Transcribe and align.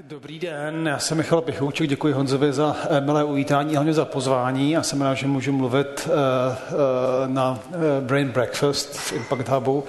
Dobrý 0.00 0.38
den, 0.38 0.86
já 0.88 0.98
jsem 0.98 1.16
Michal 1.16 1.40
Pichouček, 1.40 1.88
děkuji 1.88 2.14
Honzovi 2.14 2.52
za 2.52 2.76
eh, 2.90 3.00
milé 3.00 3.24
uvítání 3.24 3.70
a 3.70 3.78
hlavně 3.78 3.92
za 3.92 4.04
pozvání. 4.04 4.70
Já 4.70 4.82
jsem 4.82 5.02
rád, 5.02 5.14
že 5.14 5.26
můžu 5.26 5.52
mluvit 5.52 6.08
eh, 6.08 6.56
eh, 6.68 6.74
na 7.26 7.60
Brain 8.00 8.28
Breakfast 8.28 8.96
v 8.96 9.12
Impact 9.12 9.48
Hubu. 9.48 9.84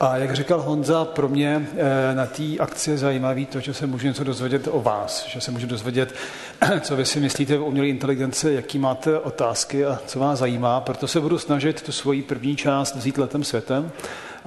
A 0.00 0.16
jak 0.16 0.34
říkal 0.34 0.60
Honza, 0.60 1.04
pro 1.04 1.28
mě 1.28 1.68
na 2.14 2.26
té 2.26 2.42
akci 2.60 2.90
je 2.90 2.98
zajímavý 2.98 3.46
to, 3.46 3.60
že 3.60 3.74
se 3.74 3.86
můžu 3.86 4.06
něco 4.06 4.24
dozvědět 4.24 4.68
o 4.70 4.80
vás, 4.80 5.26
že 5.26 5.40
se 5.40 5.50
můžu 5.50 5.66
dozvědět, 5.66 6.14
co 6.80 6.96
vy 6.96 7.04
si 7.04 7.20
myslíte 7.20 7.58
o 7.58 7.64
umělé 7.64 7.88
inteligenci, 7.88 8.52
jaký 8.52 8.78
máte 8.78 9.18
otázky 9.18 9.84
a 9.84 9.98
co 10.06 10.18
vás 10.18 10.38
zajímá. 10.38 10.80
Proto 10.80 11.08
se 11.08 11.20
budu 11.20 11.38
snažit 11.38 11.82
tu 11.82 11.92
svoji 11.92 12.22
první 12.22 12.56
část 12.56 12.96
vzít 12.96 13.18
letem 13.18 13.44
světem 13.44 13.90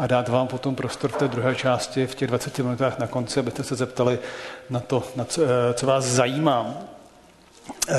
a 0.01 0.07
dát 0.07 0.27
vám 0.27 0.47
potom 0.47 0.75
prostor 0.75 1.11
v 1.11 1.17
té 1.17 1.27
druhé 1.27 1.55
části, 1.55 2.07
v 2.07 2.15
těch 2.15 2.27
20 2.27 2.59
minutách 2.59 2.99
na 2.99 3.07
konci, 3.07 3.39
abyste 3.39 3.63
se 3.63 3.75
zeptali 3.75 4.19
na 4.69 4.79
to, 4.79 5.03
na 5.15 5.25
co, 5.25 5.41
eh, 5.43 5.73
co 5.73 5.85
vás 5.85 6.05
zajímá. 6.05 6.73
Eh, 7.89 7.95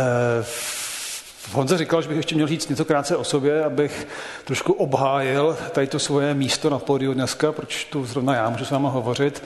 Honza 1.52 1.76
říkal, 1.76 2.02
že 2.02 2.08
bych 2.08 2.16
ještě 2.16 2.34
měl 2.34 2.46
říct 2.46 2.68
něco 2.68 2.84
krátce 2.84 3.16
o 3.16 3.24
sobě, 3.24 3.64
abych 3.64 4.08
trošku 4.44 4.72
obhájil 4.72 5.56
tady 5.72 5.86
to 5.86 5.98
svoje 5.98 6.34
místo 6.34 6.70
na 6.70 6.78
pódiu 6.78 7.14
dneska, 7.14 7.52
proč 7.52 7.84
tu 7.84 8.04
zrovna 8.04 8.34
já 8.34 8.50
můžu 8.50 8.64
s 8.64 8.70
váma 8.70 8.88
hovořit. 8.88 9.42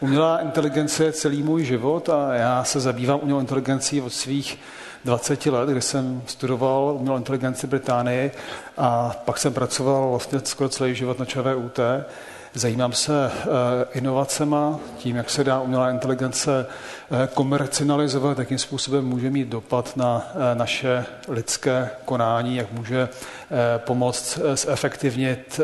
Umělá 0.00 0.40
inteligence 0.40 1.04
je 1.04 1.12
celý 1.12 1.42
můj 1.42 1.64
život 1.64 2.08
a 2.08 2.34
já 2.34 2.64
se 2.64 2.80
zabývám 2.80 3.20
umělou 3.22 3.40
inteligencí 3.40 4.00
od 4.00 4.12
svých 4.12 4.58
20 5.04 5.46
let, 5.46 5.68
kdy 5.68 5.80
jsem 5.80 6.22
studoval 6.26 6.96
umělou 6.98 7.16
inteligenci 7.16 7.66
Británii 7.66 8.30
a 8.76 9.16
pak 9.24 9.38
jsem 9.38 9.54
pracoval 9.54 10.10
vlastně 10.10 10.40
skoro 10.44 10.68
celý 10.68 10.94
život 10.94 11.18
na 11.18 11.24
ČVUT. 11.24 11.80
Zajímám 12.54 12.92
se 12.92 13.30
eh, 13.32 13.48
inovacema, 13.92 14.80
tím, 14.98 15.16
jak 15.16 15.30
se 15.30 15.44
dá 15.44 15.60
umělá 15.60 15.90
inteligence 15.90 16.66
eh, 16.66 17.28
komercinalizovat, 17.34 18.38
jakým 18.38 18.58
způsobem 18.58 19.04
může 19.04 19.30
mít 19.30 19.48
dopad 19.48 19.96
na 19.96 20.32
eh, 20.34 20.54
naše 20.54 21.04
lidské 21.28 21.90
konání, 22.04 22.56
jak 22.56 22.72
může 22.72 23.08
pomoct 23.76 24.38
zefektivnit 24.54 25.60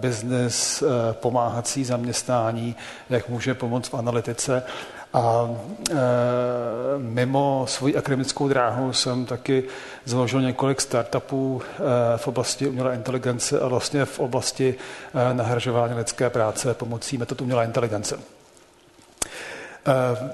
biznis, 0.00 0.82
pomáhací 1.12 1.84
zaměstnání, 1.84 2.76
jak 3.10 3.28
může 3.28 3.54
pomoct 3.54 3.88
v 3.88 3.94
analytice. 3.94 4.62
A 5.12 5.50
e, 5.90 5.94
mimo 6.98 7.64
svoji 7.68 7.96
akademickou 7.96 8.48
dráhu 8.48 8.92
jsem 8.92 9.26
taky 9.26 9.64
založil 10.04 10.40
několik 10.40 10.80
startupů 10.80 11.62
e, 11.64 12.18
v 12.18 12.28
oblasti 12.28 12.68
umělé 12.68 12.94
inteligence 12.94 13.60
a 13.60 13.68
vlastně 13.68 14.04
v 14.04 14.18
oblasti 14.18 14.74
e, 15.14 15.34
nahražování 15.34 15.94
lidské 15.94 16.30
práce 16.30 16.74
pomocí 16.74 17.18
metod 17.18 17.40
umělé 17.40 17.64
inteligence. 17.64 18.18
E, 19.86 20.32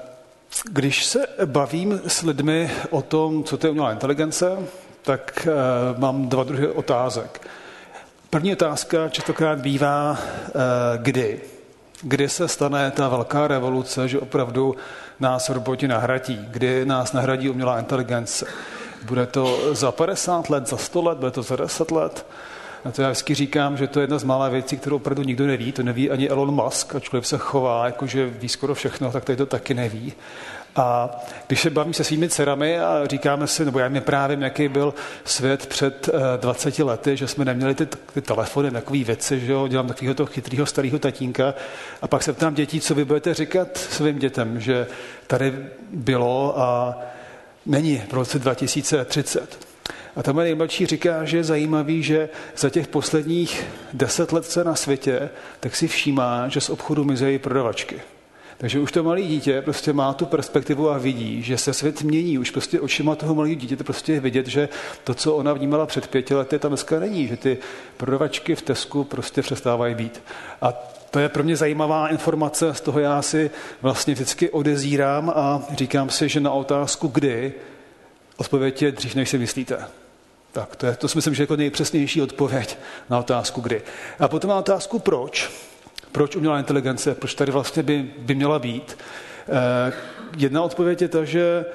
když 0.71 1.05
se 1.05 1.27
bavím 1.45 2.01
s 2.07 2.21
lidmi 2.21 2.71
o 2.89 3.01
tom, 3.01 3.43
co 3.43 3.57
to 3.57 3.67
je 3.67 3.71
umělá 3.71 3.91
inteligence, 3.91 4.57
tak 5.01 5.47
e, 5.47 5.99
mám 5.99 6.29
dva 6.29 6.43
druhy 6.43 6.67
otázek. 6.67 7.47
První 8.29 8.53
otázka 8.53 9.09
častokrát 9.09 9.59
bývá, 9.59 10.17
e, 10.17 10.51
kdy 10.97 11.41
kdy 12.01 12.29
se 12.29 12.47
stane 12.47 12.91
ta 12.91 13.09
velká 13.09 13.47
revoluce, 13.47 14.07
že 14.07 14.19
opravdu 14.19 14.75
nás 15.19 15.49
roboti 15.49 15.87
nahradí, 15.87 16.45
kdy 16.49 16.85
nás 16.85 17.13
nahradí 17.13 17.49
umělá 17.49 17.79
inteligence. 17.79 18.45
Bude 19.05 19.25
to 19.25 19.75
za 19.75 19.91
50 19.91 20.49
let, 20.49 20.67
za 20.67 20.77
100 20.77 21.01
let, 21.01 21.17
bude 21.17 21.31
to 21.31 21.43
za 21.43 21.55
10 21.55 21.91
let? 21.91 22.25
A 22.85 22.91
to 22.91 23.01
já 23.01 23.09
vždycky 23.09 23.35
říkám, 23.35 23.77
že 23.77 23.87
to 23.87 23.99
je 23.99 24.03
jedna 24.03 24.19
z 24.19 24.23
malé 24.23 24.49
věcí, 24.49 24.77
kterou 24.77 24.95
opravdu 24.95 25.23
nikdo 25.23 25.47
neví. 25.47 25.71
To 25.71 25.83
neví 25.83 26.11
ani 26.11 26.29
Elon 26.29 26.51
Musk, 26.51 26.95
ačkoliv 26.95 27.27
se 27.27 27.37
chová, 27.37 27.85
jako 27.85 28.07
že 28.07 28.25
ví 28.25 28.49
skoro 28.49 28.75
všechno, 28.75 29.11
tak 29.11 29.25
tady 29.25 29.37
to 29.37 29.45
taky 29.45 29.73
neví. 29.73 30.13
A 30.77 31.09
když 31.47 31.61
se 31.61 31.69
bavím 31.69 31.93
se 31.93 32.03
svými 32.03 32.29
dcerami 32.29 32.79
a 32.79 33.07
říkáme 33.07 33.47
si, 33.47 33.65
nebo 33.65 33.79
já 33.79 33.89
mi 33.89 34.01
právě, 34.01 34.37
jaký 34.41 34.67
byl 34.67 34.93
svět 35.25 35.65
před 35.65 36.09
20 36.37 36.79
eh, 36.79 36.83
lety, 36.83 37.17
že 37.17 37.27
jsme 37.27 37.45
neměli 37.45 37.75
ty, 37.75 37.85
ty 37.85 38.21
telefony, 38.21 38.71
takové 38.71 39.03
věci, 39.03 39.39
že 39.39 39.51
jo, 39.51 39.67
dělám 39.67 39.87
takového 39.87 40.15
toho 40.15 40.27
chytrého 40.27 40.65
starého 40.65 40.99
tatínka 40.99 41.53
a 42.01 42.07
pak 42.07 42.23
se 42.23 42.33
ptám 42.33 42.53
dětí, 42.53 42.81
co 42.81 42.95
vy 42.95 43.05
budete 43.05 43.33
říkat 43.33 43.77
svým 43.77 44.19
dětem, 44.19 44.59
že 44.59 44.87
tady 45.27 45.53
bylo 45.91 46.59
a 46.59 46.99
není 47.65 48.03
v 48.09 48.13
roce 48.13 48.39
2030. 48.39 49.67
A 50.15 50.23
tam 50.23 50.35
nejmladší 50.35 50.85
říká, 50.85 51.25
že 51.25 51.37
je 51.37 51.43
zajímavý, 51.43 52.03
že 52.03 52.29
za 52.57 52.69
těch 52.69 52.87
posledních 52.87 53.65
deset 53.93 54.31
let 54.31 54.45
se 54.45 54.63
na 54.63 54.75
světě, 54.75 55.29
tak 55.59 55.75
si 55.75 55.87
všímá, 55.87 56.47
že 56.47 56.61
z 56.61 56.69
obchodu 56.69 57.03
mizejí 57.03 57.39
prodavačky. 57.39 58.01
Takže 58.57 58.79
už 58.79 58.91
to 58.91 59.03
malé 59.03 59.21
dítě 59.21 59.61
prostě 59.61 59.93
má 59.93 60.13
tu 60.13 60.25
perspektivu 60.25 60.89
a 60.91 60.97
vidí, 60.97 61.43
že 61.43 61.57
se 61.57 61.73
svět 61.73 62.01
mění. 62.01 62.37
Už 62.37 62.51
prostě 62.51 62.79
očima 62.79 63.15
toho 63.15 63.35
malého 63.35 63.55
dítěte 63.55 63.83
prostě 63.83 64.13
je 64.13 64.19
vidět, 64.19 64.47
že 64.47 64.69
to, 65.03 65.13
co 65.13 65.35
ona 65.35 65.53
vnímala 65.53 65.85
před 65.85 66.07
pěti 66.07 66.35
lety, 66.35 66.59
tam 66.59 66.71
dneska 66.71 66.99
není. 66.99 67.27
Že 67.27 67.37
ty 67.37 67.57
prodavačky 67.97 68.55
v 68.55 68.61
Tesku 68.61 69.03
prostě 69.03 69.41
přestávají 69.41 69.95
být. 69.95 70.23
A 70.61 70.73
to 71.11 71.19
je 71.19 71.29
pro 71.29 71.43
mě 71.43 71.55
zajímavá 71.55 72.07
informace, 72.07 72.73
z 72.73 72.81
toho 72.81 72.99
já 72.99 73.21
si 73.21 73.51
vlastně 73.81 74.13
vždycky 74.13 74.49
odezírám 74.49 75.33
a 75.35 75.63
říkám 75.75 76.09
si, 76.09 76.29
že 76.29 76.39
na 76.39 76.51
otázku 76.51 77.07
kdy, 77.07 77.53
odpověď 78.37 78.81
je 78.81 78.91
dřív, 78.91 79.15
než 79.15 79.29
si 79.29 79.37
myslíte. 79.37 79.85
Tak 80.51 80.75
to, 80.75 80.85
je, 80.85 80.95
to 80.95 81.07
si 81.07 81.17
myslím, 81.17 81.33
že 81.33 81.41
je 81.41 81.43
jako 81.43 81.55
nejpřesnější 81.55 82.21
odpověď 82.21 82.77
na 83.09 83.19
otázku 83.19 83.61
kdy. 83.61 83.81
A 84.19 84.27
potom 84.27 84.49
na 84.49 84.57
otázku 84.57 84.99
proč. 84.99 85.51
Proč 86.11 86.35
umělá 86.35 86.59
inteligence? 86.59 87.15
Proč 87.15 87.35
tady 87.35 87.51
vlastně 87.51 87.83
by, 87.83 88.05
by 88.17 88.35
měla 88.35 88.59
být? 88.59 88.97
Eh, 89.49 89.93
jedna 90.37 90.61
odpověď 90.61 91.01
je 91.01 91.07
ta, 91.07 91.23
že 91.23 91.65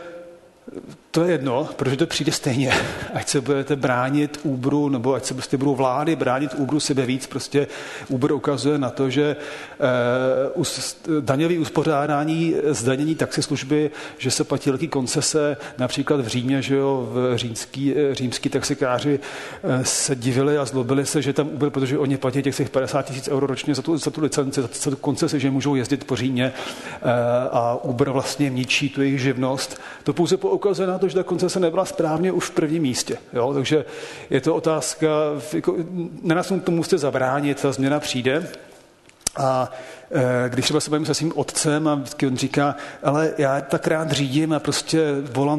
to 1.13 1.25
je 1.25 1.33
jedno, 1.33 1.69
protože 1.77 1.97
to 1.97 2.07
přijde 2.07 2.33
stejně. 2.33 2.73
Ať 3.15 3.29
se 3.29 3.41
budete 3.41 3.77
bránit 3.77 4.41
Uberu, 4.43 4.89
nebo 4.89 5.15
ať 5.15 5.25
se 5.25 5.35
prostě 5.35 5.57
budou 5.57 5.75
vlády 5.75 6.17
bránit 6.17 6.55
Uberu 6.55 6.81
sebe 6.81 7.07
víc, 7.07 7.27
prostě 7.27 7.67
Uber 8.09 8.33
ukazuje 8.33 8.79
na 8.79 8.91
to, 8.91 9.11
že 9.11 9.37
eh, 9.81 11.21
daňový 11.21 11.59
uspořádání, 11.59 12.55
zdanění 12.69 13.15
taxislužby, 13.15 13.91
že 14.19 14.31
se 14.31 14.45
platí 14.45 14.71
velký 14.71 14.89
koncese, 14.89 15.57
například 15.79 16.21
v 16.21 16.27
Římě, 16.27 16.63
že 16.63 16.77
jo, 16.77 17.09
v 17.13 17.37
římský, 17.37 17.95
eh, 17.97 18.15
římský 18.15 18.49
taxikáři 18.49 19.21
eh, 19.65 19.85
se 19.85 20.17
divili 20.17 20.59
a 20.59 20.65
zlobili 20.65 21.07
se, 21.07 21.23
že 21.23 21.33
tam 21.33 21.49
Uber, 21.49 21.71
protože 21.71 21.99
oni 21.99 22.17
platí 22.17 22.43
těch 22.43 22.71
50 22.71 23.03
tisíc 23.03 23.29
euro 23.29 23.47
ročně 23.47 23.75
za 23.75 23.83
tu, 23.83 23.99
za 23.99 24.11
tu 24.11 24.21
licenci, 24.21 24.63
za, 24.63 24.69
za 24.73 24.91
tu 24.91 24.97
koncesi, 24.97 25.41
že 25.41 25.51
můžou 25.51 25.75
jezdit 25.75 26.05
po 26.05 26.17
Římě 26.17 26.53
a 27.53 27.85
Uber 27.85 28.11
vlastně 28.11 28.51
ničí 28.51 28.89
tu 28.89 29.03
jejich 29.03 29.21
živnost. 29.21 29.81
To 30.05 30.13
pouze 30.13 30.37
poukazuje 30.37 30.89
na 30.89 31.02
to, 31.03 31.09
že 31.09 31.15
ta 31.15 31.23
koncese 31.23 31.61
nebyla 31.61 31.85
správně 31.85 32.33
už 32.33 32.45
v 32.45 32.51
prvním 32.51 32.83
místě. 32.83 33.19
Jo? 33.33 33.55
Takže 33.55 33.85
je 34.31 34.41
to 34.41 34.55
otázka, 34.55 35.09
jako, 35.53 35.77
nenasnou 36.23 36.61
tomu 36.61 36.77
musíte 36.77 36.99
zabránit, 36.99 37.63
ta 37.63 37.73
změna 37.73 38.01
přijde. 38.01 38.49
A 39.37 39.73
e, 40.11 40.49
když 40.49 40.65
třeba 40.65 40.81
se 40.81 40.91
bavím 40.91 41.07
se 41.07 41.15
svým 41.15 41.33
otcem 41.37 41.89
a 41.89 41.95
vždycky 41.95 42.27
on 42.27 42.37
říká, 42.37 42.77
ale 43.03 43.33
já 43.39 43.61
tak 43.61 43.87
rád 43.87 44.13
řídím 44.13 44.53
a 44.53 44.61
prostě 44.61 45.03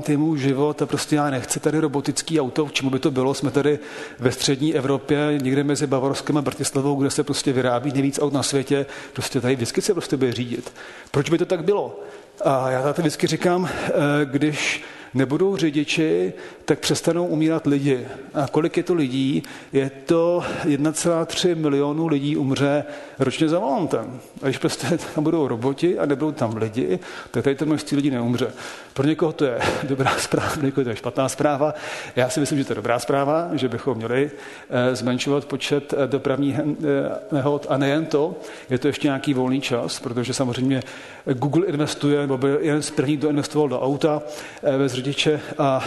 je 0.07 0.17
můj 0.17 0.39
život 0.39 0.81
a 0.81 0.85
prostě 0.85 1.15
já 1.15 1.29
nechci 1.29 1.59
tady 1.59 1.79
robotický 1.79 2.41
auto, 2.41 2.69
čemu 2.71 2.89
by 2.89 2.99
to 2.99 3.11
bylo, 3.11 3.33
jsme 3.33 3.51
tady 3.51 3.79
ve 4.19 4.31
střední 4.31 4.75
Evropě, 4.75 5.39
někde 5.41 5.63
mezi 5.63 5.87
Bavorskem 5.87 6.37
a 6.37 6.41
Bratislavou, 6.41 6.95
kde 6.95 7.09
se 7.09 7.23
prostě 7.23 7.53
vyrábí 7.53 7.91
nejvíc 7.91 8.19
aut 8.21 8.33
na 8.33 8.43
světě, 8.43 8.85
prostě 9.13 9.41
tady 9.41 9.55
vždycky 9.55 9.81
se 9.81 9.93
prostě 9.93 10.17
bude 10.17 10.33
řídit. 10.33 10.73
Proč 11.11 11.29
by 11.29 11.37
to 11.37 11.45
tak 11.45 11.63
bylo? 11.63 11.99
A 12.45 12.69
já 12.69 12.81
tady 12.81 13.01
vždycky 13.01 13.27
říkám, 13.27 13.65
e, 13.65 13.91
když 14.25 14.83
nebudou 15.13 15.57
řidiči, 15.57 16.33
tak 16.65 16.79
přestanou 16.79 17.25
umírat 17.25 17.67
lidi. 17.67 18.07
A 18.33 18.47
kolik 18.47 18.77
je 18.77 18.83
to 18.83 18.93
lidí? 18.93 19.43
Je 19.73 19.89
to 19.89 20.43
1,3 20.65 21.55
milionu 21.55 22.07
lidí 22.07 22.37
umře 22.37 22.83
ročně 23.19 23.49
za 23.49 23.59
volantem. 23.59 24.19
A 24.41 24.45
když 24.45 24.57
prostě 24.57 24.97
tam 25.15 25.23
budou 25.23 25.47
roboti 25.47 25.99
a 25.99 26.05
nebudou 26.05 26.31
tam 26.31 26.57
lidi, 26.57 26.99
tak 27.31 27.43
tady 27.43 27.55
to 27.55 27.65
množství 27.65 27.97
lidí 27.97 28.09
neumře. 28.09 28.53
Pro 28.93 29.07
někoho 29.07 29.31
to 29.31 29.45
je 29.45 29.59
dobrá 29.83 30.11
zpráva, 30.17 30.49
pro 30.53 30.65
někoho 30.65 30.83
to 30.83 30.89
je 30.89 30.95
špatná 30.95 31.29
zpráva. 31.29 31.73
Já 32.15 32.29
si 32.29 32.39
myslím, 32.39 32.59
že 32.59 32.65
to 32.65 32.71
je 32.71 32.75
dobrá 32.75 32.99
zpráva, 32.99 33.49
že 33.53 33.67
bychom 33.67 33.97
měli 33.97 34.31
eh, 34.69 34.95
zmenšovat 34.95 35.45
počet 35.45 35.93
eh, 35.93 36.07
dopravních 36.07 36.59
eh, 36.59 36.63
nehod. 37.31 37.65
A 37.69 37.77
nejen 37.77 38.05
to, 38.05 38.35
je 38.69 38.77
to 38.77 38.87
ještě 38.87 39.07
nějaký 39.07 39.33
volný 39.33 39.61
čas, 39.61 39.99
protože 39.99 40.33
samozřejmě 40.33 40.83
Google 41.25 41.65
investuje, 41.65 42.21
nebo 42.21 42.37
byl 42.37 42.57
jeden 42.61 42.81
z 42.81 42.91
prvních, 42.91 43.17
kdo 43.17 43.29
investoval 43.29 43.69
do 43.69 43.81
auta 43.81 44.21
bez 44.77 44.93
řidiče 44.93 45.39
a 45.57 45.83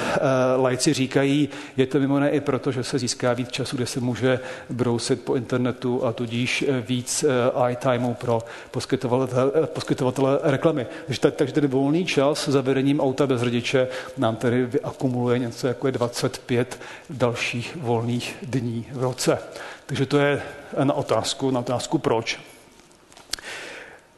lajci 0.56 0.92
říkají, 0.92 1.48
je 1.76 1.86
to 1.86 1.98
mimo 1.98 2.20
ne 2.20 2.30
i 2.30 2.40
proto, 2.40 2.72
že 2.72 2.84
se 2.84 2.98
získá 2.98 3.32
víc 3.32 3.50
času, 3.50 3.76
kde 3.76 3.86
se 3.86 4.00
může 4.00 4.40
brousit 4.70 5.24
po 5.24 5.34
internetu 5.34 6.04
a 6.04 6.12
tudíž 6.12 6.64
víc 6.80 7.24
iTimeu 7.70 8.14
pro 8.14 8.42
poskytovatele, 8.70 9.50
poskytovatele 9.66 10.38
reklamy. 10.42 10.86
Takže, 11.06 11.20
takže 11.20 11.54
tedy 11.54 11.66
volný 11.66 12.04
čas 12.04 12.48
za 12.48 12.60
vedením 12.60 13.00
auta 13.00 13.26
bez 13.26 13.42
řidiče 13.42 13.88
nám 14.16 14.36
tedy 14.36 14.66
vyakumuluje 14.66 15.38
něco 15.38 15.66
jako 15.66 15.88
je 15.88 15.92
25 15.92 16.80
dalších 17.10 17.76
volných 17.76 18.36
dní 18.42 18.86
v 18.92 19.02
roce. 19.02 19.38
Takže 19.86 20.06
to 20.06 20.18
je 20.18 20.42
na 20.84 20.94
otázku, 20.94 21.50
na 21.50 21.60
otázku 21.60 21.98
proč. 21.98 22.40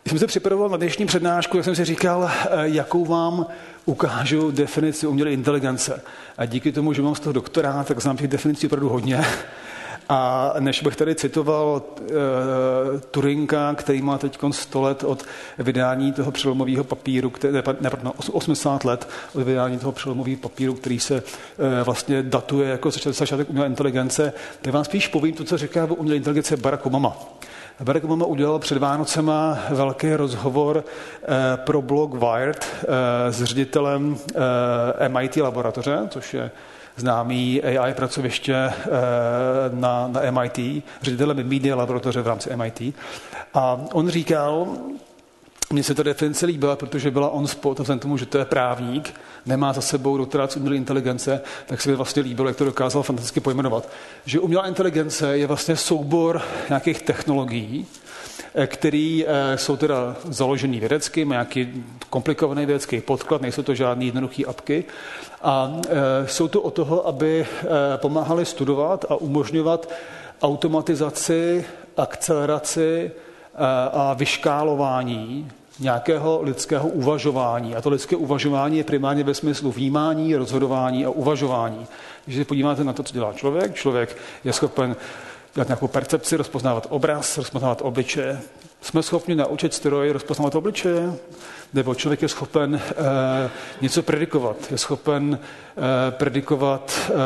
Když 0.08 0.12
jsem 0.12 0.18
se 0.18 0.26
připravoval 0.26 0.68
na 0.68 0.76
dnešní 0.76 1.06
přednášku, 1.06 1.56
tak 1.56 1.64
jsem 1.64 1.74
si 1.74 1.84
říkal, 1.84 2.30
eh, 2.30 2.48
jakou 2.62 3.04
vám 3.04 3.46
ukážu 3.84 4.50
definici 4.50 5.06
umělé 5.06 5.32
inteligence. 5.32 6.02
A 6.38 6.44
díky 6.44 6.72
tomu, 6.72 6.92
že 6.92 7.02
mám 7.02 7.14
z 7.14 7.20
toho 7.20 7.32
doktorát, 7.32 7.86
tak 7.86 8.00
znám 8.00 8.16
těch 8.16 8.28
definicí 8.28 8.66
opravdu 8.66 8.88
hodně. 8.88 9.24
A 10.08 10.54
než 10.58 10.82
bych 10.82 10.96
tady 10.96 11.14
citoval 11.14 11.82
uh, 12.00 12.06
Turinka, 13.10 13.74
který 13.74 14.02
má 14.02 14.18
teď 14.18 14.38
100 14.50 14.82
let 14.82 15.04
od 15.04 15.24
vydání 15.58 16.12
toho 16.12 16.30
přelomového 16.30 16.84
papíru, 16.84 17.30
který, 17.30 17.54
ne, 17.54 17.62
pardon, 17.62 18.12
80 18.32 18.84
let 18.84 19.08
od 19.34 19.42
vydání 19.42 19.78
toho 19.78 19.92
přelomového 19.92 20.36
papíru, 20.36 20.74
který 20.74 21.00
se 21.00 21.14
uh, 21.14 21.22
vlastně 21.84 22.22
datuje 22.22 22.70
jako 22.70 22.90
začátek 22.90 23.50
umělé 23.50 23.66
inteligence, 23.66 24.32
tak 24.62 24.74
vám 24.74 24.84
spíš 24.84 25.08
povím 25.08 25.34
to, 25.34 25.44
co 25.44 25.58
říká 25.58 25.84
o 25.84 25.94
umělé 25.94 26.16
inteligence 26.16 26.56
Barack 26.56 26.86
Obama. 26.86 27.16
Barack 27.80 28.04
Obama 28.04 28.26
udělal 28.26 28.58
před 28.58 28.78
Vánocema 28.78 29.58
velký 29.70 30.14
rozhovor 30.14 30.76
uh, 30.76 30.84
pro 31.56 31.82
blog 31.82 32.14
Wired 32.14 32.66
uh, 32.66 32.94
s 33.30 33.44
ředitelem 33.44 34.12
uh, 34.12 34.18
MIT 35.08 35.36
laboratoře, 35.36 35.98
což 36.10 36.34
je 36.34 36.50
známý 36.96 37.62
AI 37.62 37.94
pracoviště 37.94 38.54
eh, 38.54 38.72
na, 39.72 40.08
na 40.08 40.20
MIT, 40.30 40.84
ředitelem 41.02 41.48
media 41.48 41.76
laboratoře 41.76 42.22
v 42.22 42.26
rámci 42.26 42.56
MIT. 42.56 42.94
A 43.54 43.80
on 43.92 44.08
říkal, 44.08 44.66
mně 45.72 45.82
se 45.82 45.94
to 45.94 46.02
definice 46.02 46.46
líbila, 46.46 46.76
protože 46.76 47.10
byla 47.10 47.30
on 47.30 47.46
spot, 47.46 47.78
vzhledem 47.78 47.98
tomu, 47.98 48.16
že 48.16 48.26
to 48.26 48.38
je 48.38 48.44
právník, 48.44 49.14
nemá 49.46 49.72
za 49.72 49.80
sebou 49.80 50.18
doktorát 50.18 50.52
z 50.52 50.56
umělé 50.56 50.76
inteligence, 50.76 51.40
tak 51.66 51.80
se 51.80 51.90
mi 51.90 51.96
vlastně 51.96 52.22
líbilo, 52.22 52.48
jak 52.48 52.56
to 52.56 52.64
dokázal 52.64 53.02
fantasticky 53.02 53.40
pojmenovat. 53.40 53.88
Že 54.24 54.40
umělá 54.40 54.68
inteligence 54.68 55.38
je 55.38 55.46
vlastně 55.46 55.76
soubor 55.76 56.42
nějakých 56.68 57.02
technologií, 57.02 57.86
Eh, 58.54 58.66
který 58.66 59.24
eh, 59.26 59.58
jsou 59.58 59.76
teda 59.76 60.16
založený 60.24 60.80
vědecky, 60.80 61.24
má 61.24 61.34
nějaký 61.34 61.84
komplikovaný 62.10 62.66
vědecký 62.66 63.00
podklad, 63.00 63.42
nejsou 63.42 63.62
to 63.62 63.74
žádné 63.74 64.04
jednoduché 64.04 64.44
apky. 64.46 64.84
A 65.42 65.80
eh, 65.88 66.26
jsou 66.26 66.48
to 66.48 66.62
o 66.62 66.70
toho, 66.70 67.06
aby 67.06 67.46
pomáhali 67.96 68.44
studovat 68.44 69.04
a 69.08 69.16
umožňovat 69.16 69.88
automatizaci, 70.42 71.64
akceleraci 71.96 73.10
a 73.92 74.14
vyškálování 74.14 75.50
nějakého 75.80 76.42
lidského 76.42 76.88
uvažování. 76.88 77.76
A 77.76 77.80
to 77.80 77.90
lidské 77.90 78.16
uvažování 78.16 78.78
je 78.78 78.84
primárně 78.84 79.24
ve 79.24 79.34
smyslu 79.34 79.72
vnímání, 79.72 80.36
rozhodování 80.36 81.04
a 81.04 81.10
uvažování. 81.10 81.86
Když 82.24 82.38
se 82.38 82.44
podíváte 82.44 82.84
na 82.84 82.92
to, 82.92 83.02
co 83.02 83.12
dělá 83.12 83.32
člověk, 83.32 83.74
člověk 83.74 84.16
je 84.44 84.52
schopen 84.52 84.96
dělat 85.54 85.68
nějakou 85.68 85.88
percepci, 85.88 86.36
rozpoznávat 86.36 86.86
obraz, 86.90 87.38
rozpoznávat 87.38 87.82
obličeje. 87.82 88.40
Jsme 88.80 89.02
schopni 89.02 89.34
naučit 89.34 89.74
stroj 89.74 90.10
rozpoznávat 90.10 90.54
obličeje? 90.54 91.12
Nebo 91.74 91.94
člověk 91.94 92.22
je 92.22 92.28
schopen 92.28 92.74
uh, 92.74 92.80
něco 93.80 94.02
predikovat? 94.02 94.56
Je 94.70 94.78
schopen 94.78 95.38
uh, 95.76 95.84
predikovat, 96.10 97.00
uh, 97.10 97.16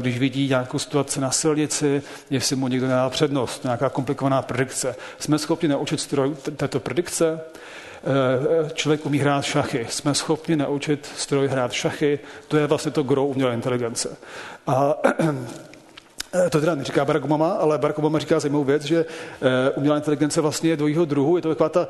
když 0.00 0.18
vidí 0.18 0.48
nějakou 0.48 0.78
situaci 0.78 1.20
na 1.20 1.30
silnici, 1.30 2.02
jestli 2.30 2.56
mu 2.56 2.68
někdo 2.68 2.86
nedá 2.86 3.10
přednost, 3.10 3.64
nějaká 3.64 3.88
komplikovaná 3.88 4.42
predikce. 4.42 4.96
Jsme 5.18 5.38
schopni 5.38 5.68
naučit 5.68 6.00
stroj 6.00 6.34
této 6.56 6.80
predikce? 6.80 7.40
Člověk 8.74 9.06
umí 9.06 9.18
hrát 9.18 9.44
šachy. 9.44 9.86
Jsme 9.90 10.14
schopni 10.14 10.56
naučit 10.56 11.08
stroj 11.16 11.48
hrát 11.48 11.72
šachy. 11.72 12.18
To 12.48 12.56
je 12.56 12.66
vlastně 12.66 12.90
to 12.90 13.02
gro 13.02 13.26
umělé 13.26 13.54
inteligence. 13.54 14.16
A 14.66 14.94
Eh, 16.34 16.50
to 16.50 16.60
teda 16.60 16.74
neříká 16.74 17.04
Barack 17.04 17.24
Obama, 17.24 17.52
ale 17.52 17.78
Barack 17.78 17.98
Obama 17.98 18.18
říká 18.18 18.40
zajímavou 18.40 18.64
věc, 18.64 18.82
že 18.82 19.04
eh, 19.42 19.70
umělá 19.70 19.96
inteligence 19.96 20.40
vlastně 20.40 20.70
je 20.70 20.76
dvojího 20.76 21.04
druhu. 21.04 21.36
Je 21.36 21.42
to 21.42 21.48
taková 21.48 21.68
ta 21.68 21.88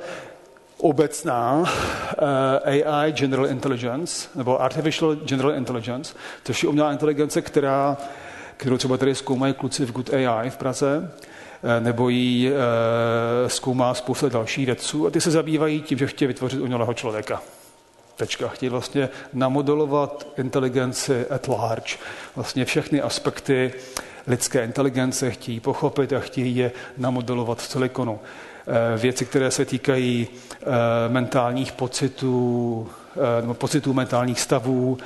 obecná 0.79 1.65
eh, 2.67 2.85
AI 2.85 3.13
General 3.13 3.47
Intelligence, 3.47 4.29
nebo 4.35 4.63
Artificial 4.63 5.15
General 5.15 5.53
Intelligence, 5.53 6.15
což 6.45 6.63
je 6.63 6.69
umělá 6.69 6.93
inteligence, 6.93 7.43
která, 7.43 7.97
kterou 8.57 8.77
třeba 8.77 8.97
tady 8.97 9.15
zkoumají 9.15 9.55
kluci 9.55 9.85
v 9.85 9.93
Good 9.93 10.15
AI 10.15 10.51
v 10.51 10.57
Praze, 10.57 11.11
nebo 11.81 12.09
ji 12.09 12.53
zkoumá 13.47 13.95
spousta 13.95 14.29
dalších 14.29 14.67
vědců 14.67 15.07
a 15.07 15.11
ty 15.11 15.21
se 15.21 15.31
zabývají 15.31 15.83
tím, 15.83 15.99
že 15.99 16.07
chtějí 16.07 16.27
vytvořit 16.27 16.61
umělého 16.61 16.95
člověka. 16.95 17.43
Tečka. 18.17 18.49
Chtějí 18.49 18.71
vlastně 18.71 19.09
namodelovat 19.33 20.27
inteligenci 20.37 21.27
at 21.27 21.49
large, 21.49 21.97
vlastně 22.37 22.65
všechny 22.65 23.01
aspekty 23.01 23.73
lidské 24.27 24.65
inteligence, 24.65 25.31
chtějí 25.31 25.61
pochopit 25.61 26.13
a 26.13 26.21
chtějí 26.21 26.57
je 26.57 26.73
namodelovat 26.99 27.59
v 27.59 27.71
silikonu. 27.71 28.21
Eh, 28.67 28.99
věci, 28.99 29.27
které 29.27 29.51
se 29.51 29.65
týkají 29.65 30.29
eh, 30.29 30.67
mentálních 31.09 31.73
pocitů, 31.73 32.89
eh, 32.91 33.04
nebo 33.41 33.55
pocitů 33.55 33.93
mentálních 33.93 34.41
stavů, 34.41 34.99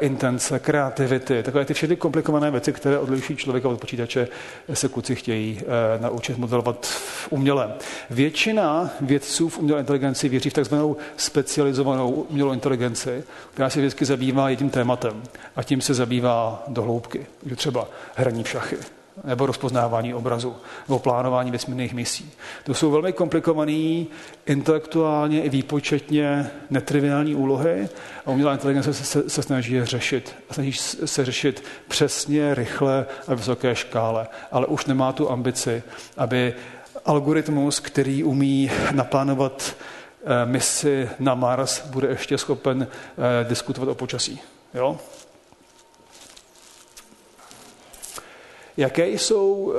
intence, 0.00 0.58
kreativity, 0.58 1.42
takové 1.42 1.64
ty 1.64 1.74
všechny 1.74 1.96
komplikované 1.96 2.50
věci, 2.50 2.72
které 2.72 2.98
odlišují 2.98 3.36
člověka 3.36 3.68
od 3.68 3.80
počítače, 3.80 4.28
se 4.72 4.88
kluci 4.88 5.14
chtějí 5.14 5.60
naučit 6.00 6.38
modelovat 6.38 6.88
uměle. 7.30 7.72
Většina 8.10 8.90
vědců 9.00 9.48
v 9.48 9.58
umělé 9.58 9.80
inteligenci 9.80 10.28
věří 10.28 10.50
v 10.50 10.54
takzvanou 10.54 10.96
specializovanou 11.16 12.10
umělou 12.10 12.52
inteligenci, 12.52 13.24
která 13.54 13.70
se 13.70 13.80
vždycky 13.80 14.04
zabývá 14.04 14.50
jedním 14.50 14.70
tématem 14.70 15.22
a 15.56 15.62
tím 15.62 15.80
se 15.80 15.94
zabývá 15.94 16.64
do 16.68 16.82
hloubky. 16.82 17.26
Třeba 17.56 17.88
hraní 18.14 18.44
v 18.44 18.48
šachy, 18.48 18.76
nebo 19.24 19.46
rozpoznávání 19.46 20.14
obrazu, 20.14 20.56
nebo 20.88 20.98
plánování 20.98 21.50
vesmírných 21.50 21.94
misí. 21.94 22.30
To 22.64 22.74
jsou 22.74 22.90
velmi 22.90 23.12
komplikované, 23.12 24.04
intelektuálně 24.46 25.42
i 25.42 25.48
výpočetně 25.48 26.50
netriviální 26.70 27.34
úlohy 27.34 27.88
a 28.26 28.30
umělá 28.30 28.52
inteligence 28.52 28.94
se, 28.94 29.04
se, 29.04 29.30
se 29.30 29.42
snaží 29.42 29.74
je 29.74 29.86
řešit. 29.86 30.34
Snaží 30.50 30.72
se 31.04 31.24
řešit 31.24 31.64
přesně, 31.88 32.54
rychle 32.54 33.06
a 33.28 33.34
vysoké 33.34 33.74
škále, 33.74 34.26
ale 34.52 34.66
už 34.66 34.86
nemá 34.86 35.12
tu 35.12 35.30
ambici, 35.30 35.82
aby 36.16 36.54
algoritmus, 37.04 37.80
který 37.80 38.24
umí 38.24 38.70
naplánovat 38.92 39.76
eh, 40.24 40.46
misi 40.46 41.08
na 41.18 41.34
Mars, 41.34 41.86
bude 41.86 42.08
ještě 42.08 42.38
schopen 42.38 42.86
eh, 42.86 43.44
diskutovat 43.48 43.88
o 43.88 43.94
počasí. 43.94 44.40
Jo? 44.74 44.98
Jaké 48.78 49.08
jsou 49.08 49.52
uh, 49.52 49.74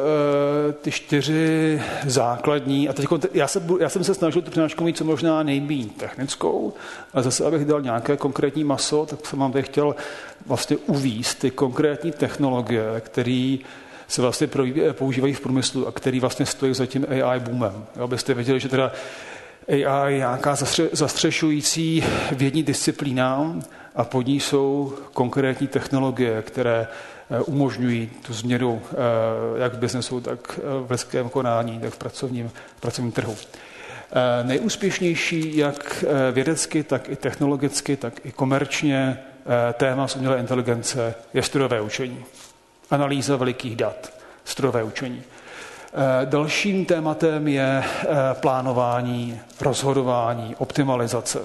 ty 0.82 0.92
čtyři 0.92 1.82
základní, 2.06 2.90
a 2.90 2.94
teď 2.94 3.06
já, 3.34 3.48
se, 3.48 3.64
já 3.80 3.90
jsem 3.90 4.04
se 4.04 4.14
snažil 4.14 4.42
tu 4.42 4.52
přednášku 4.52 4.84
mít 4.84 4.98
co 4.98 5.04
možná 5.04 5.44
nejméně 5.44 5.90
technickou, 5.98 6.74
a 7.14 7.22
zase 7.22 7.46
abych 7.46 7.66
dal 7.66 7.82
nějaké 7.82 8.18
konkrétní 8.18 8.64
maso, 8.64 9.06
tak 9.06 9.26
jsem 9.26 9.40
vám 9.40 9.52
tady 9.52 9.64
chtěl 9.64 9.96
vlastně 10.46 10.78
uvíst 10.78 11.40
ty 11.40 11.52
konkrétní 11.52 12.12
technologie, 12.12 12.86
které 13.00 13.58
se 14.08 14.22
vlastně 14.22 14.50
používají 14.92 15.34
v 15.34 15.42
průmyslu 15.42 15.88
a 15.88 15.92
který 15.92 16.20
vlastně 16.20 16.46
stojí 16.46 16.74
za 16.74 16.86
tím 16.86 17.06
AI 17.10 17.40
boomem. 17.40 17.86
Abyste 18.00 18.34
věděli, 18.34 18.60
že 18.60 18.70
teda 18.70 18.92
AI 19.68 20.14
je 20.14 20.18
nějaká 20.18 20.56
zastřešující 20.92 22.04
vědní 22.32 22.64
disciplína 22.64 23.56
a 23.96 24.04
pod 24.04 24.28
ní 24.28 24.40
jsou 24.40 24.94
konkrétní 25.14 25.68
technologie, 25.68 26.42
které 26.42 26.88
Eh, 26.88 27.19
umožňují 27.46 28.10
tu 28.22 28.34
změnu 28.34 28.82
eh, 28.92 28.96
jak 29.62 29.74
v 29.74 29.78
biznesu, 29.78 30.22
tak 30.22 30.60
eh, 30.60 30.62
v 30.88 30.92
lidském 30.92 31.30
konání, 31.30 31.80
tak 31.80 31.94
v 31.94 31.98
pracovním, 31.98 32.52
v 32.78 32.82
pracovním 32.82 33.12
trhu. 33.12 33.36
Nejúspěšnější 34.44 35.58
jak 35.58 36.06
vědecky, 36.32 36.84
tak 36.84 37.10
i 37.10 37.16
technologicky, 37.16 37.98
tak 37.98 38.26
i 38.26 38.32
komerčně 38.32 39.20
téma 39.74 40.08
z 40.08 40.16
umělé 40.16 40.40
inteligence 40.40 41.16
je 41.34 41.44
strojové 41.44 41.82
učení. 41.82 42.26
Analýza 42.90 43.36
velikých 43.36 43.76
dat, 43.76 44.14
strojové 44.46 44.84
učení. 44.84 45.24
Dalším 46.26 46.86
tématem 46.86 47.48
je 47.48 47.84
plánování, 48.34 49.40
rozhodování, 49.62 50.56
optimalizace 50.56 51.40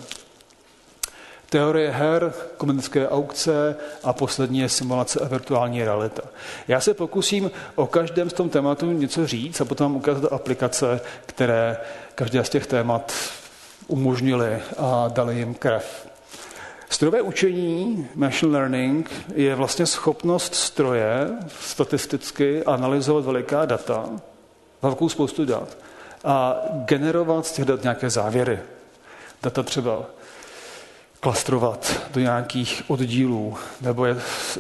teorie 1.54 1.90
her, 1.90 2.32
komunistické 2.56 3.08
aukce 3.08 3.76
a 4.04 4.12
poslední 4.12 4.58
je 4.58 4.68
simulace 4.68 5.20
a 5.20 5.28
virtuální 5.28 5.84
realita. 5.84 6.22
Já 6.68 6.80
se 6.80 6.94
pokusím 6.94 7.50
o 7.74 7.86
každém 7.86 8.30
z 8.30 8.32
tom 8.32 8.48
tématu 8.48 8.92
něco 8.92 9.26
říct 9.26 9.60
a 9.60 9.64
potom 9.64 9.96
ukázat 9.96 10.32
aplikace, 10.32 11.00
které 11.26 11.76
každé 12.14 12.44
z 12.44 12.48
těch 12.48 12.66
témat 12.66 13.12
umožnili 13.86 14.58
a 14.78 15.08
dali 15.08 15.38
jim 15.38 15.54
krev. 15.54 16.08
Strojové 16.90 17.22
učení, 17.22 18.08
machine 18.14 18.52
learning, 18.52 19.10
je 19.34 19.54
vlastně 19.54 19.86
schopnost 19.86 20.54
stroje 20.54 21.30
statisticky 21.60 22.64
analyzovat 22.64 23.24
veliká 23.24 23.64
data, 23.64 24.04
velkou 24.82 25.08
spoustu 25.08 25.44
dat, 25.44 25.78
a 26.24 26.56
generovat 26.84 27.46
z 27.46 27.52
těch 27.52 27.64
dat 27.64 27.82
nějaké 27.82 28.10
závěry. 28.10 28.58
Data 29.42 29.62
třeba 29.62 30.04
klastrovat 31.24 32.00
do 32.14 32.20
nějakých 32.20 32.82
oddílů, 32.86 33.54
nebo, 33.80 34.06
je, 34.06 34.16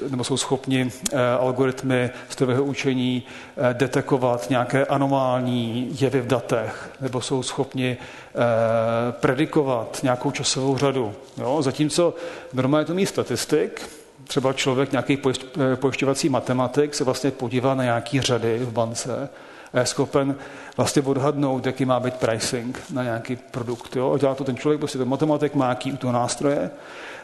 nebo 0.08 0.24
jsou 0.24 0.36
schopni 0.36 0.90
eh, 1.12 1.18
algoritmy 1.40 2.10
strojového 2.28 2.64
učení 2.64 3.22
eh, 3.56 3.74
detekovat 3.74 4.50
nějaké 4.50 4.86
anomální 4.86 5.88
jevy 6.00 6.20
v 6.20 6.26
datech, 6.26 6.90
nebo 7.00 7.20
jsou 7.20 7.42
schopni 7.42 7.96
eh, 7.96 9.12
predikovat 9.12 10.00
nějakou 10.02 10.30
časovou 10.30 10.78
řadu. 10.78 11.14
Jo? 11.38 11.62
Zatímco 11.62 12.14
normálně 12.52 12.86
to 12.86 12.94
mít 12.94 13.06
statistik, 13.06 13.90
třeba 14.26 14.52
člověk, 14.52 14.92
nějaký 14.92 15.18
eh, 15.28 15.76
pojišťovací 15.76 16.28
matematik, 16.28 16.94
se 16.94 17.04
vlastně 17.04 17.30
podívá 17.30 17.74
na 17.74 17.84
nějaké 17.84 18.22
řady 18.22 18.58
v 18.58 18.72
bance 18.72 19.28
a 19.72 19.78
je 19.78 19.86
schopen 19.86 20.36
vlastně 20.76 21.02
odhadnout, 21.02 21.66
jaký 21.66 21.84
má 21.84 22.00
být 22.00 22.14
pricing 22.14 22.82
na 22.92 23.02
nějaký 23.02 23.36
produkt. 23.36 23.96
Jo? 23.96 24.12
A 24.12 24.18
dělá 24.18 24.34
to 24.34 24.44
ten 24.44 24.56
člověk, 24.56 24.78
prostě 24.78 24.98
ten 24.98 25.08
matematik 25.08 25.54
má 25.54 25.68
jaký 25.68 25.92
u 25.92 25.96
toho 25.96 26.12
nástroje, 26.12 26.70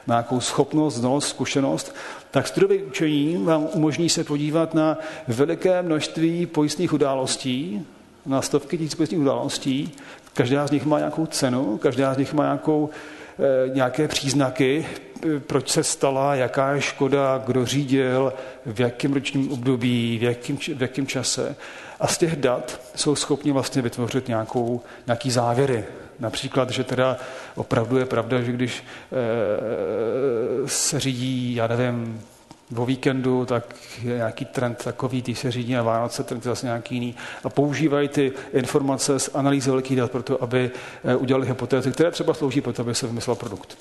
má 0.06 0.14
nějakou 0.14 0.40
schopnost, 0.40 0.94
znalost, 0.94 1.28
zkušenost, 1.28 1.94
tak 2.30 2.48
strojové 2.48 2.76
učení 2.76 3.44
vám 3.44 3.68
umožní 3.72 4.08
se 4.08 4.24
podívat 4.24 4.74
na 4.74 4.98
veliké 5.28 5.82
množství 5.82 6.46
pojistných 6.46 6.92
událostí, 6.92 7.86
na 8.26 8.42
stovky 8.42 8.78
tisíc 8.78 8.94
pojistných 8.94 9.20
událostí. 9.20 9.92
Každá 10.34 10.66
z 10.66 10.70
nich 10.70 10.86
má 10.86 10.98
nějakou 10.98 11.26
cenu, 11.26 11.78
každá 11.78 12.14
z 12.14 12.18
nich 12.18 12.32
má 12.32 12.44
nějakou, 12.44 12.90
e, 13.38 13.74
nějaké 13.74 14.08
příznaky, 14.08 14.86
proč 15.38 15.68
se 15.68 15.84
stala, 15.84 16.34
jaká 16.34 16.72
je 16.72 16.80
škoda, 16.80 17.42
kdo 17.46 17.66
řídil, 17.66 18.32
v 18.66 18.80
jakém 18.80 19.12
ročním 19.12 19.52
období, 19.52 20.18
v 20.18 20.22
jakém, 20.22 20.56
v 20.56 20.82
jakém 20.82 21.06
čase. 21.06 21.56
A 22.00 22.06
z 22.06 22.18
těch 22.18 22.36
dat 22.36 22.80
jsou 22.94 23.16
schopni 23.16 23.52
vlastně 23.52 23.82
vytvořit 23.82 24.28
nějakou, 24.28 24.80
nějaký 25.06 25.30
závěry. 25.30 25.84
Například, 26.18 26.70
že 26.70 26.84
teda 26.84 27.16
opravdu 27.56 27.98
je 27.98 28.06
pravda, 28.06 28.42
že 28.42 28.52
když 28.52 28.84
e, 30.62 30.68
se 30.68 31.00
řídí, 31.00 31.54
já 31.54 31.66
nevím, 31.66 32.20
o 32.76 32.86
víkendu, 32.86 33.46
tak 33.46 33.74
je 34.02 34.16
nějaký 34.16 34.44
trend 34.44 34.84
takový, 34.84 35.22
když 35.22 35.38
se 35.38 35.50
řídí 35.50 35.72
na 35.72 35.82
Vánoce, 35.82 36.24
trend 36.24 36.44
je 36.44 36.50
zase 36.50 36.66
nějaký 36.66 36.94
jiný. 36.94 37.14
A 37.44 37.48
používají 37.48 38.08
ty 38.08 38.32
informace 38.52 39.18
z 39.18 39.30
analýzy 39.34 39.70
velkých 39.70 39.96
dat 39.96 40.10
pro 40.10 40.22
to, 40.22 40.42
aby 40.42 40.70
eh, 41.04 41.16
udělali 41.16 41.46
hypotézy, 41.46 41.92
které 41.92 42.10
třeba 42.10 42.34
slouží 42.34 42.60
pro 42.60 42.72
to, 42.72 42.82
aby 42.82 42.94
se 42.94 43.06
vymyslel 43.06 43.36
produkt. 43.36 43.78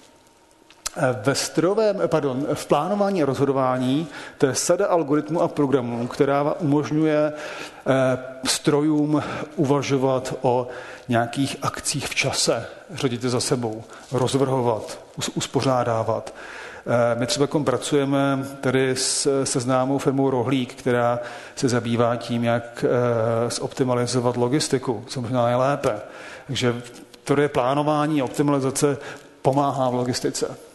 Ve 1.23 1.35
strojovém, 1.35 2.01
pardon, 2.07 2.47
v 2.53 2.65
plánování 2.65 3.23
a 3.23 3.25
rozhodování 3.25 4.07
to 4.37 4.45
je 4.45 4.55
sada 4.55 4.87
algoritmů 4.87 5.41
a 5.41 5.47
programů, 5.47 6.07
která 6.07 6.53
umožňuje 6.59 7.33
eh, 7.33 8.17
strojům 8.45 9.23
uvažovat 9.55 10.33
o 10.41 10.67
nějakých 11.07 11.57
akcích 11.61 12.07
v 12.07 12.15
čase, 12.15 12.65
řadit 12.93 13.21
za 13.21 13.39
sebou, 13.39 13.83
rozvrhovat, 14.11 14.99
uspořádávat. 15.35 16.33
Eh, 16.87 17.19
my 17.19 17.27
třeba 17.27 17.47
pracujeme 17.63 18.45
tady 18.61 18.95
se 19.43 19.59
známou 19.59 19.97
firmou 19.97 20.29
Rohlík, 20.29 20.73
která 20.73 21.19
se 21.55 21.69
zabývá 21.69 22.15
tím, 22.15 22.43
jak 22.43 22.85
eh, 22.87 23.49
zoptimalizovat 23.49 24.37
logistiku, 24.37 25.03
co 25.07 25.21
možná 25.21 25.45
nejlépe. 25.45 26.01
Takže 26.47 26.81
to 27.23 27.41
je 27.41 27.49
plánování 27.49 28.21
optimalizace 28.21 28.97
pomáhá 29.41 29.89
v 29.89 29.93
logistice. 29.93 30.68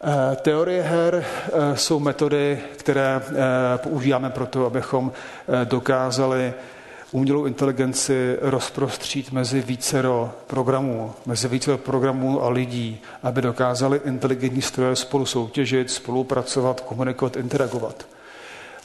Eh, 0.00 0.36
teorie 0.36 0.82
her 0.82 1.24
eh, 1.24 1.76
jsou 1.76 2.00
metody, 2.00 2.58
které 2.76 3.20
eh, 3.26 3.32
používáme 3.78 4.30
proto, 4.30 4.66
abychom 4.66 5.12
dokázali 5.64 6.54
umělou 7.12 7.44
inteligenci 7.46 8.36
rozprostřít 8.40 9.32
mezi 9.32 9.60
vícero 9.60 10.32
programů, 10.46 11.12
mezi 11.26 11.48
vícero 11.48 11.78
programů 11.78 12.42
a 12.42 12.48
lidí, 12.48 13.00
aby 13.22 13.42
dokázali 13.42 14.00
inteligentní 14.04 14.62
stroje 14.62 14.96
spolu 14.96 15.26
soutěžit, 15.26 15.90
spolupracovat, 15.90 16.80
komunikovat, 16.80 17.36
interagovat. 17.36 18.15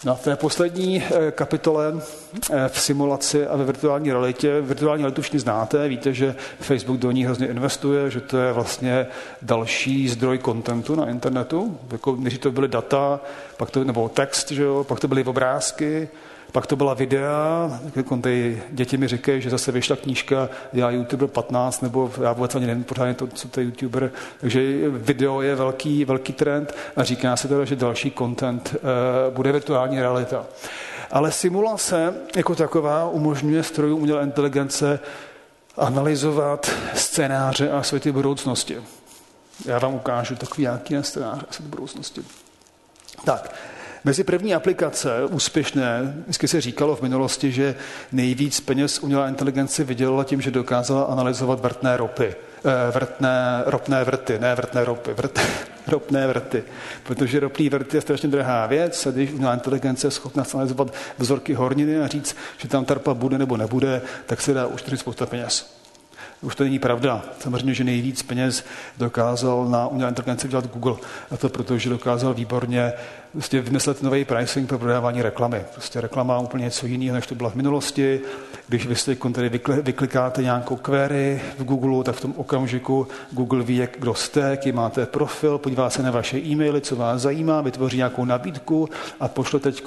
Na 0.05 0.15
té 0.15 0.36
poslední 0.36 1.03
eh, 1.03 1.31
kapitole 1.31 1.93
eh, 2.51 2.70
v 2.70 2.79
simulaci 2.79 3.48
a 3.48 3.55
ve 3.55 3.65
virtuální 3.65 4.12
realitě, 4.12 4.62
virtuální 4.62 5.03
realitu 5.03 5.22
všichni 5.22 5.39
znáte, 5.39 5.88
víte, 5.88 6.13
že 6.13 6.36
Facebook 6.60 7.00
do 7.00 7.12
ní 7.12 7.25
hrozně 7.25 7.48
investuje, 7.48 8.10
že 8.12 8.22
to 8.22 8.38
je 8.38 8.53
vlastně 8.53 9.08
další 9.41 10.10
zdroj 10.10 10.38
kontentu 10.38 10.96
na 10.96 11.10
internetu. 11.10 11.77
Jako, 11.91 12.15
než 12.15 12.38
to 12.38 12.51
byly 12.51 12.67
data, 12.67 13.20
pak 13.58 13.72
to, 13.72 13.84
nebo 13.84 14.10
text, 14.10 14.51
že 14.51 14.63
jo, 14.63 14.84
pak 14.84 15.00
to 15.00 15.08
byly 15.08 15.24
obrázky, 15.24 16.10
pak 16.51 16.67
to 16.67 16.75
byla 16.75 16.93
videa, 16.93 17.79
ty 18.22 18.63
děti 18.70 18.98
mi 18.98 19.08
říkají, 19.08 19.41
že 19.41 19.50
zase 19.50 19.72
vyšla 19.72 19.96
knížka 19.96 20.50
Já 20.74 20.89
YouTuber 20.89 21.27
15, 21.27 21.81
nebo 21.81 22.12
já 22.22 22.34
vůbec 22.34 22.55
ani 22.55 22.67
nevím 22.67 22.84
pořádně 22.84 23.13
to, 23.13 23.27
co 23.27 23.48
to 23.48 23.60
je 23.60 23.65
YouTuber. 23.65 24.12
Takže 24.41 24.89
video 24.89 25.41
je 25.41 25.55
velký, 25.55 26.05
velký 26.05 26.34
trend 26.34 26.75
a 26.96 27.03
říká 27.03 27.36
se 27.36 27.48
teda, 27.48 27.65
že 27.65 27.75
další 27.75 28.12
content 28.12 28.75
uh, 28.75 29.36
bude 29.36 29.51
virtuální 29.51 30.00
realita. 30.00 30.46
Ale 31.12 31.31
simulace 31.31 32.13
jako 32.36 32.55
taková 32.55 33.10
umožňuje 33.10 33.63
strojům 33.63 34.01
umělé 34.01 34.24
inteligence 34.24 35.00
analyzovat 35.77 36.72
scénáře 36.93 37.72
a 37.72 37.84
světy 37.84 38.12
budoucnosti. 38.12 38.77
Já 39.65 39.79
vám 39.79 39.93
ukážu 39.93 40.36
takový 40.36 40.62
nějaký 40.62 40.96
scénář 41.01 41.43
a 41.50 41.53
svět 41.53 41.70
budoucnosti. 41.70 42.22
Tak, 43.25 43.53
Mezi 44.03 44.24
první 44.24 44.55
aplikace 44.55 45.25
úspěšné, 45.25 46.13
vždycky 46.24 46.48
se 46.48 46.62
říkalo 46.62 46.96
v 46.96 47.01
minulosti, 47.01 47.51
že 47.51 47.75
nejvíc 48.12 48.60
peněz 48.60 49.00
umělá 49.00 49.27
inteligence 49.27 49.84
vydělala 49.84 50.24
tím, 50.24 50.41
že 50.41 50.51
dokázala 50.51 51.03
analyzovat 51.03 51.60
vrtné 51.60 51.98
ropy. 51.98 52.36
Eh, 52.65 52.91
vrtné, 52.91 53.63
ropné 53.65 54.03
vrty, 54.03 54.39
ne 54.39 54.55
vrtné 54.55 54.86
ropy, 54.86 55.13
vrt, 55.13 55.39
ropné 55.88 56.27
vrty. 56.27 56.63
Protože 57.03 57.39
ropný 57.39 57.70
vrt 57.70 57.93
je 57.93 58.01
strašně 58.01 58.29
drahá 58.29 58.65
věc 58.65 59.05
a 59.05 59.12
když 59.12 59.31
umělá 59.31 59.53
inteligence 59.53 60.08
je 60.08 60.12
schopna 60.12 60.43
analyzovat 60.53 60.93
vzorky 61.17 61.53
horniny 61.53 62.00
a 62.00 62.08
říct, 62.08 62.36
že 62.58 62.67
tam 62.67 62.86
tarpa 62.86 63.13
bude 63.13 63.38
nebo 63.38 63.58
nebude, 63.58 64.01
tak 64.25 64.41
se 64.41 64.53
dá 64.53 64.67
ušetřit 64.67 65.00
spousta 65.00 65.25
peněz. 65.25 65.81
Už 66.41 66.55
to 66.55 66.63
není 66.63 66.79
pravda. 66.79 67.22
Samozřejmě, 67.39 67.74
že 67.74 67.84
nejvíc 67.84 68.24
peněz 68.24 68.65
dokázal 68.98 69.65
na 69.70 69.88
umělé 69.88 70.10
inteligenci 70.10 70.48
dělat 70.48 70.67
Google. 70.67 70.96
A 71.31 71.38
to 71.38 71.50
proto, 71.50 71.77
že 71.77 71.89
dokázal 71.89 72.34
výborně 72.34 72.93
prostě 73.31 73.61
vymyslet 73.61 74.03
nový 74.03 74.25
pricing 74.25 74.69
pro 74.69 74.79
prodávání 74.79 75.21
reklamy. 75.21 75.65
Prostě 75.73 76.01
reklama 76.01 76.39
úplně 76.39 76.63
něco 76.63 76.88
jiného, 76.88 77.15
než 77.15 77.27
to 77.27 77.35
byla 77.35 77.50
v 77.50 77.55
minulosti. 77.55 78.21
Když 78.67 78.88
vy 78.88 78.95
si 78.95 79.15
tady 79.15 79.50
vyklikáte 79.81 80.43
nějakou 80.43 80.75
query 80.75 81.41
v 81.57 81.63
Google, 81.63 82.03
tak 82.03 82.15
v 82.15 82.21
tom 82.21 82.33
okamžiku 82.38 83.07
Google 83.31 83.63
ví, 83.63 83.77
jak 83.77 84.00
kdo 84.00 84.13
jste, 84.13 84.39
jaký 84.39 84.71
máte 84.71 85.05
profil, 85.05 85.57
podívá 85.57 85.89
se 85.89 86.03
na 86.03 86.11
vaše 86.11 86.38
e-maily, 86.38 86.81
co 86.81 86.95
vás 86.95 87.21
zajímá, 87.21 87.61
vytvoří 87.61 87.97
nějakou 87.97 88.25
nabídku 88.25 88.89
a 89.19 89.27
pošle 89.27 89.59
teď 89.59 89.83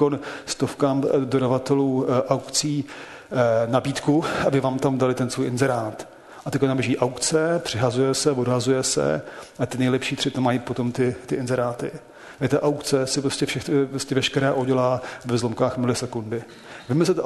stovkám 0.46 1.04
dodavatelů 1.24 2.06
eh, 2.08 2.28
aukcí 2.28 2.84
eh, 2.84 3.70
nabídku, 3.70 4.24
aby 4.46 4.60
vám 4.60 4.78
tam 4.78 4.98
dali 4.98 5.14
ten 5.14 5.30
svůj 5.30 5.46
inzerát. 5.46 6.08
A 6.44 6.50
teď 6.50 6.60
tam 6.60 6.76
běží 6.76 6.98
aukce, 6.98 7.60
přihazuje 7.64 8.14
se, 8.14 8.32
odhazuje 8.32 8.82
se 8.82 9.22
a 9.58 9.66
ty 9.66 9.78
nejlepší 9.78 10.16
tři 10.16 10.30
to 10.30 10.40
mají 10.40 10.58
potom 10.58 10.92
ty, 10.92 11.14
ty 11.26 11.34
inzeráty. 11.34 11.90
Ta 12.48 12.62
aukce 12.62 13.06
si 13.06 13.20
prostě, 13.20 13.46
všechny, 13.46 13.86
prostě 13.86 14.14
veškeré 14.14 14.52
udělá 14.52 15.02
ve 15.24 15.38
zlomkách 15.38 15.76
milisekundy. 15.76 16.42
Vymyslet 16.88 17.18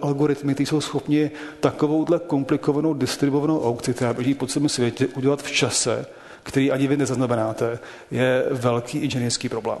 algoritmy, 0.00 0.54
které 0.54 0.66
jsou 0.66 0.80
schopni 0.80 1.30
takovouhle 1.60 2.18
komplikovanou 2.18 2.94
distribuovanou 2.94 3.64
aukci, 3.64 3.94
která 3.94 4.12
běží 4.12 4.34
po 4.34 4.46
celém 4.46 4.68
světě, 4.68 5.06
udělat 5.06 5.42
v 5.42 5.50
čase, 5.50 6.06
který 6.42 6.72
ani 6.72 6.86
vy 6.86 6.96
nezaznamenáte, 6.96 7.78
je 8.10 8.44
velký 8.50 8.98
inženýrský 8.98 9.48
problém. 9.48 9.78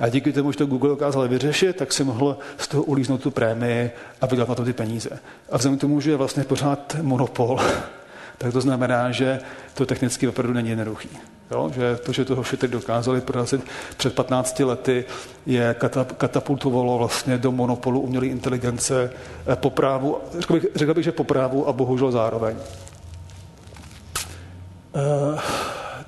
A 0.00 0.08
díky 0.08 0.32
tomu, 0.32 0.52
že 0.52 0.58
to 0.58 0.66
Google 0.66 0.88
dokázal 0.88 1.28
vyřešit, 1.28 1.76
tak 1.76 1.92
si 1.92 2.04
mohl 2.04 2.38
z 2.58 2.68
toho 2.68 2.82
ulíznout 2.82 3.22
tu 3.22 3.30
prémii 3.30 3.90
a 4.20 4.26
vydělat 4.26 4.48
na 4.48 4.54
to 4.54 4.64
ty 4.64 4.72
peníze. 4.72 5.10
A 5.50 5.56
vzhledem 5.56 5.78
k 5.78 5.80
tomu, 5.80 6.00
že 6.00 6.10
je 6.10 6.16
vlastně 6.16 6.44
pořád 6.44 6.96
monopol, 7.02 7.60
tak 8.38 8.52
to 8.52 8.60
znamená, 8.60 9.10
že 9.10 9.38
to 9.74 9.86
technicky 9.86 10.28
opravdu 10.28 10.52
není 10.52 10.68
jednoduchý. 10.68 11.08
Jo? 11.50 11.70
Že 11.74 11.96
to, 11.96 12.12
že 12.12 12.24
toho 12.24 12.44
šetry 12.44 12.68
dokázali 12.68 13.20
prorazit 13.20 13.64
před 13.96 14.14
15 14.14 14.60
lety, 14.60 15.04
je 15.46 15.76
katapultovalo 16.16 16.98
vlastně 16.98 17.38
do 17.38 17.52
monopolu 17.52 18.00
umělé 18.00 18.26
inteligence 18.26 19.10
eh, 19.46 19.56
po 19.56 19.70
právu, 19.70 20.18
řekl 20.38 20.52
bych, 20.52 20.66
řekl 20.74 20.94
bych, 20.94 21.04
že 21.04 21.12
po 21.12 21.24
právu 21.24 21.68
a 21.68 21.72
bohužel 21.72 22.10
zároveň. 22.10 22.56
Uh, 24.92 25.40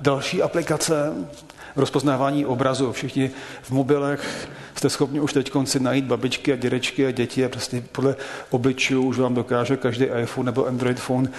další 0.01 0.41
aplikace, 0.41 1.13
rozpoznávání 1.75 2.45
obrazu. 2.45 2.91
Všichni 2.91 3.31
v 3.61 3.71
mobilech 3.71 4.49
jste 4.75 4.89
schopni 4.89 5.19
už 5.19 5.33
teď 5.33 5.51
konci 5.51 5.79
najít 5.79 6.05
babičky 6.05 6.53
a 6.53 6.55
dědečky 6.55 7.05
a 7.05 7.11
děti 7.11 7.45
a 7.45 7.49
prostě 7.49 7.83
podle 7.91 8.15
obličů 8.49 9.03
už 9.03 9.19
vám 9.19 9.33
dokáže 9.33 9.77
každý 9.77 10.05
iPhone 10.05 10.45
nebo 10.45 10.67
Android 10.67 10.99
phone 10.99 11.29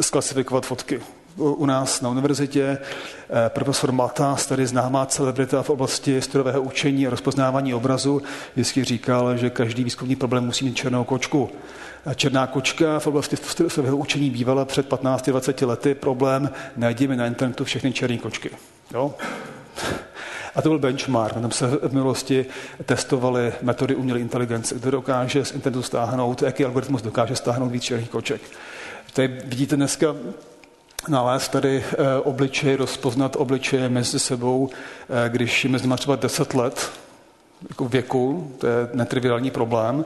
sklasifikovat 0.00 0.66
fotky. 0.66 1.00
U 1.36 1.66
nás 1.66 2.00
na 2.00 2.08
univerzitě 2.08 2.62
eh, 2.68 3.48
profesor 3.48 3.92
Mata, 3.92 4.36
tady 4.48 4.66
známá 4.66 5.06
celebrita 5.06 5.62
v 5.62 5.70
oblasti 5.70 6.22
strojového 6.22 6.62
učení 6.62 7.06
a 7.06 7.10
rozpoznávání 7.10 7.74
obrazu, 7.74 8.22
vždycky 8.54 8.84
říkal, 8.84 9.36
že 9.36 9.50
každý 9.50 9.84
výzkumný 9.84 10.16
problém 10.16 10.44
musí 10.44 10.64
mít 10.64 10.76
černou 10.76 11.04
kočku. 11.04 11.50
Černá 12.14 12.46
kočka 12.46 12.98
v 12.98 13.06
oblasti 13.06 13.36
strojového 13.68 13.96
učení 13.96 14.30
bývala 14.30 14.64
před 14.64 14.88
15-20 14.88 15.66
lety 15.66 15.94
problém, 15.94 16.50
najdeme 16.76 17.16
na 17.16 17.26
internetu 17.26 17.64
všechny 17.64 17.92
černé 17.92 18.18
kočky. 18.18 18.50
Jo? 18.94 19.14
A 20.54 20.62
to 20.62 20.68
byl 20.68 20.78
benchmark. 20.78 21.34
Tam 21.34 21.50
se 21.50 21.66
v 21.66 21.92
minulosti 21.92 22.46
testovaly 22.84 23.52
metody 23.62 23.94
umělé 23.94 24.20
inteligence, 24.20 24.74
kde 24.74 24.90
dokáže 24.90 25.44
z 25.44 25.52
internetu 25.52 25.82
stáhnout, 25.82 26.42
jaký 26.42 26.64
algoritmus 26.64 27.02
dokáže 27.02 27.36
stáhnout 27.36 27.68
víc 27.68 27.82
černých 27.82 28.10
koček. 28.10 28.40
Tady 29.12 29.40
vidíte 29.44 29.76
dneska 29.76 30.14
nalézt 31.08 31.48
tady 31.48 31.84
e, 31.98 32.20
obličej, 32.20 32.76
rozpoznat 32.76 33.36
obličeje 33.36 33.88
mezi 33.88 34.18
sebou, 34.18 34.70
e, 35.26 35.28
když 35.28 35.64
je 35.64 35.70
mezi 35.70 35.84
nimi 35.84 35.96
třeba 35.96 36.16
10 36.16 36.54
let 36.54 36.90
jako 37.68 37.88
věku, 37.88 38.52
to 38.58 38.66
je 38.66 38.88
netriviální 38.94 39.50
problém, 39.50 40.04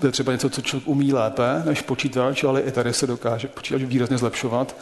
to 0.00 0.06
je 0.06 0.12
třeba 0.12 0.32
něco, 0.32 0.50
co 0.50 0.62
člověk 0.62 0.88
umí 0.88 1.12
lépe 1.12 1.62
než 1.64 1.82
počítač, 1.82 2.44
ale 2.44 2.60
i 2.60 2.70
tady 2.70 2.92
se 2.92 3.06
dokáže 3.06 3.48
počítač 3.48 3.82
výrazně 3.82 4.18
zlepšovat. 4.18 4.76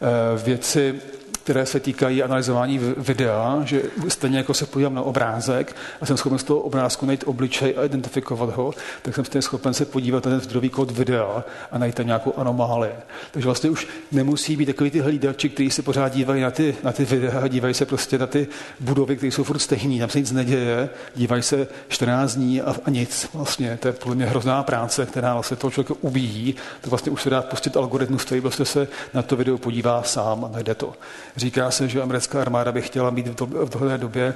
E, 0.00 0.38
věci 0.38 1.00
které 1.48 1.66
se 1.66 1.80
týkají 1.80 2.22
analyzování 2.22 2.80
videa, 2.96 3.60
že 3.64 3.82
stejně 4.08 4.38
jako 4.38 4.54
se 4.54 4.66
podívám 4.66 4.94
na 4.94 5.02
obrázek 5.02 5.76
a 6.00 6.06
jsem 6.06 6.16
schopen 6.16 6.38
z 6.38 6.44
toho 6.44 6.60
obrázku 6.60 7.06
najít 7.06 7.24
obličej 7.26 7.74
a 7.78 7.84
identifikovat 7.84 8.56
ho, 8.56 8.72
tak 9.02 9.14
jsem 9.14 9.24
stejně 9.24 9.42
schopen 9.42 9.74
se 9.74 9.84
podívat 9.84 10.24
na 10.24 10.30
ten 10.30 10.40
zdrový 10.40 10.68
kód 10.68 10.90
videa 10.90 11.44
a 11.70 11.78
najít 11.78 11.94
tam 11.94 12.06
nějakou 12.06 12.32
anomálii. 12.36 12.92
Takže 13.30 13.46
vlastně 13.46 13.70
už 13.70 13.88
nemusí 14.12 14.56
být 14.56 14.66
takový 14.66 14.90
ty 14.90 15.00
hlídači, 15.00 15.48
kteří 15.48 15.70
se 15.70 15.82
pořád 15.82 16.12
dívají 16.12 16.42
na 16.42 16.50
ty, 16.50 16.76
na 16.82 16.92
ty 16.92 17.04
videa, 17.04 17.48
dívají 17.48 17.74
se 17.74 17.86
prostě 17.86 18.18
na 18.18 18.26
ty 18.26 18.48
budovy, 18.80 19.16
které 19.16 19.32
jsou 19.32 19.44
furt 19.44 19.58
stejné, 19.58 20.00
tam 20.00 20.10
se 20.10 20.18
nic 20.18 20.32
neděje, 20.32 20.88
dívají 21.16 21.42
se 21.42 21.68
14 21.88 22.34
dní 22.34 22.60
a, 22.60 22.76
a 22.84 22.90
nic. 22.90 23.28
Vlastně 23.34 23.78
to 23.80 23.88
je 23.88 23.92
podle 23.92 24.14
mě 24.14 24.26
hrozná 24.26 24.62
práce, 24.62 25.06
která 25.06 25.34
vlastně 25.34 25.56
toho 25.56 25.70
člověka 25.70 25.94
ubíjí, 26.00 26.54
tak 26.80 26.90
vlastně 26.90 27.12
už 27.12 27.22
se 27.22 27.30
dá 27.30 27.42
pustit 27.42 27.76
algoritmus, 27.76 28.24
který 28.24 28.40
vlastně 28.40 28.64
se 28.64 28.88
na 29.14 29.22
to 29.22 29.36
video 29.36 29.58
podívá 29.58 30.02
sám 30.02 30.44
a 30.44 30.48
najde 30.48 30.74
to. 30.74 30.92
Říká 31.38 31.70
se, 31.70 31.88
že 31.88 32.02
americká 32.02 32.40
armáda 32.40 32.72
by 32.72 32.82
chtěla 32.82 33.10
mít 33.10 33.40
v 33.40 33.68
tohle 33.70 33.98
době 33.98 34.34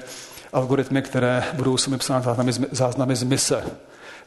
algoritmy, 0.53 1.03
které 1.03 1.45
budou 1.53 1.77
sami 1.77 1.99
psát 1.99 2.25
záznamy, 2.25 2.53
záznamy 2.71 3.17
z 3.17 3.23
mise. 3.23 3.65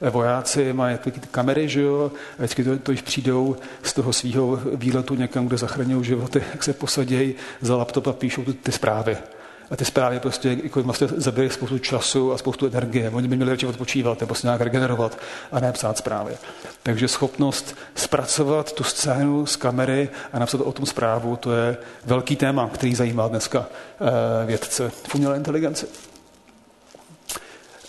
Vojáci 0.02 0.74
mají 0.74 0.98
ty 0.98 1.12
kamery, 1.32 1.70
že 1.70 1.82
jo, 1.82 2.12
a 2.34 2.36
vždycky 2.38 2.64
to, 2.64 2.78
to, 2.78 2.94
přijdou 3.04 3.56
z 3.84 3.94
toho 3.94 4.14
svého 4.14 4.60
výletu 4.76 5.16
někam, 5.16 5.48
kde 5.48 5.58
zachraňují 5.58 6.06
životy, 6.06 6.44
jak 6.52 6.64
se 6.64 6.74
posadějí 6.74 7.36
za 7.62 7.76
laptop 7.76 8.08
a 8.08 8.14
píšou 8.14 8.44
ty, 8.44 8.54
ty 8.54 8.72
zprávy. 8.72 9.18
A 9.72 9.76
ty 9.76 9.86
zprávy 9.86 10.20
prostě 10.20 10.58
jako 10.64 10.84
vlastně 10.84 11.08
zabírají 11.08 11.50
spoustu 11.50 11.80
času 11.80 12.34
a 12.34 12.38
spoustu 12.38 12.68
energie. 12.68 13.10
Oni 13.10 13.28
by 13.28 13.36
měli 13.36 13.52
radši 13.52 13.68
odpočívat 13.68 14.20
nebo 14.20 14.36
se 14.36 14.48
nějak 14.48 14.62
regenerovat 14.62 15.18
a 15.52 15.60
ne 15.60 15.72
psát 15.72 15.98
zprávy. 15.98 16.38
Takže 16.84 17.08
schopnost 17.08 17.76
zpracovat 17.96 18.74
tu 18.74 18.84
scénu 18.84 19.46
z 19.46 19.56
kamery 19.56 20.10
a 20.34 20.40
napsat 20.40 20.62
o 20.62 20.72
tom 20.72 20.86
zprávu, 20.86 21.36
to 21.36 21.52
je 21.52 21.78
velký 22.06 22.36
téma, 22.36 22.70
který 22.74 22.96
zajímá 22.96 23.28
dneska 23.28 23.66
eh, 23.66 24.46
vědce 24.46 24.90
v 24.90 25.16
umělé 25.16 25.38
inteligenci. 25.38 25.88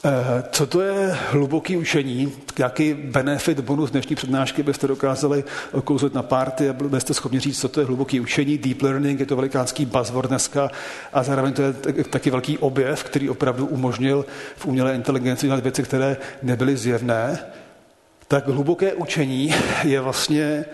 Eh, 0.06 0.44
co 0.50 0.66
to 0.66 0.80
je 0.80 1.18
hluboký 1.30 1.76
učení? 1.76 2.32
Jaký 2.58 2.94
benefit, 2.94 3.60
bonus 3.60 3.90
dnešní 3.90 4.16
přednášky 4.16 4.62
byste 4.62 4.86
dokázali 4.86 5.44
kouzlit 5.84 6.14
na 6.14 6.22
párty 6.22 6.68
a 6.68 6.72
byste 6.72 7.14
schopni 7.14 7.40
říct, 7.40 7.60
co 7.60 7.68
to 7.68 7.80
je 7.80 7.86
hluboký 7.86 8.20
učení? 8.20 8.58
Deep 8.58 8.82
learning 8.82 9.20
je 9.20 9.26
to 9.26 9.36
velikánský 9.36 9.84
buzzword 9.84 10.28
dneska 10.28 10.70
a 11.12 11.22
zároveň 11.22 11.52
to 11.52 11.62
je 11.62 11.72
taky 12.10 12.30
velký 12.30 12.58
objev, 12.58 13.04
který 13.04 13.30
opravdu 13.30 13.66
umožnil 13.66 14.26
v 14.56 14.66
umělé 14.66 14.94
inteligenci 14.94 15.46
dělat 15.46 15.62
věci, 15.62 15.82
které 15.82 16.16
nebyly 16.42 16.76
zjevné. 16.76 17.38
Tak 18.28 18.48
hluboké 18.48 18.94
učení 18.94 19.54
je 19.84 20.00
vlastně 20.00 20.64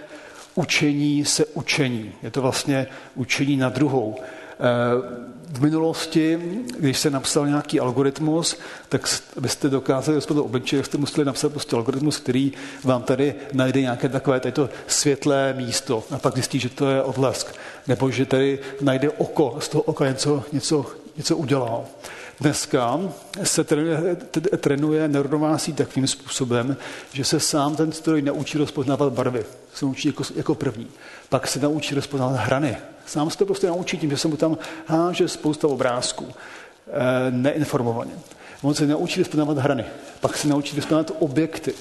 učení 0.55 1.25
se 1.25 1.47
učení. 1.47 2.13
Je 2.23 2.31
to 2.31 2.43
vlastně 2.43 2.87
učení 3.15 3.57
na 3.57 3.69
druhou. 3.69 4.17
Eh, 4.63 5.23
v 5.53 5.61
minulosti, 5.61 6.39
když 6.79 6.99
se 6.99 7.11
napsal 7.11 7.47
nějaký 7.47 7.81
algoritmus, 7.81 8.57
tak 8.89 9.09
abyste 9.37 9.69
dokázali 9.69 10.15
dostat 10.15 10.35
do 10.35 10.45
obličeje, 10.45 10.85
jste 10.85 10.99
museli 10.99 11.25
napsat 11.25 11.53
prostě 11.53 11.77
algoritmus, 11.77 12.17
který 12.17 12.53
vám 12.85 13.03
tady 13.03 13.35
najde 13.53 13.81
nějaké 13.81 14.09
takové 14.09 14.41
tady 14.41 14.53
to 14.53 14.71
světlé 14.87 15.55
místo 15.57 16.05
a 16.11 16.19
pak 16.19 16.35
zjistí, 16.35 16.59
že 16.59 16.69
to 16.69 16.91
je 16.91 17.03
odlesk. 17.03 17.55
Nebo 17.89 18.11
že 18.11 18.27
tady 18.27 18.59
najde 18.81 19.11
oko, 19.11 19.57
z 19.59 19.69
toho 19.69 19.83
oka 19.83 20.09
něco, 20.09 20.45
něco, 20.53 20.87
něco 21.17 21.37
udělá. 21.37 21.81
Dneska 22.41 23.01
se 23.43 23.65
trénuje, 23.65 24.17
trénuje 24.61 25.09
neuronová 25.09 25.59
síť 25.59 25.77
takovým 25.77 26.07
způsobem, 26.07 26.77
že 27.13 27.25
se 27.25 27.41
sám 27.41 27.77
ten 27.77 27.93
stroj 27.93 28.23
naučí 28.23 28.59
rozpoznávat 28.59 29.13
barvy. 29.13 29.45
Se 29.75 29.85
naučí 29.85 30.09
jako, 30.09 30.25
jako 30.37 30.55
první. 30.55 30.87
Pak 31.29 31.47
se 31.47 31.61
naučí 31.61 31.95
rozpoznávat 31.95 32.37
hrany. 32.37 32.77
Sám 33.07 33.31
se 33.31 33.39
to 33.39 33.47
prostě 33.47 33.67
naučí 33.67 33.99
tím, 33.99 34.11
že 34.11 34.17
se 34.17 34.29
mu 34.29 34.37
tam 34.37 34.59
háže 34.87 35.29
spousta 35.29 35.69
obrázků. 35.69 36.27
E, 36.29 37.31
neinformovaně. 37.31 38.13
On 38.63 38.75
se 38.75 38.87
naučí 38.87 39.21
rozpoznávat 39.21 39.59
hrany. 39.59 39.85
Pak 40.21 40.37
se 40.37 40.49
naučí 40.49 40.77
rozpoznávat 40.77 41.11
objekty. 41.19 41.75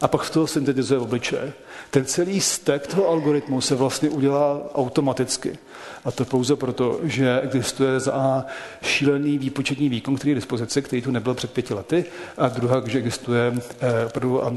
A 0.00 0.08
pak 0.08 0.24
z 0.24 0.30
toho 0.30 0.46
syntetizuje 0.46 1.00
obličeje. 1.00 1.52
Ten 1.90 2.04
celý 2.04 2.40
stek 2.40 2.86
toho 2.86 3.08
algoritmu 3.08 3.60
se 3.60 3.74
vlastně 3.74 4.10
udělá 4.10 4.74
automaticky. 4.74 5.58
A 6.04 6.10
to 6.10 6.24
pouze 6.24 6.56
proto, 6.56 7.00
že 7.02 7.40
existuje 7.40 8.00
za 8.00 8.12
A 8.12 8.44
šílený 8.82 9.38
výpočetní 9.38 9.88
výkon, 9.88 10.16
který 10.16 10.30
je 10.30 10.34
dispozici, 10.34 10.82
který 10.82 11.02
tu 11.02 11.10
nebyl 11.10 11.34
před 11.34 11.52
pěti 11.52 11.74
lety, 11.74 12.04
a 12.38 12.48
druhá, 12.48 12.82
že 12.86 12.98
existuje 12.98 13.52
eh, 13.80 14.06
opravdu 14.06 14.42
eh, 14.44 14.48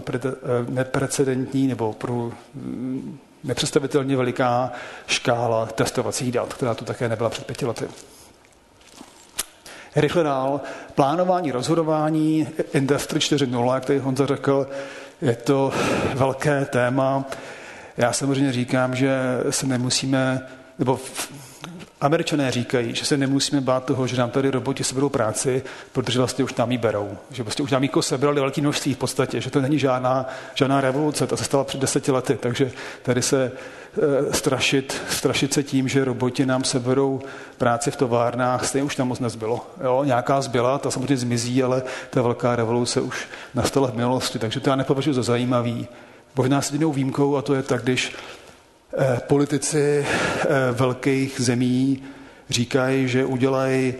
neprecedentní 0.69 1.67
nebo 1.67 1.89
opravdu 1.89 2.33
mm, 2.55 3.17
nepředstavitelně 3.43 4.17
veliká 4.17 4.71
škála 5.07 5.65
testovacích 5.65 6.31
dat, 6.31 6.53
která 6.53 6.73
tu 6.73 6.85
také 6.85 7.09
nebyla 7.09 7.29
před 7.29 7.45
pěti 7.45 7.65
lety. 7.65 7.85
Rychle 9.95 10.23
dál. 10.23 10.61
Plánování, 10.95 11.51
rozhodování, 11.51 12.47
Industry 12.73 13.19
4.0, 13.19 13.73
jak 13.73 13.85
tady 13.85 13.99
Honza 13.99 14.25
řekl, 14.25 14.67
je 15.21 15.35
to 15.35 15.73
velké 16.13 16.65
téma. 16.65 17.25
Já 17.97 18.13
samozřejmě 18.13 18.51
říkám, 18.51 18.95
že 18.95 19.19
se 19.49 19.67
nemusíme, 19.67 20.47
nebo 20.79 20.99
Američané 22.01 22.51
říkají, 22.51 22.95
že 22.95 23.05
se 23.05 23.17
nemusíme 23.17 23.61
bát 23.61 23.85
toho, 23.85 24.07
že 24.07 24.17
nám 24.17 24.29
tady 24.29 24.51
roboti 24.51 24.83
seberou 24.83 25.09
práci, 25.09 25.63
protože 25.91 26.19
vlastně 26.19 26.43
už 26.43 26.55
nám 26.55 26.71
ji 26.71 26.77
berou. 26.77 27.17
Že 27.31 27.43
vlastně 27.43 27.63
už 27.63 27.71
nám 27.71 27.83
ji 27.83 27.89
sebrali 27.99 28.41
velký 28.41 28.61
množství 28.61 28.93
v 28.93 28.97
podstatě, 28.97 29.41
že 29.41 29.49
to 29.49 29.61
není 29.61 29.79
žádná, 29.79 30.25
žádná 30.55 30.81
revoluce, 30.81 31.27
to 31.27 31.37
se 31.37 31.43
stala 31.43 31.63
před 31.63 31.81
deseti 31.81 32.11
lety. 32.11 32.37
Takže 32.39 32.71
tady 33.03 33.21
se 33.21 33.51
e, 34.31 34.33
strašit, 34.33 35.01
strašit 35.09 35.53
se 35.53 35.63
tím, 35.63 35.87
že 35.87 36.05
roboti 36.05 36.45
nám 36.45 36.63
seberou 36.63 37.21
práci 37.57 37.91
v 37.91 37.95
továrnách, 37.95 38.65
stejně 38.65 38.85
už 38.85 38.95
tam 38.95 39.07
moc 39.07 39.19
nezbylo. 39.19 39.67
Jo, 39.83 40.03
nějaká 40.03 40.41
zbyla, 40.41 40.77
ta 40.77 40.91
samozřejmě 40.91 41.17
zmizí, 41.17 41.63
ale 41.63 41.83
ta 42.09 42.21
velká 42.21 42.55
revoluce 42.55 43.01
už 43.01 43.27
nastala 43.53 43.91
v 43.91 43.95
minulosti, 43.95 44.39
takže 44.39 44.59
to 44.59 44.69
já 44.69 44.75
nepovažuji 44.75 45.13
za 45.13 45.23
zajímavý. 45.23 45.87
Možná 46.35 46.61
s 46.61 46.71
jedinou 46.71 46.91
výjimkou, 46.91 47.35
a 47.35 47.41
to 47.41 47.53
je 47.53 47.63
tak, 47.63 47.83
když 47.83 48.13
politici 49.27 50.05
eh, 50.05 50.47
velkých 50.71 51.41
zemí 51.41 52.03
říkají, 52.49 53.07
že 53.07 53.25
udělají 53.25 53.93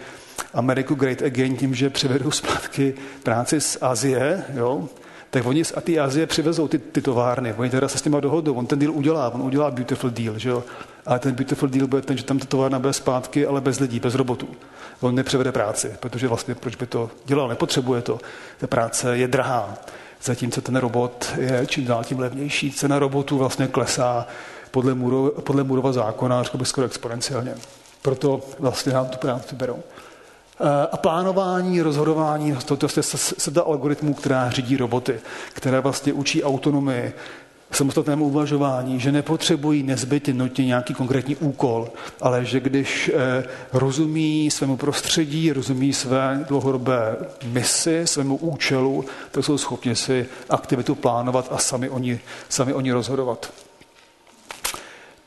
Ameriku 0.53 0.95
great 0.95 1.21
again 1.21 1.57
tím, 1.57 1.75
že 1.75 1.89
převedou 1.89 2.31
zpátky 2.31 2.93
práci 3.23 3.61
z 3.61 3.77
Azie, 3.81 4.43
jo? 4.53 4.89
tak 5.29 5.45
oni 5.45 5.65
z 5.65 5.73
té 5.81 5.99
Azie 5.99 6.27
přivezou 6.27 6.67
ty, 6.67 6.79
ty 6.79 7.01
továrny, 7.01 7.53
oni 7.53 7.69
teda 7.69 7.87
se 7.87 7.97
s 7.97 8.01
těma 8.01 8.19
dohodou, 8.19 8.53
on 8.53 8.65
ten 8.65 8.79
deal 8.79 8.93
udělá, 8.93 9.29
on 9.29 9.41
udělá 9.41 9.71
beautiful 9.71 10.09
deal, 10.09 10.39
že 10.39 10.49
jo? 10.49 10.63
ale 11.05 11.19
ten 11.19 11.35
beautiful 11.35 11.69
deal 11.69 11.87
bude 11.87 12.01
ten, 12.01 12.17
že 12.17 12.23
tam 12.23 12.39
ta 12.39 12.45
továrna 12.45 12.79
bude 12.79 12.93
zpátky, 12.93 13.45
ale 13.45 13.61
bez 13.61 13.79
lidí, 13.79 13.99
bez 13.99 14.15
robotů. 14.15 14.47
On 14.99 15.15
nepřevede 15.15 15.51
práci, 15.51 15.91
protože 15.99 16.27
vlastně 16.27 16.55
proč 16.55 16.75
by 16.75 16.85
to 16.85 17.09
dělal, 17.25 17.47
nepotřebuje 17.47 18.01
to. 18.01 18.19
Ta 18.57 18.67
práce 18.67 19.17
je 19.17 19.27
drahá, 19.27 19.77
zatímco 20.23 20.61
ten 20.61 20.75
robot 20.75 21.33
je 21.37 21.63
čím 21.67 21.85
dál 21.85 22.03
tím 22.03 22.19
levnější. 22.19 22.71
Cena 22.71 22.99
robotů 22.99 23.37
vlastně 23.37 23.67
klesá 23.67 24.27
podle, 24.71 24.93
Muro, 24.93 25.31
podle 25.41 25.63
Murova 25.63 25.93
zákona, 25.93 26.43
řekl 26.43 26.57
bych 26.57 26.67
skoro 26.67 26.87
exponenciálně. 26.87 27.55
Proto 28.01 28.41
vlastně 28.59 28.93
nám 28.93 29.05
tu 29.05 29.17
práci 29.17 29.55
berou. 29.55 29.79
Eh, 30.63 30.87
a 30.91 30.97
plánování, 30.97 31.81
rozhodování, 31.81 32.55
to, 32.65 32.77
to 32.77 32.87
je 32.97 33.03
sada 33.03 33.61
algoritmů, 33.61 34.13
která 34.13 34.49
řídí 34.49 34.77
roboty, 34.77 35.19
které 35.53 35.79
vlastně 35.79 36.13
učí 36.13 36.43
autonomii, 36.43 37.13
samostatnému 37.71 38.25
uvažování, 38.25 38.99
že 38.99 39.11
nepotřebují 39.11 39.83
nezbytně 39.83 40.33
nutně 40.33 40.65
nějaký 40.65 40.93
konkrétní 40.93 41.35
úkol, 41.35 41.89
ale 42.21 42.45
že 42.45 42.59
když 42.59 43.11
eh, 43.13 43.43
rozumí 43.73 44.51
svému 44.51 44.77
prostředí, 44.77 45.51
rozumí 45.51 45.93
své 45.93 46.45
dlouhodobé 46.47 47.15
misi, 47.45 48.01
svému 48.05 48.35
účelu, 48.35 49.05
tak 49.31 49.45
jsou 49.45 49.57
schopni 49.57 49.95
si 49.95 50.25
aktivitu 50.49 50.95
plánovat 50.95 51.47
a 51.51 51.57
sami 51.57 51.89
oni, 51.89 52.19
sami 52.49 52.73
oni 52.73 52.91
rozhodovat. 52.91 53.51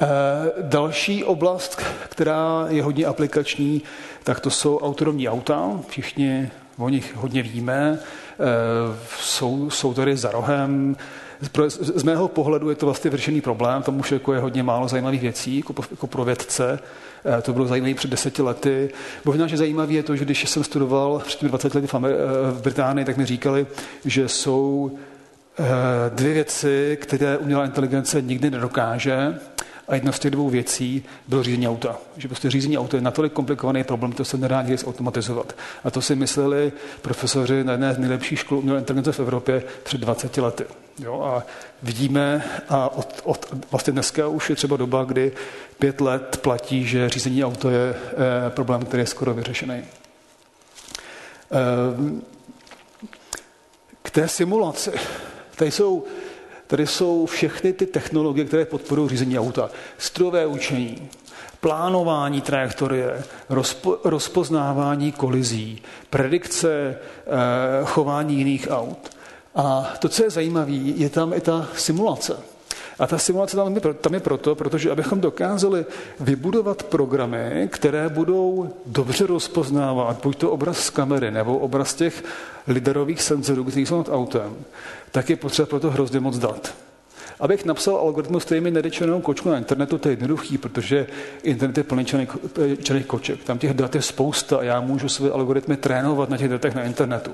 Eh, 0.04 0.52
další 0.62 1.24
oblast, 1.24 1.82
která 2.08 2.64
je 2.68 2.82
hodně 2.82 3.06
aplikační, 3.06 3.82
tak 4.24 4.40
to 4.40 4.50
jsou 4.50 4.78
autonomní 4.78 5.28
auta. 5.28 5.70
Všichni 5.88 6.50
o 6.78 6.88
nich 6.88 7.16
hodně 7.16 7.42
víme. 7.42 7.98
Eh, 7.98 8.36
jsou, 9.20 9.70
jsou 9.70 9.94
tady 9.94 10.16
za 10.16 10.30
rohem. 10.30 10.96
Z 11.78 12.02
mého 12.02 12.28
pohledu 12.28 12.70
je 12.70 12.76
to 12.76 12.86
vlastně 12.86 13.10
vyřešený 13.10 13.40
problém, 13.40 13.82
tomu 13.82 14.00
už 14.00 14.12
jako 14.12 14.32
je 14.32 14.40
hodně 14.40 14.62
málo 14.62 14.88
zajímavých 14.88 15.20
věcí, 15.20 15.56
jako, 15.56 15.74
jako 15.90 16.06
pro 16.06 16.24
vědce. 16.24 16.78
Eh, 17.38 17.42
to 17.42 17.52
bylo 17.52 17.66
zajímavé 17.66 17.94
před 17.94 18.10
deseti 18.10 18.42
lety. 18.42 18.90
Možná, 19.24 19.46
že 19.46 19.56
zajímavé 19.56 19.92
je 19.92 20.02
to, 20.02 20.16
že 20.16 20.24
když 20.24 20.50
jsem 20.50 20.64
studoval 20.64 21.22
před 21.26 21.42
20 21.42 21.74
lety 21.74 21.86
v, 21.86 21.94
Amer- 21.94 22.16
v 22.50 22.62
Británii, 22.62 23.04
tak 23.04 23.16
mi 23.16 23.26
říkali, 23.26 23.66
že 24.04 24.28
jsou 24.28 24.98
dvě 26.08 26.32
věci, 26.32 26.98
které 27.00 27.38
umělá 27.38 27.64
inteligence 27.64 28.22
nikdy 28.22 28.50
nedokáže. 28.50 29.38
A 29.88 29.94
jedna 29.94 30.12
z 30.12 30.18
těch 30.18 30.30
dvou 30.30 30.50
věcí 30.50 31.04
bylo 31.28 31.42
řízení 31.42 31.68
auta. 31.68 31.98
Že 32.16 32.28
prostě 32.28 32.50
řízení 32.50 32.78
auta 32.78 32.96
je 32.96 33.00
natolik 33.00 33.32
komplikovaný 33.32 33.84
problém, 33.84 34.12
to 34.12 34.24
se 34.24 34.38
nedá 34.38 34.62
nikdy 34.62 34.76
zautomatizovat. 34.76 35.56
A 35.84 35.90
to 35.90 36.02
si 36.02 36.16
mysleli 36.16 36.72
profesoři 37.02 37.64
na 37.64 37.72
jedné 37.72 37.94
z 37.94 37.98
nejlepších 37.98 38.38
škol 38.38 38.58
umělé 38.58 38.78
inteligence 38.78 39.12
v 39.12 39.20
Evropě 39.20 39.62
před 39.82 40.00
20 40.00 40.36
lety. 40.36 40.64
Jo, 40.98 41.22
a 41.22 41.42
vidíme, 41.82 42.44
a 42.68 42.88
od, 42.88 43.20
od, 43.24 43.54
vlastně 43.70 43.92
dneska 43.92 44.28
už 44.28 44.50
je 44.50 44.56
třeba 44.56 44.76
doba, 44.76 45.04
kdy 45.04 45.32
pět 45.78 46.00
let 46.00 46.38
platí, 46.42 46.86
že 46.86 47.08
řízení 47.08 47.44
auto 47.44 47.70
je 47.70 47.94
e, 48.46 48.50
problém, 48.50 48.84
který 48.84 49.00
je 49.00 49.06
skoro 49.06 49.34
vyřešený. 49.34 49.74
E, 49.74 49.84
k 54.02 54.10
té 54.10 54.28
simulaci. 54.28 54.92
Tady 55.56 55.70
jsou 55.70 56.04
Tady 56.74 56.86
jsou 56.86 57.26
všechny 57.26 57.72
ty 57.72 57.86
technologie, 57.86 58.44
které 58.44 58.64
podporují 58.64 59.08
řízení 59.08 59.38
auta. 59.38 59.70
Strojové 59.98 60.46
učení, 60.46 61.08
plánování 61.60 62.40
trajektorie, 62.40 63.22
rozpo, 63.48 63.98
rozpoznávání 64.04 65.12
kolizí, 65.12 65.82
predikce 66.10 66.70
e, 66.70 66.96
chování 67.84 68.38
jiných 68.38 68.68
aut. 68.70 69.10
A 69.54 69.94
to, 69.98 70.08
co 70.08 70.24
je 70.24 70.30
zajímavé, 70.30 70.72
je 70.72 71.10
tam 71.10 71.32
i 71.32 71.40
ta 71.40 71.68
simulace. 71.76 72.36
A 72.98 73.06
ta 73.06 73.18
simulace 73.18 73.56
tam 73.56 73.74
je, 73.74 73.80
tam 73.80 74.14
je 74.14 74.20
proto, 74.20 74.54
protože 74.54 74.90
abychom 74.90 75.20
dokázali 75.20 75.86
vybudovat 76.20 76.82
programy, 76.82 77.68
které 77.72 78.08
budou 78.08 78.70
dobře 78.86 79.26
rozpoznávat 79.26 80.20
buď 80.22 80.36
to 80.36 80.50
obraz 80.50 80.78
z 80.78 80.90
kamery 80.90 81.30
nebo 81.30 81.58
obraz 81.58 81.94
těch 81.94 82.24
liderových 82.66 83.22
senzorů, 83.22 83.64
které 83.64 83.82
jsou 83.82 83.98
nad 83.98 84.08
autem, 84.08 84.56
tak 85.14 85.30
je 85.30 85.36
potřeba 85.36 85.66
proto 85.66 85.90
hrozně 85.90 86.20
moc 86.20 86.38
dat. 86.38 86.74
Abych 87.40 87.64
napsal 87.64 87.96
algoritmus, 87.96 88.44
který 88.44 88.60
mi 88.60 88.70
nejde 88.70 88.90
černou 88.90 89.20
kočku 89.20 89.48
na 89.48 89.58
internetu, 89.58 89.98
to 89.98 90.08
je 90.08 90.12
jednoduchý, 90.12 90.58
protože 90.58 91.06
internet 91.42 91.76
je 91.76 91.84
plný 91.84 92.04
černých 92.82 93.06
koček. 93.06 93.44
Tam 93.44 93.58
těch 93.58 93.74
dat 93.74 93.94
je 93.94 94.02
spousta 94.02 94.58
a 94.58 94.62
já 94.62 94.80
můžu 94.80 95.08
své 95.08 95.30
algoritmy 95.30 95.76
trénovat 95.76 96.28
na 96.28 96.36
těch 96.36 96.48
datech 96.48 96.74
na 96.74 96.82
internetu. 96.82 97.30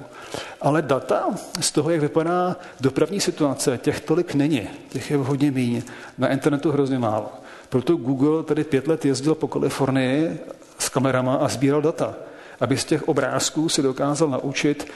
Ale 0.61 0.83
data 0.83 1.25
z 1.61 1.73
toho, 1.73 1.91
jak 1.91 2.01
vypadá 2.01 2.57
dopravní 2.81 3.21
situace, 3.21 3.79
těch 3.83 4.01
tolik 4.01 4.35
není. 4.35 4.69
Těch 4.89 5.11
je 5.11 5.17
hodně 5.17 5.51
méně. 5.51 5.83
Na 6.19 6.29
internetu 6.29 6.73
hrozně 6.73 6.99
málo. 6.99 7.33
Proto 7.69 7.97
Google 7.97 8.43
tady 8.43 8.65
pět 8.65 8.89
let 8.89 9.05
jezdil 9.05 9.35
po 9.35 9.49
Kalifornii 9.49 10.39
s 10.79 10.89
kamerama 10.89 11.35
a 11.35 11.49
sbíral 11.49 11.83
data, 11.83 12.15
aby 12.61 12.77
z 12.77 12.85
těch 12.85 13.09
obrázků 13.09 13.69
si 13.69 13.83
dokázal 13.83 14.29
naučit 14.29 14.87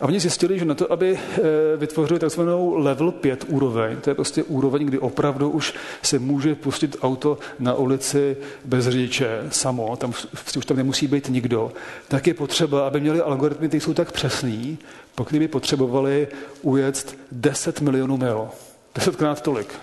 A 0.00 0.04
oni 0.04 0.20
zjistili, 0.20 0.58
že 0.58 0.64
na 0.64 0.74
to, 0.74 0.92
aby 0.92 1.18
eh, 1.18 1.40
vytvořili 1.76 2.20
takzvanou 2.20 2.74
level 2.76 3.12
5 3.12 3.44
úroveň, 3.48 3.96
to 3.96 4.10
je 4.10 4.14
prostě 4.14 4.42
úroveň, 4.42 4.86
kdy 4.86 4.98
opravdu 4.98 5.50
už 5.50 5.74
se 6.02 6.18
může 6.18 6.54
pustit 6.54 6.96
auto 7.02 7.38
na 7.58 7.74
ulici 7.74 8.36
bez 8.64 8.88
řidiče 8.88 9.44
samo, 9.50 9.96
tam 9.96 10.12
už 10.56 10.66
tam 10.66 10.76
nemusí 10.76 11.06
být 11.06 11.28
nikdo, 11.28 11.72
tak 12.08 12.26
je 12.26 12.34
potřeba, 12.34 12.86
aby 12.86 13.00
měli 13.00 13.20
algoritmy, 13.20 13.68
které 13.68 13.80
jsou 13.80 13.94
tak 13.94 14.12
přesný, 14.12 14.78
pokud 15.14 15.38
by 15.38 15.48
potřebovali 15.48 16.28
ujet 16.62 17.16
10 17.32 17.80
milionů 17.80 18.16
mil. 18.16 18.48
Desetkrát 18.94 19.40
tolik. 19.40 19.74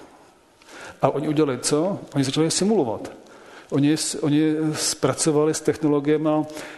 A 1.01 1.10
oni 1.10 1.28
udělali 1.28 1.60
co? 1.60 1.99
Oni 2.15 2.23
začali 2.23 2.51
simulovat. 2.51 3.12
Oni, 3.75 3.95
oni 4.21 4.55
zpracovali 4.73 5.53
s 5.53 5.61
technologiemi 5.61 6.29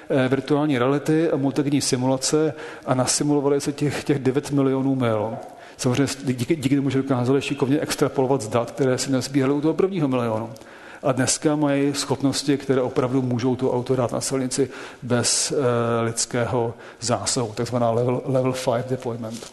eh, 0.10 0.28
virtuální 0.28 0.78
reality 0.78 1.30
a 1.30 1.38
multikinní 1.38 1.82
simulace 1.82 2.54
a 2.86 2.94
nasimulovali 2.94 3.62
se 3.62 3.74
těch, 3.74 4.04
těch 4.04 4.20
9 4.20 4.52
milionů 4.52 4.96
mil. 4.96 5.38
Samozřejmě 5.78 6.14
díky, 6.24 6.56
díky 6.56 6.76
tomu, 6.76 6.90
že 6.90 6.98
dokázali 6.98 7.42
šikovně 7.42 7.80
extrapolovat 7.80 8.42
z 8.42 8.48
dat, 8.48 8.72
které 8.72 8.98
si 8.98 9.12
nezbírali 9.12 9.54
u 9.54 9.62
toho 9.62 9.74
prvního 9.74 10.08
milionu. 10.08 10.50
A 11.04 11.12
dneska 11.12 11.56
mají 11.56 11.94
schopnosti, 11.94 12.58
které 12.58 12.82
opravdu 12.82 13.22
můžou 13.22 13.56
to 13.56 13.74
auto 13.74 13.96
dát 13.96 14.12
na 14.12 14.22
silnici 14.22 14.70
bez 15.04 15.52
uh, 15.52 15.58
lidského 16.04 16.74
zásahu, 17.00 17.54
takzvaná 17.56 17.92
level, 17.92 18.22
level 18.26 18.54
5 18.54 18.90
deployment. 18.90 19.52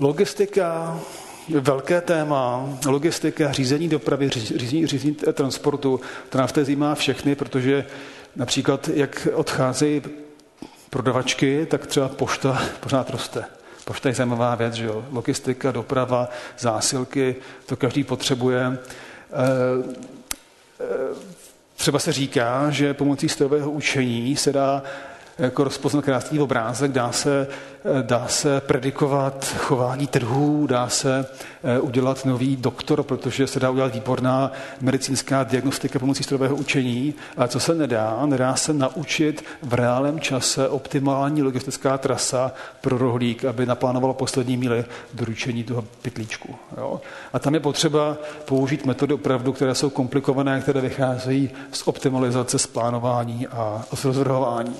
Logistika 0.00 1.00
velké 1.48 2.00
téma, 2.00 2.68
logistika, 2.86 3.52
řízení 3.52 3.88
dopravy, 3.88 4.28
řízení, 4.28 4.86
řízení 4.86 5.14
transportu, 5.14 6.00
to 6.28 6.46
v 6.46 6.64
zajímá 6.64 6.94
všechny, 6.94 7.34
protože 7.34 7.86
například 8.36 8.88
jak 8.94 9.28
odcházejí 9.34 10.02
prodavačky, 10.90 11.66
tak 11.70 11.86
třeba 11.86 12.08
pošta 12.08 12.62
pořád 12.80 13.10
roste. 13.10 13.44
Pošta 13.84 14.08
je 14.08 14.14
zajímavá 14.14 14.54
věc, 14.54 14.74
že 14.74 14.84
jo? 14.84 15.04
Logistika, 15.12 15.72
doprava, 15.72 16.28
zásilky, 16.58 17.36
to 17.66 17.76
každý 17.76 18.04
potřebuje. 18.04 18.60
Eh, 18.68 19.94
eh, 20.80 20.84
třeba 21.76 21.98
se 21.98 22.12
říká, 22.12 22.70
že 22.70 22.94
pomocí 22.94 23.28
strojového 23.28 23.70
učení 23.70 24.36
se 24.36 24.52
dá 24.52 24.82
jako 25.38 25.64
rozpoznat 25.64 26.04
krásný 26.04 26.40
obrázek, 26.40 26.92
dá 26.92 27.12
se, 27.12 27.46
dá 28.02 28.28
se 28.28 28.60
predikovat 28.60 29.44
chování 29.56 30.06
trhů, 30.06 30.66
dá 30.66 30.88
se 30.88 31.26
eh, 31.64 31.80
udělat 31.80 32.24
nový 32.24 32.56
doktor, 32.56 33.02
protože 33.02 33.46
se 33.46 33.60
dá 33.60 33.70
udělat 33.70 33.94
výborná 33.94 34.52
medicínská 34.80 35.44
diagnostika 35.44 35.98
pomocí 35.98 36.22
strojového 36.22 36.56
učení. 36.56 37.14
A 37.36 37.48
co 37.48 37.60
se 37.60 37.74
nedá? 37.74 38.22
Nedá 38.26 38.56
se 38.56 38.72
naučit 38.72 39.44
v 39.62 39.74
reálném 39.74 40.20
čase 40.20 40.68
optimální 40.68 41.42
logistická 41.42 41.98
trasa 41.98 42.52
pro 42.80 42.98
rohlík, 42.98 43.44
aby 43.44 43.66
naplánovala 43.66 44.14
poslední 44.14 44.56
míly 44.56 44.84
doručení 45.14 45.64
toho 45.64 45.84
pytlíčku. 46.02 46.54
Jo? 46.76 47.00
A 47.32 47.38
tam 47.38 47.54
je 47.54 47.60
potřeba 47.60 48.16
použít 48.44 48.86
metody 48.86 49.14
opravdu, 49.14 49.52
které 49.52 49.74
jsou 49.74 49.90
komplikované, 49.90 50.60
které 50.60 50.80
vycházejí 50.80 51.50
z 51.72 51.88
optimalizace, 51.88 52.58
z 52.58 52.66
plánování 52.66 53.46
a 53.46 53.84
z 53.94 54.04
rozvrhování. 54.04 54.76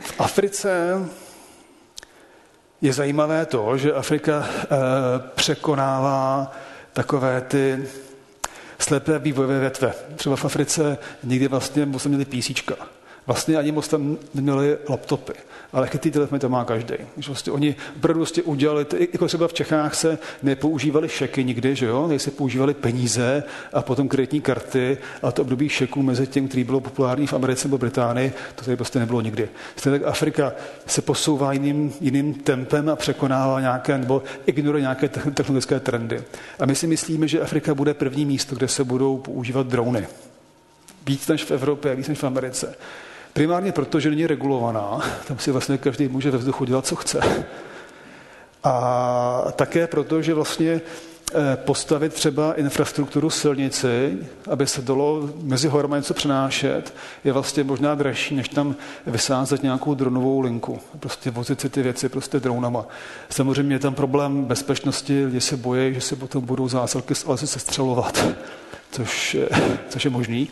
V 0.00 0.14
Africe 0.18 0.98
je 2.80 2.92
zajímavé 2.92 3.46
to, 3.46 3.78
že 3.78 3.92
Afrika 3.92 4.48
eh, 4.48 4.66
překonává 5.34 6.52
takové 6.92 7.40
ty 7.40 7.88
slepé 8.78 9.18
vývojové 9.18 9.60
větve. 9.60 9.94
Třeba 10.16 10.36
v 10.36 10.44
Africe 10.44 10.98
nikdy 11.22 11.48
vlastně 11.48 11.86
moc 11.86 12.06
měli 12.06 12.24
písíčka. 12.24 12.74
Vlastně 13.30 13.56
ani 13.56 13.72
moc 13.72 13.88
tam 13.88 14.16
neměli 14.34 14.78
laptopy 14.88 15.32
ale 15.72 15.88
chytrý 15.88 16.10
telefony 16.10 16.38
to 16.38 16.48
má 16.48 16.64
každý. 16.64 16.94
Vlastně 17.26 17.52
oni 17.52 17.76
opravdu 17.96 18.20
vlastně 18.20 18.42
udělali, 18.42 18.86
jako 19.12 19.26
třeba 19.26 19.48
v 19.48 19.52
Čechách 19.52 19.94
se 19.94 20.18
nepoužívali 20.42 21.08
šeky 21.08 21.44
nikdy, 21.44 21.76
že 21.76 21.86
jo? 21.86 22.10
se 22.16 22.30
používali 22.30 22.74
peníze 22.74 23.42
a 23.72 23.82
potom 23.82 24.08
kreditní 24.08 24.40
karty 24.40 24.98
a 25.22 25.32
to 25.32 25.42
období 25.42 25.68
šeků 25.68 26.02
mezi 26.02 26.26
tím, 26.26 26.48
který 26.48 26.64
bylo 26.64 26.80
populární 26.80 27.26
v 27.26 27.32
Americe 27.32 27.68
nebo 27.68 27.78
Británii, 27.78 28.32
to 28.54 28.64
tady 28.64 28.76
prostě 28.76 28.98
nebylo 28.98 29.20
nikdy. 29.20 29.48
Stejně 29.76 29.98
tak 29.98 30.08
Afrika 30.08 30.52
se 30.86 31.02
posouvá 31.02 31.52
jiným, 31.52 31.92
jiným 32.00 32.34
tempem 32.34 32.88
a 32.88 32.96
překonává 32.96 33.60
nějaké, 33.60 33.98
nebo 33.98 34.22
ignoruje 34.46 34.80
nějaké 34.80 35.08
technologické 35.08 35.80
trendy. 35.80 36.22
A 36.58 36.66
my 36.66 36.74
si 36.74 36.86
myslíme, 36.86 37.28
že 37.28 37.40
Afrika 37.40 37.74
bude 37.74 37.94
první 37.94 38.24
místo, 38.24 38.56
kde 38.56 38.68
se 38.68 38.84
budou 38.84 39.18
používat 39.18 39.66
drony. 39.66 40.06
Víc 41.06 41.28
než 41.28 41.44
v 41.44 41.50
Evropě, 41.50 41.94
víc 41.94 42.08
než 42.08 42.18
v 42.18 42.24
Americe. 42.24 42.74
Primárně 43.32 43.72
proto, 43.72 44.00
že 44.00 44.10
není 44.10 44.26
regulovaná, 44.26 45.00
tam 45.28 45.38
si 45.38 45.50
vlastně 45.50 45.78
každý 45.78 46.08
může 46.08 46.30
ve 46.30 46.38
vzduchu 46.38 46.64
dělat, 46.64 46.86
co 46.86 46.96
chce. 46.96 47.46
A 48.64 49.44
také 49.56 49.86
proto, 49.86 50.22
že 50.22 50.34
vlastně 50.34 50.80
eh, 51.34 51.56
postavit 51.56 52.14
třeba 52.14 52.54
infrastrukturu 52.54 53.30
silnici, 53.30 54.18
aby 54.50 54.66
se 54.66 54.82
dalo 54.82 55.30
mezi 55.42 55.68
horami 55.68 55.96
něco 55.96 56.14
přenášet, 56.14 56.94
je 57.24 57.32
vlastně 57.32 57.64
možná 57.64 57.94
dražší, 57.94 58.34
než 58.34 58.48
tam 58.48 58.76
vysázet 59.06 59.62
nějakou 59.62 59.94
dronovou 59.94 60.40
linku. 60.40 60.80
Prostě 61.00 61.30
vozit 61.30 61.60
si 61.60 61.68
ty 61.68 61.82
věci 61.82 62.08
prostě 62.08 62.40
dronama. 62.40 62.86
Samozřejmě 63.30 63.74
je 63.74 63.78
tam 63.78 63.94
problém 63.94 64.44
bezpečnosti, 64.44 65.24
lidi 65.24 65.40
se 65.40 65.56
bojí, 65.56 65.94
že 65.94 66.00
se 66.00 66.16
potom 66.16 66.44
budou 66.44 66.68
zásilky 66.68 67.14
z 67.14 67.26
lesy 67.26 67.46
sestřelovat, 67.46 68.24
což, 68.90 69.36
což 69.88 70.04
je 70.04 70.10
možný. 70.10 70.48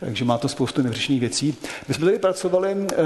Takže 0.00 0.24
má 0.24 0.38
to 0.38 0.48
spoustu 0.48 0.82
nevyřešených 0.82 1.20
věcí. 1.20 1.56
My 1.88 1.94
jsme 1.94 2.04
tady 2.04 2.18
pracovali 2.18 2.76
eh, 2.92 2.96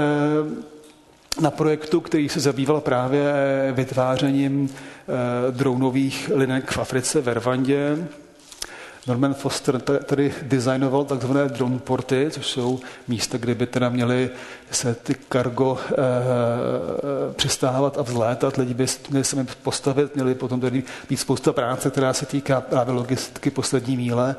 na 1.41 1.51
projektu, 1.51 2.01
který 2.01 2.29
se 2.29 2.39
zabýval 2.39 2.81
právě 2.81 3.33
vytvářením 3.71 4.69
eh, 4.69 5.51
dronových 5.51 6.31
linek 6.33 6.71
v 6.71 6.77
Africe, 6.77 7.21
v 7.21 7.33
Rwandě. 7.33 8.07
Norman 9.07 9.33
Foster 9.33 9.79
tady 9.81 10.33
designoval 10.41 11.05
takzvané 11.05 11.49
drone 11.49 11.79
porty, 11.79 12.27
což 12.29 12.47
jsou 12.47 12.79
místa, 13.07 13.37
kde 13.37 13.55
by 13.55 13.65
teda 13.65 13.89
měly 13.89 14.29
se 14.71 14.95
ty 14.95 15.15
kargo 15.29 15.77
e, 15.91 17.33
přistávat 17.33 17.97
a 17.97 18.01
vzlétat. 18.01 18.57
Lidi 18.57 18.73
by 18.73 18.85
měli 19.09 19.23
se 19.25 19.45
postavit, 19.63 20.15
měli 20.15 20.35
potom 20.35 20.61
tady 20.61 20.83
být 21.09 21.17
spousta 21.17 21.53
práce, 21.53 21.89
která 21.89 22.13
se 22.13 22.25
týká 22.25 22.61
právě 22.61 22.93
logistiky 22.93 23.51
poslední 23.51 23.97
míle. 23.97 24.35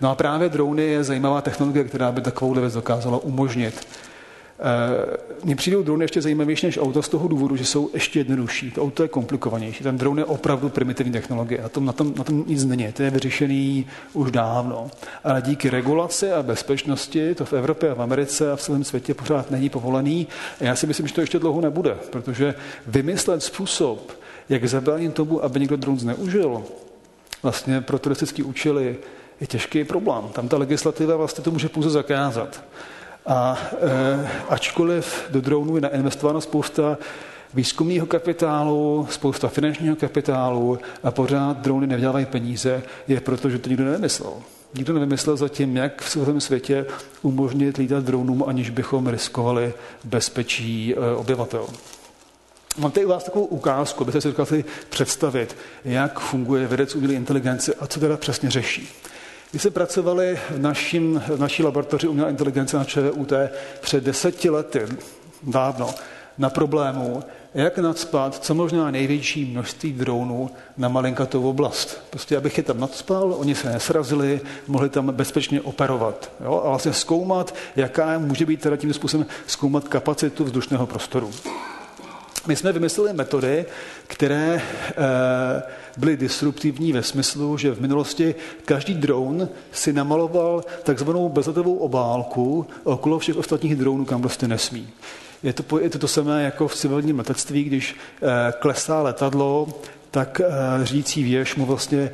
No 0.00 0.10
a 0.10 0.14
právě 0.14 0.48
drony 0.48 0.82
je 0.82 1.04
zajímavá 1.04 1.40
technologie, 1.40 1.84
která 1.84 2.12
by 2.12 2.20
takovou 2.20 2.54
věc 2.54 2.74
dokázala 2.74 3.18
umožnit. 3.18 3.86
Eh, 4.58 5.16
mně 5.44 5.56
přijdou 5.56 5.82
drony 5.82 6.04
ještě 6.04 6.22
zajímavější 6.22 6.66
než 6.66 6.78
auto 6.78 7.02
z 7.02 7.08
toho 7.08 7.28
důvodu, 7.28 7.56
že 7.56 7.64
jsou 7.64 7.90
ještě 7.94 8.20
jednodušší. 8.20 8.70
To 8.70 8.82
auto 8.82 9.02
je 9.02 9.08
komplikovanější. 9.08 9.84
Ten 9.84 9.98
drone 9.98 10.20
je 10.20 10.24
opravdu 10.24 10.68
primitivní 10.68 11.12
technologie 11.12 11.62
a 11.62 11.68
tom, 11.68 11.84
na, 11.84 11.92
tom, 11.92 12.14
na 12.18 12.24
tom 12.24 12.44
nic 12.46 12.64
není. 12.64 12.92
To 12.92 13.02
je 13.02 13.10
vyřešený 13.10 13.86
už 14.12 14.30
dávno. 14.30 14.90
Ale 15.24 15.42
díky 15.42 15.70
regulaci 15.70 16.32
a 16.32 16.42
bezpečnosti 16.42 17.34
to 17.34 17.44
v 17.44 17.52
Evropě 17.52 17.90
a 17.90 17.94
v 17.94 18.02
Americe 18.02 18.52
a 18.52 18.56
v 18.56 18.62
celém 18.62 18.84
světě 18.84 19.14
pořád 19.14 19.50
není 19.50 19.68
povolený. 19.68 20.26
A 20.60 20.64
já 20.64 20.76
si 20.76 20.86
myslím, 20.86 21.06
že 21.06 21.14
to 21.14 21.20
ještě 21.20 21.38
dlouho 21.38 21.60
nebude, 21.60 21.96
protože 22.10 22.54
vymyslet 22.86 23.42
způsob, 23.42 24.12
jak 24.48 24.64
zabránit 24.68 25.14
tomu, 25.14 25.44
aby 25.44 25.60
někdo 25.60 25.76
dron 25.76 25.98
zneužil, 25.98 26.62
vlastně 27.42 27.80
pro 27.80 27.98
turistické 27.98 28.42
účely, 28.42 28.96
je 29.40 29.46
těžký 29.46 29.84
problém. 29.84 30.24
Tam 30.32 30.48
ta 30.48 30.56
legislativa 30.56 31.16
vlastně 31.16 31.44
to 31.44 31.50
může 31.50 31.68
pouze 31.68 31.90
zakázat. 31.90 32.64
A 33.26 33.58
e, 33.72 34.30
ačkoliv 34.48 35.24
do 35.30 35.40
dronů 35.40 35.76
je 35.76 35.80
nainvestováno 35.80 36.40
spousta 36.40 36.98
výzkumného 37.54 38.06
kapitálu, 38.06 39.08
spousta 39.10 39.48
finančního 39.48 39.96
kapitálu 39.96 40.78
a 41.02 41.10
pořád 41.10 41.56
drony 41.56 41.86
nevydělávají 41.86 42.26
peníze, 42.26 42.82
je 43.08 43.20
proto, 43.20 43.50
že 43.50 43.58
to 43.58 43.68
nikdo 43.68 43.84
nevymyslel. 43.84 44.32
Nikdo 44.74 44.94
nevymyslel 44.94 45.36
zatím, 45.36 45.76
jak 45.76 46.02
v 46.02 46.10
celém 46.10 46.40
světě 46.40 46.86
umožnit 47.22 47.76
lítat 47.76 48.04
dronům, 48.04 48.44
aniž 48.46 48.70
bychom 48.70 49.06
riskovali 49.06 49.74
bezpečí 50.04 50.94
e, 50.94 51.16
obyvatel. 51.16 51.66
Mám 52.78 52.90
tady 52.90 53.06
u 53.06 53.08
vás 53.08 53.24
takovou 53.24 53.44
ukázku, 53.44 54.02
abyste 54.02 54.20
si 54.20 54.28
dokázali 54.28 54.64
představit, 54.88 55.56
jak 55.84 56.20
funguje 56.20 56.66
vědec 56.66 56.94
umělé 56.94 57.14
inteligence 57.14 57.74
a 57.74 57.86
co 57.86 58.00
teda 58.00 58.16
přesně 58.16 58.50
řeší. 58.50 58.88
My 59.54 59.60
jsme 59.60 59.70
pracovali 59.70 60.38
v, 60.50 60.58
našim, 60.58 61.22
v 61.28 61.40
naší 61.40 61.62
laboratoři 61.62 62.08
umělé 62.08 62.30
inteligence 62.30 62.76
na 62.76 62.84
ČVUT 62.84 63.32
před 63.80 64.04
deseti 64.04 64.50
lety, 64.50 64.80
dávno, 65.42 65.94
na 66.38 66.50
problému, 66.50 67.22
jak 67.54 67.78
nadspat 67.78 68.38
co 68.38 68.54
možná 68.54 68.90
největší 68.90 69.44
množství 69.44 69.92
dronů 69.92 70.50
na 70.76 70.88
malinkatou 70.88 71.48
oblast. 71.48 72.02
Prostě 72.10 72.36
abych 72.36 72.58
je 72.58 72.64
tam 72.64 72.80
nadspal, 72.80 73.34
oni 73.38 73.54
se 73.54 73.72
nesrazili, 73.72 74.40
mohli 74.66 74.88
tam 74.88 75.12
bezpečně 75.12 75.60
operovat. 75.60 76.32
Jo? 76.44 76.62
A 76.64 76.68
vlastně 76.68 76.92
zkoumat, 76.92 77.54
jaká 77.76 78.18
může 78.18 78.46
být 78.46 78.60
teda 78.60 78.76
tím 78.76 78.92
způsobem 78.92 79.26
zkoumat 79.46 79.88
kapacitu 79.88 80.44
vzdušného 80.44 80.86
prostoru. 80.86 81.30
My 82.46 82.56
jsme 82.56 82.72
vymysleli 82.72 83.12
metody, 83.12 83.66
které 84.06 84.62
eh, 84.90 85.62
byly 85.96 86.16
disruptivní 86.16 86.92
ve 86.92 87.02
smyslu, 87.02 87.58
že 87.58 87.74
v 87.74 87.80
minulosti 87.80 88.34
každý 88.64 88.94
dron 88.94 89.48
si 89.72 89.92
namaloval 89.92 90.64
takzvanou 90.82 91.28
bezletovou 91.28 91.76
obálku 91.76 92.66
okolo 92.84 93.18
všech 93.18 93.36
ostatních 93.36 93.76
dronů, 93.76 94.04
kam 94.04 94.20
prostě 94.20 94.48
nesmí. 94.48 94.88
Je 95.42 95.52
to, 95.52 95.80
je 95.80 95.90
to 95.90 95.98
to 95.98 96.08
samé 96.08 96.42
jako 96.42 96.68
v 96.68 96.74
civilním 96.74 97.18
letectví, 97.18 97.64
když 97.64 97.96
eh, 98.22 98.52
klesá 98.58 99.02
letadlo, 99.02 99.68
tak 100.10 100.40
eh, 100.40 100.50
řídící 100.86 101.24
věž 101.24 101.56
mu 101.56 101.66
vlastně 101.66 102.10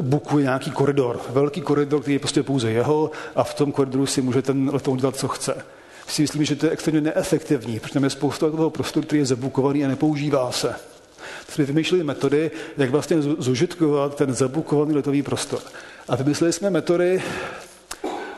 bukuje 0.00 0.42
nějaký 0.42 0.70
koridor. 0.70 1.20
Velký 1.30 1.60
koridor, 1.60 2.00
který 2.00 2.14
je 2.14 2.18
prostě 2.18 2.42
pouze 2.42 2.70
jeho 2.70 3.10
a 3.36 3.44
v 3.44 3.54
tom 3.54 3.72
koridoru 3.72 4.06
si 4.06 4.22
může 4.22 4.42
ten 4.42 4.70
letoun 4.72 4.98
dělat, 4.98 5.16
co 5.16 5.28
chce 5.28 5.54
si 6.06 6.22
myslím, 6.22 6.44
že 6.44 6.56
to 6.56 6.66
je 6.66 6.72
extrémně 6.72 7.00
neefektivní, 7.00 7.80
protože 7.80 7.94
tam 7.94 8.04
je 8.04 8.10
spousta 8.10 8.50
toho 8.50 8.70
prostoru, 8.70 9.06
který 9.06 9.18
je 9.18 9.26
zabukovaný 9.26 9.84
a 9.84 9.88
nepoužívá 9.88 10.52
se. 10.52 10.74
Jsme 11.48 11.64
vymýšleli 11.64 12.04
metody, 12.04 12.50
jak 12.76 12.90
vlastně 12.90 13.22
zužitkovat 13.22 14.14
ten 14.16 14.34
zabukovaný 14.34 14.94
letový 14.94 15.22
prostor. 15.22 15.60
A 16.08 16.16
vymysleli 16.16 16.52
jsme 16.52 16.70
metody 16.70 17.22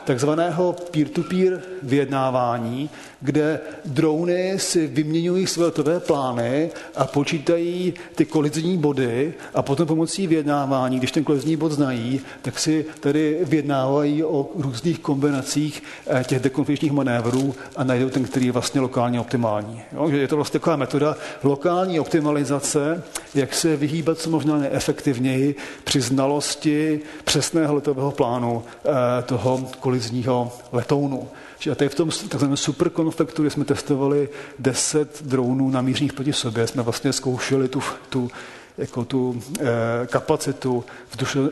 takzvaného 0.05 0.75
peer-to-peer 0.91 1.61
vyjednávání, 1.83 2.89
kde 3.21 3.59
drony 3.85 4.53
si 4.57 4.87
vyměňují 4.87 5.47
své 5.47 5.65
letové 5.65 5.99
plány 5.99 6.69
a 6.95 7.05
počítají 7.05 7.93
ty 8.15 8.25
kolizní 8.25 8.77
body 8.77 9.33
a 9.53 9.61
potom 9.61 9.87
pomocí 9.87 10.27
vyjednávání, 10.27 10.97
když 10.97 11.11
ten 11.11 11.23
kolizní 11.23 11.55
bod 11.55 11.71
znají, 11.71 12.21
tak 12.41 12.59
si 12.59 12.85
tady 12.99 13.37
vyjednávají 13.43 14.23
o 14.23 14.49
různých 14.55 14.99
kombinacích 14.99 15.83
eh, 16.07 16.23
těch 16.23 16.39
dekonfliktních 16.39 16.91
manévrů 16.91 17.55
a 17.75 17.83
najdou 17.83 18.09
ten, 18.09 18.23
který 18.23 18.45
je 18.45 18.51
vlastně 18.51 18.81
lokálně 18.81 19.19
optimální. 19.19 19.81
Jo? 19.93 20.09
Je 20.09 20.27
to 20.27 20.35
vlastně 20.35 20.59
taková 20.59 20.75
metoda 20.75 21.15
lokální 21.43 21.99
optimalizace, 21.99 23.03
jak 23.35 23.53
se 23.53 23.75
vyhýbat 23.75 24.17
co 24.17 24.29
možná 24.29 24.57
neefektivněji 24.57 25.55
při 25.83 26.01
znalosti 26.01 26.99
přesného 27.23 27.75
letového 27.75 28.11
plánu 28.11 28.63
eh, 28.85 29.21
toho 29.21 29.69
kolizního 29.79 30.51
letounu. 30.71 31.27
A 31.71 31.75
tady 31.75 31.89
v 31.89 31.95
tom 31.95 32.09
takzvaném 32.29 32.57
superkonfliktu, 32.57 33.41
kde 33.41 33.49
jsme 33.49 33.65
testovali 33.65 34.29
10 34.59 35.23
dronů 35.23 35.69
namířených 35.69 36.13
proti 36.13 36.33
sobě, 36.33 36.67
jsme 36.67 36.83
vlastně 36.83 37.13
zkoušeli 37.13 37.67
tu, 37.67 37.81
tu 38.09 38.31
jako 38.77 39.05
tu 39.05 39.41
eh, 39.59 39.65
kapacitu 40.07 40.85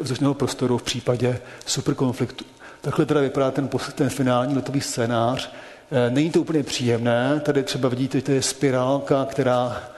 vzdušného 0.01 0.33
prostoru 0.33 0.77
v 0.77 0.83
případě 0.83 1.39
superkonfliktu. 1.65 2.45
Takhle 2.81 3.05
teda 3.05 3.21
vypadá 3.21 3.51
ten, 3.51 3.69
ten 3.95 4.09
finální 4.09 4.55
letový 4.55 4.81
scénář. 4.81 5.51
Eh, 5.91 6.09
není 6.09 6.31
to 6.31 6.41
úplně 6.41 6.63
příjemné, 6.63 7.41
tady 7.45 7.63
třeba 7.63 7.89
vidíte, 7.89 8.17
že 8.17 8.23
to 8.23 8.31
je 8.31 8.41
spirálka, 8.41 9.25
která 9.25 9.94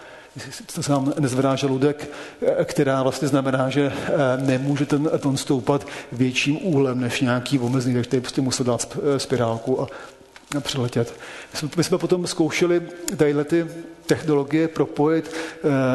to 0.75 0.83
se 0.83 0.91
nám 0.91 1.13
nezvedá 1.19 1.55
žaludek, 1.55 2.09
eh, 2.41 2.65
která 2.65 3.03
vlastně 3.03 3.27
znamená, 3.27 3.69
že 3.69 3.91
eh, 3.93 4.11
nemůže 4.37 4.85
ten 4.85 5.09
leton 5.11 5.37
stoupat 5.37 5.87
větším 6.11 6.57
úhlem 6.61 6.99
než 6.99 7.21
nějaký 7.21 7.59
omezený, 7.59 7.95
takže 7.95 8.09
tady 8.09 8.21
prostě 8.21 8.41
musel 8.41 8.65
dát 8.65 8.97
eh, 9.15 9.19
spirálku 9.19 9.81
a 9.81 9.87
přiletět. 10.59 11.13
My 11.77 11.83
jsme 11.83 11.97
potom 11.97 12.27
zkoušeli 12.27 12.81
tadyhle 13.17 13.43
ty 13.43 13.67
technologie 14.05 14.67
propojit 14.67 15.35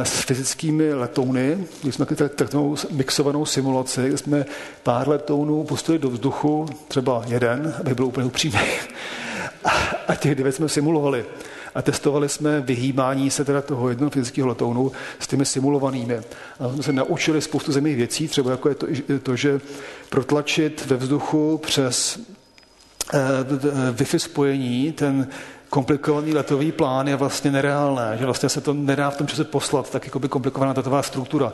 s 0.02 0.20
fyzickými 0.20 0.94
letouny, 0.94 1.66
když 1.82 1.94
jsme 1.94 2.06
takovou 2.06 2.76
mixovanou 2.90 3.46
simulaci, 3.46 4.08
kde 4.08 4.18
jsme 4.18 4.46
pár 4.82 5.08
letounů 5.08 5.64
pustili 5.64 5.98
do 5.98 6.10
vzduchu, 6.10 6.66
třeba 6.88 7.22
jeden, 7.26 7.74
aby 7.80 7.94
byl 7.94 8.04
úplně 8.04 8.26
upřímný, 8.26 8.60
a 10.08 10.14
těch 10.14 10.34
devět 10.34 10.52
jsme 10.52 10.68
simulovali 10.68 11.24
a 11.74 11.82
testovali 11.82 12.28
jsme 12.28 12.60
vyhýbání 12.60 13.30
se 13.30 13.44
teda 13.44 13.62
toho 13.62 13.88
jednoho 13.88 14.10
fyzického 14.10 14.48
letounu 14.48 14.92
s 15.18 15.26
těmi 15.26 15.44
simulovanými. 15.44 16.20
A 16.60 16.68
jsme 16.72 16.82
se 16.82 16.92
naučili 16.92 17.42
spoustu 17.42 17.72
zemích 17.72 17.96
věcí, 17.96 18.28
třeba 18.28 18.50
jako 18.50 18.68
je 18.68 18.74
to, 18.74 18.86
to 19.22 19.36
že 19.36 19.60
protlačit 20.10 20.86
ve 20.86 20.96
vzduchu 20.96 21.58
přes 21.58 22.20
eh, 23.14 23.18
Wi-Fi 23.92 24.18
spojení 24.18 24.92
ten 24.92 25.28
komplikovaný 25.72 26.34
letový 26.34 26.72
plán 26.72 27.08
je 27.08 27.16
vlastně 27.16 27.50
nereálné, 27.50 28.16
že 28.18 28.24
vlastně 28.24 28.48
se 28.48 28.60
to 28.60 28.72
nedá 28.72 29.10
v 29.10 29.16
tom 29.16 29.26
čase 29.26 29.44
poslat, 29.44 29.90
tak 29.90 30.04
jako 30.04 30.18
by 30.18 30.28
komplikovaná 30.28 30.72
datová 30.72 31.02
struktura. 31.02 31.52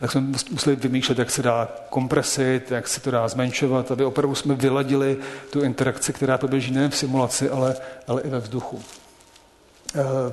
Tak 0.00 0.12
jsme 0.12 0.20
museli 0.50 0.76
vymýšlet, 0.76 1.18
jak 1.18 1.30
se 1.30 1.42
dá 1.42 1.68
kompresit, 1.88 2.70
jak 2.70 2.88
se 2.88 3.00
to 3.00 3.10
dá 3.10 3.28
zmenšovat, 3.28 3.90
aby 3.90 4.04
opravdu 4.04 4.34
jsme 4.34 4.54
vyladili 4.54 5.16
tu 5.50 5.60
interakci, 5.60 6.12
která 6.12 6.38
poběží 6.38 6.72
nejen 6.72 6.90
v 6.90 6.96
simulaci, 6.96 7.50
ale, 7.50 7.76
ale 8.08 8.22
i 8.22 8.28
ve 8.28 8.40
vzduchu. 8.40 8.82
Eh, 9.94 10.32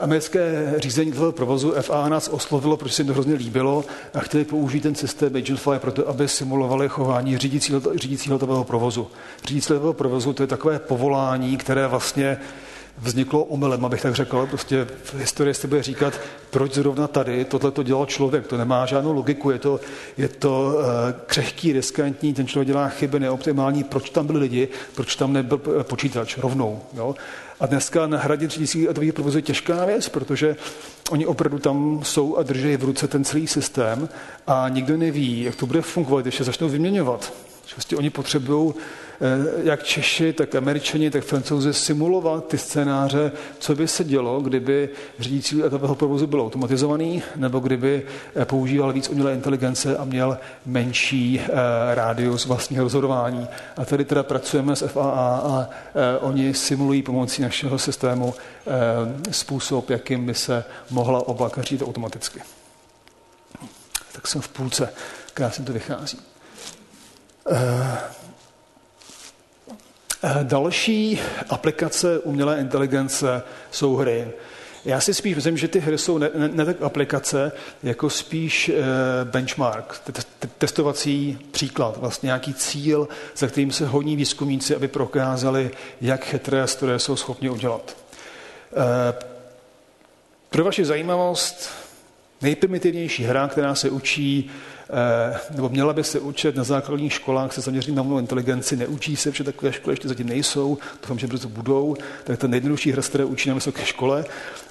americké 0.00 0.74
řízení 0.76 1.12
toho 1.12 1.32
provozu 1.32 1.74
FA 1.80 2.08
nás 2.08 2.28
oslovilo, 2.28 2.76
protože 2.76 2.94
se 2.94 3.02
jim 3.02 3.06
to 3.06 3.12
hrozně 3.12 3.34
líbilo 3.34 3.84
a 4.14 4.20
chtěli 4.20 4.44
použít 4.44 4.80
ten 4.80 4.94
systém 4.94 5.36
Agentfly 5.36 5.78
proto, 5.78 6.08
aby 6.08 6.28
simulovali 6.28 6.88
chování 6.88 7.38
řídícího, 7.38 7.82
řídícího 7.94 8.34
letového 8.34 8.64
provozu. 8.64 9.08
Řídící 9.44 9.72
letového 9.72 9.92
provozu 9.92 10.32
to 10.32 10.42
je 10.42 10.46
takové 10.46 10.78
povolání, 10.78 11.56
které 11.56 11.86
vlastně 11.86 12.38
vzniklo 12.98 13.44
omylem, 13.44 13.84
abych 13.84 14.02
tak 14.02 14.14
řekl. 14.14 14.46
Prostě 14.46 14.86
v 15.04 15.14
historii 15.14 15.54
se 15.54 15.68
bude 15.68 15.82
říkat, 15.82 16.20
proč 16.50 16.74
zrovna 16.74 17.06
tady 17.06 17.44
tohle 17.44 17.70
to 17.70 17.82
dělal 17.82 18.06
člověk. 18.06 18.46
To 18.46 18.56
nemá 18.56 18.86
žádnou 18.86 19.12
logiku, 19.12 19.50
je 19.50 19.58
to, 19.58 19.80
je 20.16 20.28
to 20.28 20.72
uh, 20.74 20.84
křehký, 21.26 21.72
riskantní, 21.72 22.34
ten 22.34 22.46
člověk 22.46 22.68
dělá 22.68 22.88
chyby, 22.88 23.20
neoptimální. 23.20 23.84
Proč 23.84 24.10
tam 24.10 24.26
byli 24.26 24.38
lidi, 24.38 24.68
proč 24.94 25.16
tam 25.16 25.32
nebyl 25.32 25.58
počítač 25.82 26.38
rovnou. 26.38 26.80
Jo? 26.94 27.14
A 27.60 27.66
dneska 27.66 28.06
nahradit 28.06 28.50
řídící 28.50 28.86
datový 28.86 29.12
provoz 29.12 29.34
je 29.34 29.42
těžká 29.42 29.84
věc, 29.84 30.08
protože 30.08 30.56
oni 31.10 31.26
opravdu 31.26 31.58
tam 31.58 32.00
jsou 32.02 32.36
a 32.36 32.42
drží 32.42 32.76
v 32.76 32.84
ruce 32.84 33.08
ten 33.08 33.24
celý 33.24 33.46
systém 33.46 34.08
a 34.46 34.68
nikdo 34.68 34.96
neví, 34.96 35.42
jak 35.42 35.56
to 35.56 35.66
bude 35.66 35.82
fungovat, 35.82 36.22
když 36.22 36.34
se 36.34 36.44
začnou 36.44 36.68
vyměňovat. 36.68 37.32
Prostě 37.74 37.96
oni 37.96 38.10
potřebují 38.10 38.74
jak 39.62 39.82
Češi, 39.82 40.32
tak 40.32 40.54
Američani, 40.54 41.10
tak 41.10 41.24
Francouzi 41.24 41.74
simulovat 41.74 42.48
ty 42.48 42.58
scénáře, 42.58 43.32
co 43.58 43.74
by 43.74 43.88
se 43.88 44.04
dělo, 44.04 44.40
kdyby 44.40 44.88
řídící 45.18 45.62
letového 45.62 45.94
provozu 45.94 46.26
byl 46.26 46.40
automatizovaný, 46.40 47.22
nebo 47.36 47.58
kdyby 47.58 48.02
eh, 48.36 48.44
používal 48.44 48.92
víc 48.92 49.08
umělé 49.08 49.32
inteligence 49.32 49.96
a 49.96 50.04
měl 50.04 50.38
menší 50.66 51.40
eh, 51.40 51.48
rádius 51.94 52.46
vlastního 52.46 52.84
rozhodování. 52.84 53.48
A 53.76 53.84
tady 53.84 54.04
teda 54.04 54.22
pracujeme 54.22 54.76
s 54.76 54.86
FAA 54.86 55.36
a 55.36 55.68
oni 56.20 56.54
simulují 56.54 57.02
pomocí 57.02 57.42
našeho 57.42 57.78
systému 57.78 58.34
způsob, 59.30 59.90
jakým 59.90 60.26
by 60.26 60.34
se 60.34 60.64
mohla 60.90 61.28
oblaka 61.28 61.62
řídit 61.62 61.84
automaticky. 61.84 62.40
Tak 64.12 64.26
jsem 64.26 64.40
v 64.40 64.48
půlce, 64.48 64.92
krásně 65.34 65.64
to 65.64 65.72
vychází. 65.72 66.18
Eh, 70.28 70.44
další 70.44 71.20
aplikace 71.48 72.18
umělé 72.18 72.60
inteligence 72.60 73.42
jsou 73.70 73.96
hry. 73.96 74.28
Já 74.84 75.00
si 75.00 75.14
spíš 75.14 75.34
myslím, 75.34 75.56
že 75.56 75.68
ty 75.68 75.80
hry 75.80 75.98
jsou 75.98 76.18
ne, 76.18 76.30
ne, 76.34 76.48
ne 76.48 76.64
tak 76.64 76.82
aplikace, 76.82 77.52
jako 77.82 78.10
spíš 78.10 78.68
eh, 78.68 78.74
benchmark, 79.24 80.02
testovací 80.58 81.38
příklad, 81.50 81.96
vlastně 81.96 82.26
nějaký 82.26 82.54
cíl, 82.54 83.08
za 83.36 83.46
kterým 83.46 83.72
se 83.72 83.86
honí 83.86 84.16
výzkumníci, 84.16 84.76
aby 84.76 84.88
prokázali, 84.88 85.70
jak 86.00 86.24
chytré 86.24 86.66
stroje 86.66 86.98
jsou 86.98 87.16
schopni 87.16 87.50
udělat. 87.50 87.96
Eh, 88.72 89.14
pro 90.50 90.64
vaši 90.64 90.84
zajímavost, 90.84 91.70
nejprimitivnější 92.42 93.24
hra, 93.24 93.48
která 93.48 93.74
se 93.74 93.90
učí 93.90 94.50
nebo 95.50 95.68
měla 95.68 95.92
by 95.92 96.04
se 96.04 96.20
učit 96.20 96.56
na 96.56 96.64
základních 96.64 97.12
školách 97.12 97.52
se 97.52 97.60
zaměřit 97.60 97.94
na 97.94 98.02
umělou 98.02 98.20
inteligenci, 98.20 98.76
neučí 98.76 99.16
se, 99.16 99.30
protože 99.30 99.44
takové 99.44 99.72
školy 99.72 99.92
ještě 99.92 100.08
zatím 100.08 100.28
nejsou, 100.28 100.78
doufám, 101.02 101.18
že 101.18 101.26
brzo 101.26 101.48
budou, 101.48 101.96
tak 102.24 102.38
ta 102.38 102.46
nejjednodušší 102.46 102.92
hra, 102.92 103.02
které 103.02 103.24
učí 103.24 103.48
na 103.48 103.54
vysoké 103.54 103.84
škole, 103.84 104.24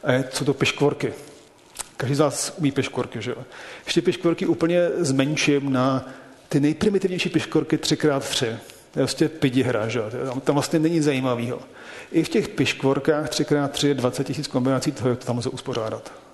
a 0.04 0.12
je, 0.12 0.24
co 0.32 0.46
to 0.46 0.54
peškvorky. 0.54 1.14
Každý 1.98 2.16
z 2.16 2.20
vás 2.20 2.54
umí 2.58 2.72
peškvorky, 2.72 3.22
že 3.22 3.32
jo? 3.32 3.38
Ještě 3.86 4.02
peškvorky 4.02 4.46
úplně 4.46 4.90
zmenším 4.98 5.74
na 5.74 6.10
ty 6.50 6.60
nejprimitivnější 6.60 7.30
peškvorky 7.30 7.78
3x3. 7.78 8.40
To 8.92 9.00
je 9.00 9.04
vlastně 9.04 9.30
pidi 9.30 9.64
hra, 9.64 9.88
že 9.88 10.00
jo? 10.00 10.42
Tam 10.44 10.56
vlastně 10.56 10.80
není 10.80 11.02
zajímavého. 11.02 11.60
I 12.12 12.24
v 12.24 12.30
těch 12.30 12.50
piškvorkách 12.50 13.30
3x3 13.30 13.88
je 13.88 13.94
20 13.94 14.24
tisíc 14.24 14.48
kombinací 14.48 14.92
toho, 14.92 15.10
jak 15.10 15.20
to 15.20 15.26
tam 15.26 15.38
lze 15.38 15.50
uspořádat. 15.50 16.25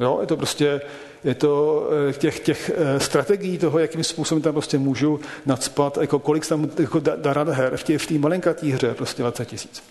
Jo, 0.00 0.18
je 0.20 0.26
to 0.26 0.36
prostě 0.36 0.80
je 1.24 1.34
to 1.34 1.84
eh, 2.08 2.12
těch, 2.12 2.40
těch 2.40 2.70
eh, 2.74 3.00
strategií 3.00 3.58
toho, 3.58 3.78
jakým 3.78 4.04
způsobem 4.04 4.42
tam 4.42 4.52
prostě 4.52 4.78
můžu 4.78 5.20
nadspat, 5.46 5.98
jako 6.00 6.18
kolik 6.18 6.46
tam 6.46 6.70
jako 6.78 7.00
dá 7.00 7.44
her 7.44 7.76
v 7.76 7.84
té 7.84 7.98
v 7.98 8.10
malinkatý 8.10 8.72
hře, 8.72 8.94
prostě 8.94 9.22
20 9.22 9.44
tisíc. 9.44 9.82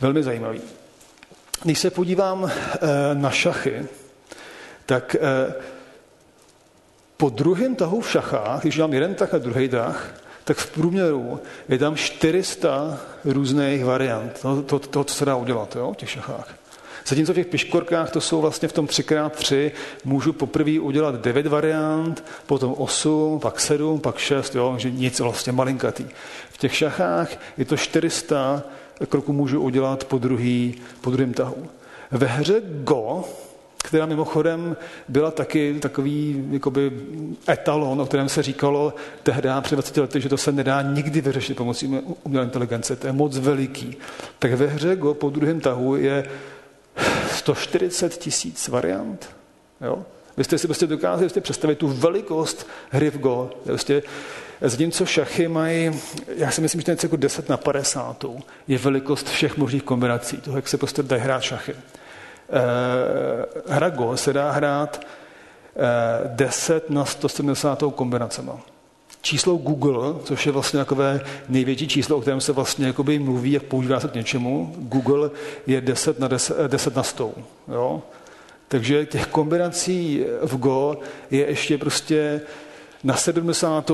Velmi 0.00 0.22
zajímavý. 0.22 0.60
Když 1.62 1.78
se 1.78 1.90
podívám 1.90 2.50
eh, 2.50 2.78
na 3.14 3.30
šachy, 3.30 3.86
tak 4.86 5.16
po 7.16 7.28
druhém 7.28 7.74
tahu 7.74 8.00
v 8.00 8.10
šachách, 8.10 8.62
když 8.62 8.78
mám 8.78 8.92
jeden 8.92 9.14
tah 9.14 9.34
a 9.34 9.38
druhý 9.38 9.68
tah, 9.68 10.14
tak 10.44 10.56
v 10.56 10.70
průměru 10.70 11.40
je 11.68 11.78
tam 11.78 11.96
400 11.96 13.00
různých 13.24 13.84
variant 13.84 14.40
toho, 14.40 14.62
to, 14.62 14.78
to, 14.78 15.04
co 15.04 15.14
se 15.14 15.24
dá 15.24 15.36
udělat 15.36 15.76
jo, 15.76 15.92
v 15.92 15.96
těch 15.96 16.10
šachách. 16.10 16.59
Zatímco 17.10 17.32
v 17.32 17.36
těch 17.36 17.46
piškorkách 17.46 18.10
to 18.10 18.20
jsou 18.20 18.40
vlastně 18.40 18.68
v 18.68 18.72
tom 18.72 18.86
3x3, 18.86 19.70
můžu 20.04 20.32
poprvé 20.32 20.80
udělat 20.80 21.14
9 21.14 21.46
variant, 21.46 22.24
potom 22.46 22.74
8, 22.78 23.40
pak 23.40 23.60
7, 23.60 24.00
pak 24.00 24.18
6, 24.18 24.54
jo, 24.54 24.74
že 24.78 24.90
nic 24.90 25.20
vlastně 25.20 25.52
malinkatý. 25.52 26.04
V 26.50 26.58
těch 26.58 26.74
šachách 26.74 27.28
je 27.58 27.64
to 27.64 27.76
400 27.76 28.62
kroků 29.08 29.32
můžu 29.32 29.60
udělat 29.60 30.04
po, 30.04 30.18
druhý, 30.18 30.74
po 31.00 31.10
druhém 31.10 31.32
tahu. 31.32 31.66
Ve 32.10 32.26
hře 32.26 32.62
Go, 32.64 33.24
která 33.84 34.06
mimochodem 34.06 34.76
byla 35.08 35.30
taky 35.30 35.76
takový 35.80 36.44
jakoby 36.50 36.92
etalon, 37.48 38.00
o 38.00 38.06
kterém 38.06 38.28
se 38.28 38.42
říkalo 38.42 38.94
tehdy 39.22 39.48
před 39.60 39.74
20 39.74 39.96
lety, 39.96 40.20
že 40.20 40.28
to 40.28 40.36
se 40.36 40.52
nedá 40.52 40.82
nikdy 40.82 41.20
vyřešit 41.20 41.56
pomocí 41.56 41.86
umělé 42.22 42.44
inteligence, 42.44 42.96
to 42.96 43.06
je 43.06 43.12
moc 43.12 43.38
veliký. 43.38 43.96
Tak 44.38 44.52
ve 44.52 44.66
hře 44.66 44.96
Go 44.96 45.14
po 45.14 45.30
druhém 45.30 45.60
tahu 45.60 45.96
je 45.96 46.24
140 47.30 48.18
tisíc 48.18 48.68
variant. 48.68 49.30
Jo? 49.80 50.04
Vy 50.36 50.44
jste 50.44 50.58
si 50.58 50.66
prostě 50.66 50.86
dokázali 50.86 51.30
jste 51.30 51.40
představit 51.40 51.78
tu 51.78 51.88
velikost 51.88 52.66
hry 52.90 53.10
v 53.10 53.18
Go. 53.18 53.50
Prostě, 53.64 54.02
zatímco 54.60 55.06
šachy 55.06 55.48
mají, 55.48 56.00
já 56.36 56.50
si 56.50 56.60
myslím, 56.60 56.80
že 56.80 56.84
to 56.84 56.90
je 56.90 56.94
něco 56.94 57.06
jako 57.06 57.16
10 57.16 57.48
na 57.48 57.56
50. 57.56 58.24
Je 58.68 58.78
velikost 58.78 59.28
všech 59.28 59.56
možných 59.56 59.82
kombinací, 59.82 60.36
toho, 60.36 60.56
jak 60.56 60.68
se 60.68 60.78
prostě 60.78 61.02
dají 61.02 61.22
hrát 61.22 61.42
šachy. 61.42 61.72
Eh, 61.72 63.74
hra 63.74 63.90
Go 63.90 64.16
se 64.16 64.32
dá 64.32 64.50
hrát 64.50 65.06
eh, 65.76 66.28
10 66.28 66.90
na 66.90 67.04
170 67.04 67.82
kombinacema 67.94 68.60
číslo 69.22 69.56
Google, 69.56 70.14
což 70.24 70.46
je 70.46 70.52
vlastně 70.52 70.78
takové 70.78 71.20
největší 71.48 71.88
číslo, 71.88 72.16
o 72.16 72.20
kterém 72.20 72.40
se 72.40 72.52
vlastně 72.52 72.86
jakoby 72.86 73.18
mluví, 73.18 73.52
jak 73.52 73.62
používá 73.62 74.00
se 74.00 74.08
k 74.08 74.14
něčemu. 74.14 74.74
Google 74.78 75.30
je 75.66 75.80
10 75.80 76.18
na 76.18 76.28
10, 76.28 76.56
10 76.66 76.96
na 76.96 77.02
100. 77.02 77.34
Jo? 77.68 78.02
Takže 78.68 79.06
těch 79.06 79.26
kombinací 79.26 80.24
v 80.42 80.56
Go 80.56 80.98
je 81.30 81.46
ještě 81.46 81.78
prostě 81.78 82.40
na 83.04 83.16
70. 83.16 83.90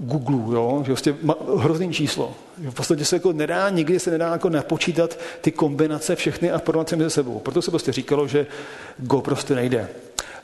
Google, 0.00 0.54
jo? 0.54 0.82
že 0.86 0.92
vlastně 0.92 1.14
hrozný 1.56 1.92
číslo. 1.92 2.34
V 2.58 2.74
podstatě 2.74 3.04
se 3.04 3.16
jako 3.16 3.32
nedá, 3.32 3.68
nikdy 3.70 4.00
se 4.00 4.10
nedá 4.10 4.32
jako 4.32 4.48
napočítat 4.48 5.18
ty 5.40 5.50
kombinace 5.50 6.16
všechny 6.16 6.50
a 6.50 6.58
porovnat 6.58 6.92
mezi 6.92 7.10
sebou. 7.10 7.38
Proto 7.38 7.62
se 7.62 7.70
prostě 7.70 7.92
říkalo, 7.92 8.28
že 8.28 8.46
Go 8.98 9.20
prostě 9.20 9.54
nejde. 9.54 9.88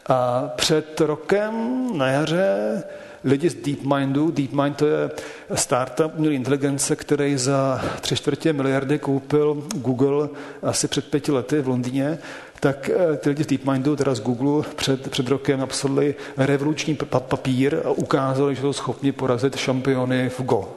A 0.06 0.48
před 0.56 1.00
rokem 1.00 1.86
na 1.98 2.08
jaře 2.08 2.84
lidi 3.24 3.50
z 3.50 3.54
DeepMindu. 3.54 4.30
DeepMind 4.30 4.76
to 4.76 4.86
je 4.86 5.10
startup 5.54 6.12
umělé 6.16 6.34
inteligence, 6.34 6.96
který 6.96 7.36
za 7.36 7.84
tři 8.00 8.16
čtvrtě 8.16 8.52
miliardy 8.52 8.98
koupil 8.98 9.64
Google 9.74 10.28
asi 10.62 10.88
před 10.88 11.10
pěti 11.10 11.32
lety 11.32 11.60
v 11.60 11.68
Londýně 11.68 12.18
tak 12.60 12.90
eh, 12.90 13.16
ty 13.16 13.28
lidi 13.28 13.44
z 13.44 13.46
DeepMindu, 13.46 13.96
teda 13.96 14.14
z 14.14 14.20
Google, 14.20 14.64
před, 14.76 15.10
před 15.10 15.28
rokem 15.28 15.60
napsali 15.60 16.14
revoluční 16.36 16.98
papír 17.18 17.80
a 17.84 17.90
ukázali, 17.90 18.54
že 18.54 18.60
jsou 18.60 18.72
schopni 18.72 19.12
porazit 19.12 19.56
šampiony 19.56 20.28
v 20.28 20.40
Go. 20.40 20.68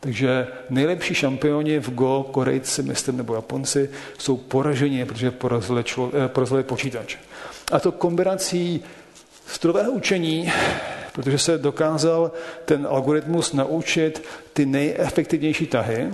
Takže 0.00 0.46
nejlepší 0.70 1.14
šampioni 1.14 1.78
v 1.78 1.94
Go, 1.94 2.26
Korejci, 2.30 2.82
myslím, 2.82 3.16
nebo 3.16 3.34
Japonci, 3.34 3.90
jsou 4.18 4.36
poraženi, 4.36 5.04
protože 5.04 5.30
porazili, 5.30 5.84
člo, 5.84 6.10
eh, 6.24 6.28
porazili 6.28 6.62
počítač. 6.62 7.16
A 7.72 7.80
to 7.80 7.92
kombinací 7.92 8.84
strojového 9.46 9.92
učení 9.92 10.52
protože 11.16 11.38
se 11.38 11.58
dokázal 11.58 12.32
ten 12.64 12.86
algoritmus 12.90 13.52
naučit 13.52 14.22
ty 14.52 14.66
nejefektivnější 14.66 15.66
tahy, 15.66 16.10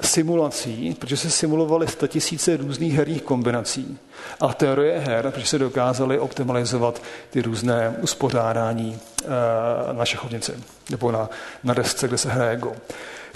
simulací, 0.00 0.96
protože 0.98 1.16
se 1.16 1.30
simulovaly 1.30 1.86
tisíce 2.06 2.56
různých 2.56 2.94
herních 2.94 3.22
kombinací 3.22 3.98
a 4.40 4.54
teorie 4.54 4.98
her, 4.98 5.30
protože 5.30 5.46
se 5.46 5.58
dokázali 5.58 6.18
optimalizovat 6.18 7.02
ty 7.30 7.42
různé 7.42 7.96
uspořádání 8.00 8.98
e, 9.24 9.92
na 9.92 10.04
šachovnici 10.04 10.52
nebo 10.90 11.12
na, 11.12 11.30
na 11.64 11.74
desce, 11.74 12.08
kde 12.08 12.18
se 12.18 12.30
hraje 12.30 12.56
Go. 12.56 12.72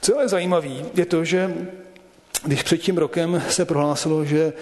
Co 0.01 0.21
je 0.21 0.29
zajímavé, 0.29 0.71
je 0.95 1.07
to, 1.07 1.25
že 1.25 1.55
když 2.45 2.63
před 2.63 2.79
tím 2.79 2.99
rokem 2.99 3.43
se 3.49 3.65
prohlásilo, 3.65 4.25
že, 4.25 4.53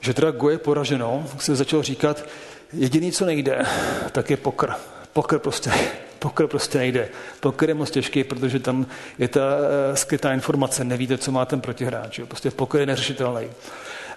že 0.00 0.14
teda 0.14 0.30
Go 0.30 0.50
je 0.50 0.58
poraženo, 0.58 1.26
se 1.38 1.56
začalo 1.56 1.82
říkat, 1.82 2.24
jediný, 2.72 3.12
co 3.12 3.24
nejde, 3.24 3.66
tak 4.12 4.30
je 4.30 4.36
pokr 4.36 4.72
pokr 5.12 5.38
prostě, 5.38 5.72
pokr 6.18 6.46
prostě 6.46 6.78
nejde. 6.78 7.08
Pokr 7.40 7.68
je 7.68 7.74
moc 7.74 7.90
těžký, 7.90 8.24
protože 8.24 8.58
tam 8.58 8.86
je 9.18 9.28
ta 9.28 9.40
uh, 9.40 9.94
skrytá 9.94 10.32
informace, 10.32 10.84
nevíte, 10.84 11.18
co 11.18 11.32
má 11.32 11.44
ten 11.44 11.60
protihráč. 11.60 12.18
Jo. 12.18 12.26
Prostě 12.26 12.50
pokr 12.50 12.78
je 12.78 12.86
neřešitelný. 12.86 13.48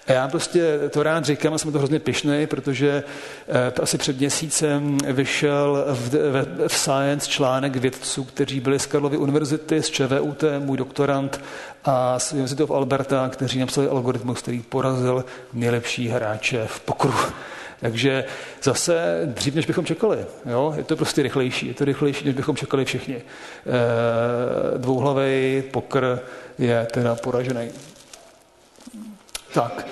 A 0.08 0.12
já 0.12 0.27
prostě 0.27 0.79
to 0.89 1.03
rád 1.03 1.25
říkám 1.25 1.53
a 1.53 1.58
jsem 1.58 1.71
to 1.71 1.77
hrozně 1.77 1.99
pišný, 1.99 2.47
protože 2.47 3.03
eh, 3.47 3.82
asi 3.82 3.97
před 3.97 4.20
měsícem 4.20 4.97
vyšel 4.97 5.86
v, 5.89 6.09
v, 6.09 6.68
v 6.68 6.78
Science 6.78 7.30
článek 7.30 7.76
vědců, 7.76 8.24
kteří 8.24 8.59
byli 8.59 8.80
z 8.80 8.86
Karlovy 8.86 9.18
univerzity, 9.18 9.82
z 9.82 9.89
ČVUT, 9.89 10.43
můj 10.59 10.78
doktorant 10.78 11.41
a 11.86 12.20
z 12.20 12.32
University 12.32 12.63
of 12.63 12.72
Alberta, 12.72 13.30
kteří 13.30 13.59
napsali 13.59 13.88
algoritmus, 13.88 14.41
který 14.41 14.61
porazil 14.61 15.26
nejlepší 15.53 16.07
hráče 16.07 16.68
v 16.68 16.80
pokru. 16.80 17.13
Takže 17.84 18.25
zase 18.61 19.21
dřív, 19.25 19.55
než 19.55 19.65
bychom 19.65 19.86
čekali. 19.86 20.25
Jo? 20.45 20.73
Je 20.77 20.84
to 20.84 20.95
prostě 20.95 21.23
rychlejší. 21.23 21.67
Je 21.67 21.73
to 21.73 21.86
rychlejší, 21.86 22.25
než 22.25 22.36
bychom 22.36 22.55
čekali 22.55 22.86
všichni. 22.86 23.15
E, 23.15 23.21
dvouhlavý 24.77 25.63
pokr 25.71 26.19
je 26.59 26.88
teda 26.93 27.15
poražený. 27.15 27.69
Tak. 29.53 29.88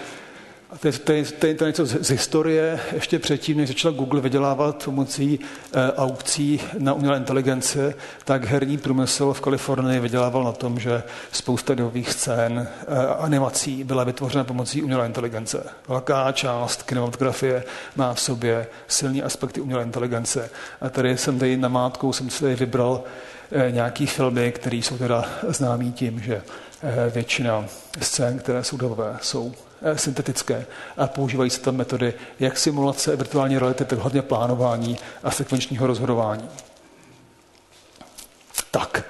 A 0.72 0.78
to 0.78 0.88
je, 0.88 0.94
to, 0.94 1.12
je, 1.12 1.26
to, 1.26 1.46
je, 1.46 1.56
to 1.56 1.64
je 1.64 1.70
něco 1.70 1.86
z, 1.86 2.02
z 2.02 2.10
historie. 2.10 2.80
Ještě 2.92 3.20
předtím, 3.20 3.58
než 3.58 3.68
začala 3.68 3.96
Google 3.96 4.22
vydělávat 4.22 4.84
pomocí 4.86 5.40
e, 5.74 5.92
aukcí 5.92 6.62
na 6.78 6.94
umělé 6.94 7.18
inteligence, 7.18 7.94
tak 8.26 8.46
herní 8.46 8.78
průmysl 8.78 9.34
v 9.34 9.42
Kalifornii 9.42 10.00
vydělával 10.00 10.44
na 10.44 10.52
tom, 10.52 10.80
že 10.80 11.04
spousta 11.32 11.76
nových 11.76 12.12
scén 12.12 12.68
e, 12.88 13.08
animací 13.08 13.84
byla 13.84 14.04
vytvořena 14.04 14.44
pomocí 14.44 14.84
umělé 14.84 15.06
inteligence. 15.06 15.64
Velká 15.88 16.32
část 16.32 16.84
kinematografie 16.84 17.64
má 17.96 18.14
v 18.14 18.20
sobě 18.20 18.68
silní 18.88 19.24
aspekty 19.24 19.62
umělé 19.62 19.84
inteligence. 19.84 20.50
A 20.82 20.90
tady 20.90 21.18
jsem 21.18 21.40
tady 21.40 21.58
namátkou 21.58 22.14
jsem 22.14 22.30
si 22.30 22.56
vybral 22.56 23.04
e, 23.52 23.72
nějaký 23.72 24.06
filmy, 24.06 24.52
které 24.52 24.76
jsou 24.76 24.98
teda 24.98 25.26
známí 25.48 25.92
tím, 25.92 26.22
že 26.22 26.42
Eh, 26.84 27.10
většina 27.10 27.66
scén, 28.02 28.40
které 28.40 28.64
jsou 28.64 28.78
dobové, 28.78 29.18
jsou 29.22 29.54
syntetické 29.96 30.66
a 30.98 31.08
používají 31.08 31.50
se 31.50 31.62
tam 31.62 31.76
metody 31.76 32.14
jak 32.40 32.58
simulace 32.58 33.16
virtuální 33.16 33.58
reality, 33.58 33.86
tak 33.86 34.00
hlavně 34.00 34.22
plánování 34.22 34.98
a 35.24 35.32
sekvenčního 35.32 35.88
rozhodování. 35.88 36.50
Tak, 38.72 39.04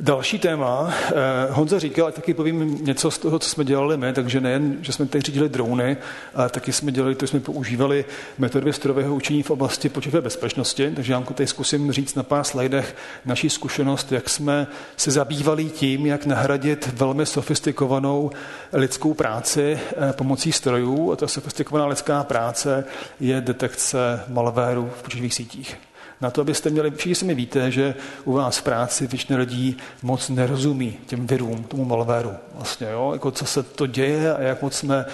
Další 0.00 0.38
téma. 0.38 0.94
Eh, 1.08 1.12
Honza 1.50 1.78
říkal, 1.78 2.06
a 2.06 2.10
taky 2.10 2.34
povím 2.34 2.84
něco 2.84 3.10
z 3.10 3.18
toho, 3.18 3.38
co 3.38 3.48
jsme 3.48 3.64
dělali 3.64 3.96
my, 3.96 4.12
takže 4.12 4.40
nejen, 4.40 4.78
že 4.80 4.92
jsme 4.92 5.06
tady 5.06 5.22
řídili 5.22 5.48
drony, 5.48 5.96
ale 6.34 6.48
taky 6.48 6.72
jsme 6.72 6.92
dělali, 6.92 7.14
to 7.14 7.26
jsme 7.26 7.40
používali 7.40 8.04
metody 8.38 8.72
strojového 8.72 9.14
učení 9.14 9.42
v 9.42 9.50
oblasti 9.50 9.88
počítačové 9.88 10.20
bezpečnosti, 10.20 10.92
takže 10.96 11.12
já 11.12 11.20
tady 11.20 11.46
zkusím 11.46 11.92
říct 11.92 12.14
na 12.14 12.22
pár 12.22 12.44
slajdech 12.44 12.96
naší 13.24 13.50
zkušenost, 13.50 14.12
jak 14.12 14.30
jsme 14.30 14.66
se 14.96 15.10
zabývali 15.10 15.64
tím, 15.64 16.06
jak 16.06 16.26
nahradit 16.26 16.90
velmi 16.94 17.26
sofistikovanou 17.26 18.30
lidskou 18.72 19.14
práci 19.14 19.78
eh, 19.78 20.12
pomocí 20.12 20.52
strojů. 20.52 21.12
A 21.12 21.16
ta 21.16 21.28
sofistikovaná 21.28 21.86
lidská 21.86 22.24
práce 22.24 22.84
je 23.20 23.40
detekce 23.40 24.24
malvéru 24.28 24.90
v 24.98 25.02
počítačových 25.02 25.34
sítích 25.34 25.89
na 26.20 26.30
to, 26.30 26.40
abyste 26.40 26.70
měli, 26.70 26.90
všichni 26.90 27.28
mi 27.28 27.34
víte, 27.34 27.70
že 27.70 27.94
u 28.24 28.32
vás 28.32 28.58
v 28.58 28.62
práci 28.62 29.06
většina 29.06 29.38
lidí 29.38 29.76
moc 30.02 30.28
nerozumí 30.28 30.96
těm 31.06 31.26
virům, 31.26 31.64
tomu 31.64 31.84
malvéru. 31.84 32.32
Vlastně, 32.54 32.86
jo? 32.90 33.10
Jako 33.12 33.30
co 33.30 33.46
se 33.46 33.62
to 33.62 33.86
děje 33.86 34.34
a 34.34 34.42
jak 34.42 34.62
moc 34.62 34.74
jsme 34.74 35.04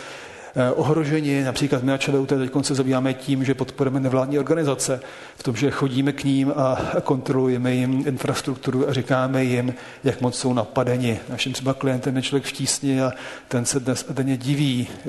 eh, 0.57 0.71
ohroženi. 0.71 1.45
Například 1.45 1.83
my 1.83 1.91
na 1.91 1.99
ČVUT 1.99 2.29
teď 2.29 2.51
se 2.63 2.75
zabýváme 2.75 3.15
tím, 3.15 3.45
že 3.45 3.55
podporujeme 3.55 4.01
nevládní 4.01 4.39
organizace 4.39 5.01
v 5.37 5.43
tom, 5.43 5.57
že 5.57 5.71
chodíme 5.71 6.13
k 6.13 6.25
ním 6.25 6.53
a 6.57 6.79
kontrolujeme 7.05 7.75
jim 7.75 8.05
infrastrukturu 8.07 8.89
a 8.89 8.93
říkáme 8.93 9.45
jim, 9.45 9.75
jak 10.05 10.21
moc 10.21 10.39
jsou 10.39 10.53
napadeni. 10.53 11.21
Naším 11.29 11.53
třeba 11.53 11.75
klientem 11.75 12.17
je 12.17 12.23
člověk 12.23 12.45
v 12.45 12.53
tísni 12.53 13.03
a 13.03 13.13
ten 13.49 13.65
se 13.65 13.81
dnes 13.81 14.07
denně 14.11 14.37
diví, 14.37 14.89
eh, 14.91 15.07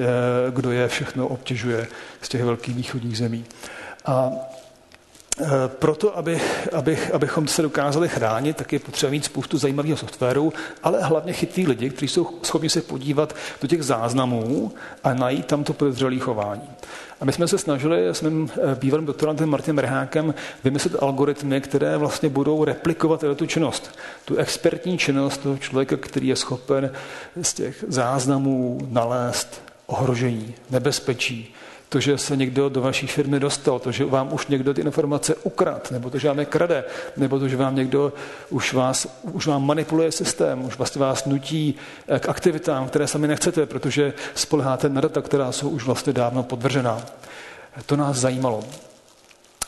kdo 0.52 0.72
je 0.72 0.88
všechno 0.88 1.28
obtěžuje 1.28 1.88
z 2.22 2.30
těch 2.30 2.44
velkých 2.44 2.76
východních 2.76 3.18
zemí. 3.18 3.46
A 4.06 4.32
proto, 5.68 6.18
aby, 6.18 6.42
aby, 6.74 6.98
abychom 7.14 7.48
se 7.48 7.62
dokázali 7.62 8.10
chránit, 8.10 8.58
tak 8.58 8.74
je 8.74 8.80
potřeba 8.80 9.10
mít 9.10 9.26
spoustu 9.26 9.58
zajímavého 9.58 9.98
softwaru, 9.98 10.54
ale 10.84 11.04
hlavně 11.04 11.34
chytrý 11.34 11.68
lidi, 11.68 11.90
kteří 11.90 12.08
jsou 12.08 12.40
schopni 12.44 12.70
se 12.70 12.82
podívat 12.82 13.36
do 13.62 13.68
těch 13.68 13.84
záznamů 13.84 14.74
a 15.04 15.14
najít 15.14 15.46
tam 15.46 15.64
to 15.64 15.74
podezřelé 15.74 16.20
chování. 16.20 16.70
A 17.22 17.26
my 17.26 17.34
jsme 17.34 17.48
se 17.48 17.58
snažili 17.58 18.08
s 18.08 18.22
mým 18.22 18.50
eh, 18.52 18.76
bývalým 18.76 19.06
doktorantem 19.06 19.50
Martinem 19.50 19.78
Rhákem 19.78 20.34
vymyslet 20.64 21.04
algoritmy, 21.04 21.62
které 21.62 21.98
vlastně 21.98 22.30
budou 22.30 22.64
replikovat 22.64 23.24
tu 23.36 23.46
činnost. 23.46 24.00
Tu 24.26 24.36
expertní 24.36 24.98
činnost 24.98 25.38
toho 25.38 25.58
člověka, 25.58 25.98
který 25.98 26.28
je 26.28 26.36
schopen 26.36 26.92
z 27.42 27.54
těch 27.54 27.84
záznamů 27.88 28.80
nalézt 28.90 29.62
ohrožení, 29.86 30.54
nebezpečí, 30.70 31.56
to, 31.90 32.00
že 32.00 32.18
se 32.18 32.38
někdo 32.38 32.70
do 32.70 32.82
vaší 32.82 33.08
firmy 33.08 33.40
dostal, 33.40 33.80
to, 33.80 33.92
že 33.92 34.06
vám 34.06 34.34
už 34.34 34.48
někdo 34.48 34.74
ty 34.74 34.82
informace 34.82 35.36
ukrad, 35.36 35.92
nebo 35.92 36.10
to, 36.10 36.20
že 36.20 36.28
vám 36.28 36.40
je 36.40 36.46
krade, 36.46 36.84
nebo 37.18 37.40
to, 37.40 37.48
že 37.48 37.58
vám 37.58 37.76
někdo 37.76 38.14
už, 38.50 38.74
vás, 38.74 39.08
už 39.24 39.48
vám 39.48 39.66
manipuluje 39.66 40.12
systém, 40.12 40.66
už 40.66 40.78
vlastně 40.78 41.00
vás 41.00 41.26
nutí 41.26 41.76
eh, 42.08 42.20
k 42.20 42.30
aktivitám, 42.30 42.88
které 42.88 43.08
sami 43.08 43.28
nechcete, 43.28 43.66
protože 43.66 44.14
spoleháte 44.36 44.90
na 44.90 45.02
data, 45.02 45.22
která 45.22 45.52
jsou 45.52 45.70
už 45.70 45.84
vlastně 45.84 46.14
dávno 46.14 46.44
podvržená. 46.44 47.06
To 47.86 47.96
nás 47.96 48.18
zajímalo. 48.18 48.64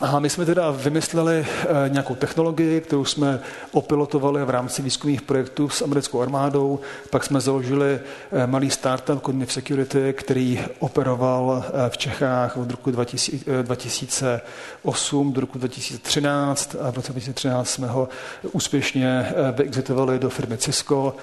A 0.01 0.19
my 0.19 0.29
jsme 0.29 0.45
teda 0.45 0.71
vymysleli 0.71 1.45
eh, 1.47 1.89
nějakou 1.89 2.15
technologii, 2.15 2.81
kterou 2.81 3.05
jsme 3.05 3.39
opilotovali 3.71 4.45
v 4.45 4.49
rámci 4.49 4.81
výzkumných 4.81 5.21
projektů 5.21 5.69
s 5.69 5.81
americkou 5.81 6.21
armádou. 6.21 6.79
Pak 7.09 7.23
jsme 7.23 7.41
založili 7.41 7.99
eh, 8.31 8.47
malý 8.47 8.69
startup 8.69 9.25
Cognitive 9.25 9.51
Security, 9.51 10.13
který 10.13 10.65
operoval 10.79 11.65
eh, 11.65 11.69
v 11.89 11.97
Čechách 11.97 12.57
od 12.57 12.71
roku 12.71 12.91
2008 12.91 15.33
do 15.33 15.41
roku 15.41 15.57
2013 15.57 16.75
a 16.81 16.91
v 16.91 16.95
roce 16.95 17.11
2013 17.11 17.69
jsme 17.69 17.87
ho 17.87 18.09
úspěšně 18.51 19.33
vyexitovali 19.51 20.19
do 20.19 20.29
firmy 20.29 20.57
Cisco 20.57 21.15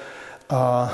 a 0.50 0.92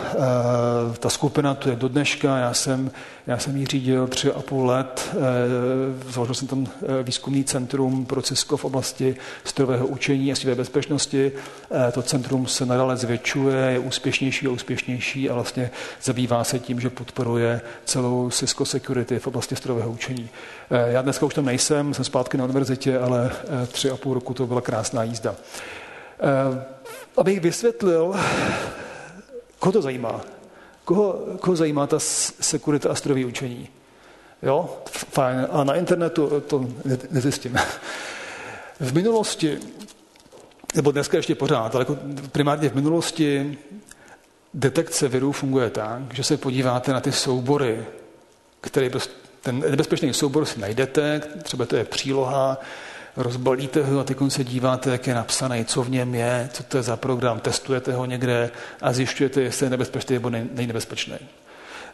e, 0.95 0.99
ta 0.99 1.09
skupina 1.09 1.55
to 1.55 1.71
je 1.71 1.77
do 1.77 1.89
dneška, 1.89 2.39
já 2.39 2.55
jsem, 2.55 2.91
já 3.27 3.39
jsem 3.39 3.57
ji 3.57 3.67
řídil 3.67 4.07
tři 4.07 4.33
a 4.33 4.43
půl 4.43 4.67
let, 4.67 5.11
e, 5.13 6.13
založil 6.13 6.35
jsem 6.35 6.49
tam 6.49 6.67
e, 6.67 7.03
výzkumný 7.03 7.45
centrum 7.45 8.07
pro 8.07 8.23
Cisco 8.23 8.57
v 8.57 8.65
oblasti 8.65 9.17
strojového 9.45 9.87
učení 9.87 10.33
a 10.33 10.35
své 10.35 10.55
bezpečnosti. 10.55 11.33
E, 11.89 11.93
to 11.93 12.03
centrum 12.03 12.47
se 12.47 12.67
nadále 12.67 12.97
zvětšuje, 12.97 13.57
je 13.57 13.79
úspěšnější 13.79 14.47
a 14.47 14.51
úspěšnější 14.51 15.31
a 15.31 15.35
vlastně 15.35 15.71
zabývá 16.03 16.45
se 16.45 16.59
tím, 16.59 16.81
že 16.81 16.91
podporuje 16.91 17.61
celou 17.85 18.31
Cisco 18.31 18.65
Security 18.65 19.19
v 19.19 19.27
oblasti 19.27 19.57
strojového 19.57 19.91
učení. 19.91 20.29
E, 20.71 20.93
já 20.93 21.03
dneska 21.03 21.27
už 21.27 21.35
tam 21.35 21.45
nejsem, 21.45 21.95
jsem 21.95 22.05
zpátky 22.05 22.37
na 22.37 22.45
univerzitě, 22.45 22.99
ale 22.99 23.31
e, 23.63 23.67
tři 23.67 23.91
a 23.91 23.97
půl 23.97 24.15
roku 24.15 24.35
to 24.35 24.47
byla 24.47 24.61
krásná 24.61 25.03
jízda. 25.03 25.35
E, 26.21 26.65
abych 27.17 27.41
vysvětlil, 27.41 28.15
Koho 29.63 29.73
to 29.73 29.83
zajímá? 29.83 30.21
Koho, 30.85 31.19
koho 31.41 31.57
zajímá 31.57 31.87
ta 31.87 31.99
sekurita 31.99 32.91
a 32.91 32.95
strojové 32.95 33.27
učení? 33.27 33.69
Jo, 34.43 34.79
fajn. 34.91 35.47
A 35.51 35.65
na 35.65 35.75
internetu 35.75 36.41
to 36.41 36.67
nezjistíme. 37.11 37.65
V 38.81 38.95
minulosti, 38.95 39.59
nebo 40.75 40.91
dneska 40.91 41.17
ještě 41.17 41.35
pořád, 41.35 41.75
ale 41.75 41.83
jako 41.83 41.99
primárně 42.33 42.69
v 42.69 42.75
minulosti 42.75 43.59
detekce 44.55 45.09
virů 45.09 45.33
funguje 45.33 45.71
tak, 45.71 46.15
že 46.15 46.25
se 46.25 46.37
podíváte 46.37 46.93
na 46.93 47.01
ty 47.01 47.13
soubory, 47.13 47.85
které 48.61 48.91
ten 49.41 49.61
nebezpečný 49.71 50.15
soubor 50.15 50.45
si 50.45 50.61
najdete, 50.61 51.21
třeba 51.43 51.67
to 51.67 51.77
je 51.77 51.85
příloha, 51.85 52.59
rozbalíte 53.17 53.83
ho 53.83 54.01
a 54.01 54.05
teď 54.05 54.17
se 54.29 54.45
díváte, 54.45 54.91
jak 54.91 55.07
je 55.07 55.15
napsaný, 55.15 55.65
co 55.65 55.83
v 55.83 55.91
něm 55.91 56.15
je, 56.15 56.49
co 56.53 56.63
to 56.63 56.77
je 56.77 56.83
za 56.83 56.97
program, 56.97 57.41
testujete 57.41 57.93
ho 57.93 58.05
někde 58.05 58.51
a 58.81 58.93
zjišťujete, 58.93 59.43
jestli 59.43 59.67
je 59.67 59.71
nebezpečný 59.71 60.15
nebo 60.15 60.31
není 60.31 60.67
nebezpečný. 60.67 61.19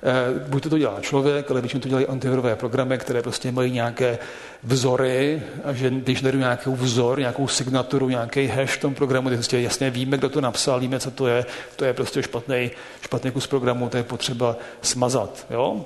Eh, 0.03 0.49
buď 0.49 0.69
to 0.69 0.79
dělá 0.79 1.01
člověk, 1.01 1.51
ale 1.51 1.61
většinou 1.61 1.81
to 1.81 1.89
dělají 1.89 2.07
antivirové 2.07 2.57
programy, 2.57 2.99
které 2.99 3.23
prostě 3.23 3.53
mají 3.53 3.73
nějaké 3.73 4.19
vzory 4.63 5.43
a 5.65 5.73
že 5.73 5.91
když 5.91 6.23
najdu 6.23 6.39
nějaký 6.39 6.71
vzor, 6.71 7.19
nějakou 7.19 7.49
signaturu, 7.49 8.09
nějaký 8.09 8.47
hash 8.47 8.73
v 8.73 8.81
tom 8.81 8.95
programu, 8.95 9.29
tak 9.29 9.39
prostě 9.39 9.61
jasně 9.61 9.91
víme, 9.91 10.17
kdo 10.17 10.29
to 10.29 10.41
napsal, 10.41 10.81
víme, 10.81 11.01
co 11.01 11.11
to 11.11 11.27
je, 11.27 11.47
to 11.77 11.85
je 11.85 11.93
prostě 11.93 12.23
špatný, 12.23 12.71
špatný 13.01 13.31
kus 13.31 13.47
programu, 13.47 13.89
to 13.89 13.97
je 13.97 14.03
potřeba 14.03 14.57
smazat. 14.83 15.47
Jo? 15.51 15.85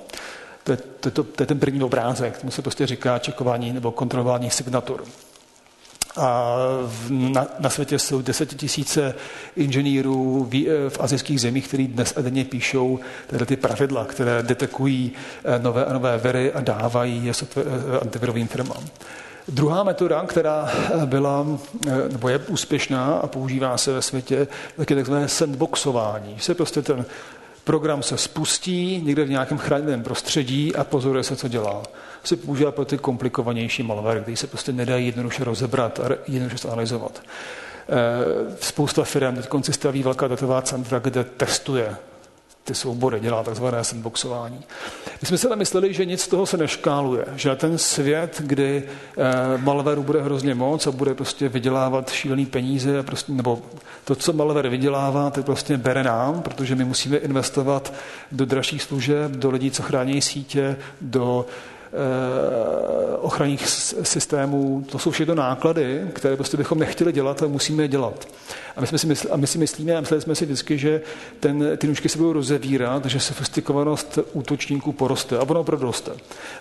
To 0.63 0.71
je, 0.71 0.77
to, 0.99 1.11
to, 1.11 1.23
to 1.23 1.43
je 1.43 1.47
ten 1.47 1.59
první 1.59 1.83
obrázek, 1.83 2.37
tomu 2.37 2.51
se 2.51 2.61
prostě 2.61 2.87
říká 2.87 3.19
čekování 3.19 3.73
nebo 3.73 3.91
kontrolování 3.91 4.49
signatur. 4.49 5.03
A 6.17 6.55
na, 7.09 7.47
na 7.59 7.69
světě 7.69 7.99
jsou 7.99 8.21
desetitisíce 8.21 9.15
inženýrů 9.55 10.47
v, 10.51 10.89
v 10.89 10.99
azijských 10.99 11.41
zemích, 11.41 11.67
kteří 11.67 11.87
dnes 11.87 12.13
a 12.17 12.21
denně 12.21 12.45
píšou 12.45 12.99
tyhle 13.27 13.45
ty 13.45 13.55
pravidla, 13.55 14.05
které 14.05 14.43
detekují 14.43 15.11
eh, 15.45 15.59
nové 15.59 15.85
a 15.85 15.93
nové 15.93 16.17
viry 16.17 16.53
a 16.53 16.61
dávají 16.61 17.25
je 17.25 17.33
eh, 17.57 17.99
antivirovým 18.01 18.47
firmám. 18.47 18.83
Druhá 19.47 19.83
metoda, 19.83 20.25
která 20.25 20.71
eh, 20.71 21.05
byla 21.05 21.45
nebo 22.11 22.29
je 22.29 22.37
úspěšná 22.37 23.05
a 23.05 23.27
používá 23.27 23.77
se 23.77 23.93
ve 23.93 24.01
světě, 24.01 24.47
tak 24.77 24.89
je 24.89 24.95
takzvané 24.95 25.27
sandboxování. 25.27 26.35
Se 26.39 26.55
prostě 26.55 26.81
ten 26.81 27.05
Program 27.63 28.03
se 28.03 28.17
spustí 28.17 29.01
někde 29.03 29.23
v 29.23 29.29
nějakém 29.29 29.57
chráněném 29.57 30.03
prostředí 30.03 30.75
a 30.75 30.83
pozoruje 30.83 31.23
se, 31.23 31.35
co 31.35 31.47
dělá. 31.47 31.83
Se 32.23 32.35
používá 32.37 32.71
pro 32.71 32.85
ty 32.85 32.97
komplikovanější 32.97 33.83
malware, 33.83 34.21
který 34.21 34.37
se 34.37 34.47
prostě 34.47 34.71
nedají 34.73 35.05
jednoduše 35.05 35.43
rozebrat 35.43 35.99
a 35.99 36.03
jednoduše 36.27 36.67
analyzovat. 36.67 37.21
Eh, 37.89 38.55
spousta 38.61 39.03
firm 39.03 39.35
teď 39.35 39.47
konci 39.47 39.73
staví 39.73 40.03
velká 40.03 40.27
datová 40.27 40.61
centra, 40.61 40.99
kde 40.99 41.23
testuje 41.23 41.95
ty 42.63 42.75
soubory, 42.75 43.19
dělá 43.19 43.43
takzvané 43.43 43.83
sandboxování. 43.83 44.59
My 45.21 45.27
jsme 45.27 45.37
si 45.37 45.47
ale 45.47 45.55
mysleli, 45.55 45.93
že 45.93 46.05
nic 46.05 46.21
z 46.21 46.27
toho 46.27 46.45
se 46.45 46.57
neškáluje, 46.57 47.25
že 47.35 47.55
ten 47.55 47.77
svět, 47.77 48.41
kdy 48.45 48.83
eh, 48.83 49.57
malwareu 49.57 50.03
bude 50.03 50.21
hrozně 50.21 50.55
moc 50.55 50.87
a 50.87 50.91
bude 50.91 51.13
prostě 51.13 51.49
vydělávat 51.49 52.11
šílený 52.11 52.45
peníze, 52.45 53.03
prostě, 53.03 53.31
nebo 53.31 53.61
to, 54.03 54.15
co 54.15 54.33
malware 54.33 54.69
vydělává, 54.69 55.29
to 55.29 55.43
prostě 55.43 55.77
bere 55.77 56.03
nám, 56.03 56.41
protože 56.41 56.75
my 56.75 56.85
musíme 56.85 57.17
investovat 57.17 57.93
do 58.31 58.45
dražších 58.45 58.83
služeb, 58.83 59.31
do 59.31 59.49
lidí, 59.49 59.71
co 59.71 59.83
chrání 59.83 60.21
sítě, 60.21 60.75
do 61.01 61.45
Eh, 61.93 63.17
ochranných 63.17 63.67
systémů, 64.03 64.85
to 64.91 64.99
jsou 64.99 65.11
všechno 65.11 65.35
náklady, 65.35 66.01
které 66.13 66.35
prostě 66.35 66.57
bychom 66.57 66.79
nechtěli 66.79 67.11
dělat 67.11 67.43
a 67.43 67.47
musíme 67.47 67.83
je 67.83 67.87
dělat. 67.87 68.27
A 68.75 68.81
my, 68.81 68.87
jsme 68.87 68.97
si 68.97 69.07
mysli, 69.07 69.29
a 69.29 69.37
my 69.37 69.47
si 69.47 69.57
myslíme 69.57 69.95
a 69.95 69.99
mysleli 69.99 70.21
jsme 70.21 70.35
si 70.35 70.45
vždycky, 70.45 70.77
že 70.77 71.01
ten, 71.39 71.77
ty 71.77 71.87
nůžky 71.87 72.09
se 72.09 72.17
budou 72.17 72.33
rozevírat, 72.33 73.05
že 73.05 73.19
sofistikovanost 73.19 74.19
útočníků 74.33 74.91
poroste. 74.91 75.37
A 75.37 75.41
ono 75.41 75.59
opravdu 75.59 75.85
roste. 75.85 76.11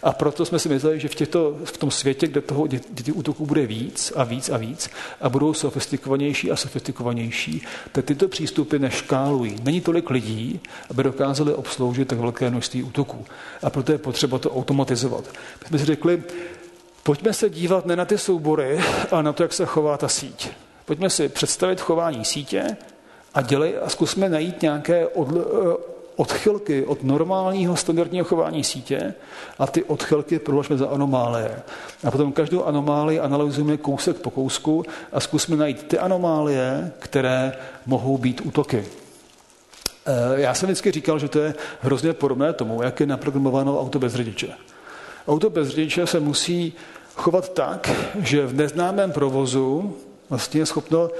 A 0.03 0.13
proto 0.13 0.45
jsme 0.45 0.59
si 0.59 0.69
mysleli, 0.69 1.01
že 1.01 1.09
v, 1.09 1.15
těchto, 1.15 1.59
v 1.65 1.79
tom 1.79 1.91
světě, 1.91 2.27
kde 2.27 2.41
toho, 2.41 2.67
kde 2.67 2.79
těch 2.79 3.17
útoků 3.17 3.47
bude 3.47 3.67
víc 3.67 4.13
a 4.17 4.25
víc 4.25 4.49
a 4.49 4.57
víc 4.57 4.91
a 5.21 5.29
budou 5.29 5.55
sofistikovanější 5.55 6.51
a 6.51 6.57
sofistikovanější, 6.57 7.63
tak 7.93 8.05
tyto 8.05 8.29
přístupy 8.29 8.79
neškálují. 8.79 9.57
Není 9.63 9.81
tolik 9.81 10.11
lidí, 10.11 10.61
aby 10.91 11.03
dokázali 11.03 11.55
obsloužit 11.55 12.09
tak 12.09 12.19
velké 12.19 12.51
množství 12.51 12.83
útoků. 12.83 13.27
A 13.63 13.71
proto 13.71 13.93
je 13.93 13.99
potřeba 13.99 14.39
to 14.39 14.51
automatizovat. 14.51 15.25
My 15.61 15.69
jsme 15.69 15.79
si 15.79 15.85
řekli, 15.85 16.23
pojďme 17.03 17.33
se 17.33 17.51
dívat 17.51 17.87
ne 17.87 17.97
na 17.97 18.05
ty 18.05 18.19
soubory, 18.19 18.81
ale 19.11 19.23
na 19.23 19.33
to, 19.33 19.43
jak 19.43 19.53
se 19.53 19.67
chová 19.67 19.97
ta 19.97 20.09
síť. 20.09 20.51
Pojďme 20.93 21.11
si 21.11 21.28
představit 21.28 21.80
chování 21.80 22.24
sítě 22.24 22.76
a 23.34 23.43
dělej 23.43 23.74
a 23.82 23.88
zkusme 23.88 24.28
najít 24.28 24.62
nějaké 24.62 25.07
od, 25.07 25.28
eh, 25.30 25.76
odchylky 26.16 26.84
od 26.84 27.03
normálního 27.03 27.76
standardního 27.76 28.24
chování 28.24 28.64
sítě 28.64 29.14
a 29.59 29.66
ty 29.66 29.84
odchylky 29.84 30.38
prohlašme 30.38 30.76
za 30.76 30.88
anomálie. 30.88 31.62
A 32.05 32.11
potom 32.11 32.32
každou 32.32 32.64
anomálii 32.64 33.20
analyzujeme 33.20 33.76
kousek 33.76 34.16
po 34.16 34.30
kousku 34.30 34.84
a 35.12 35.20
zkusme 35.20 35.57
najít 35.57 35.82
ty 35.82 35.99
anomálie, 35.99 36.93
které 36.99 37.53
mohou 37.86 38.18
být 38.18 38.40
útoky. 38.40 38.84
Eh, 40.07 40.40
já 40.40 40.55
jsem 40.55 40.66
vždycky 40.66 40.90
říkal, 40.90 41.18
že 41.18 41.28
to 41.28 41.38
je 41.38 41.55
hrozně 41.80 42.12
podobné 42.12 42.53
tomu, 42.53 42.82
jak 42.82 43.01
je 43.01 43.07
naprogramováno 43.07 43.80
auto 43.80 43.99
bez 43.99 44.14
řidiče. 44.14 44.49
Auto 45.28 45.51
bez 45.51 45.68
řidiče 45.68 46.07
se 46.07 46.20
musí 46.20 46.72
chovat 47.16 47.53
tak, 47.53 47.90
že 48.20 48.47
v 48.47 48.55
neznámém 48.55 49.12
provozu 49.12 49.97
vlastně 50.33 50.61
je 50.61 50.66
schopno 50.66 51.11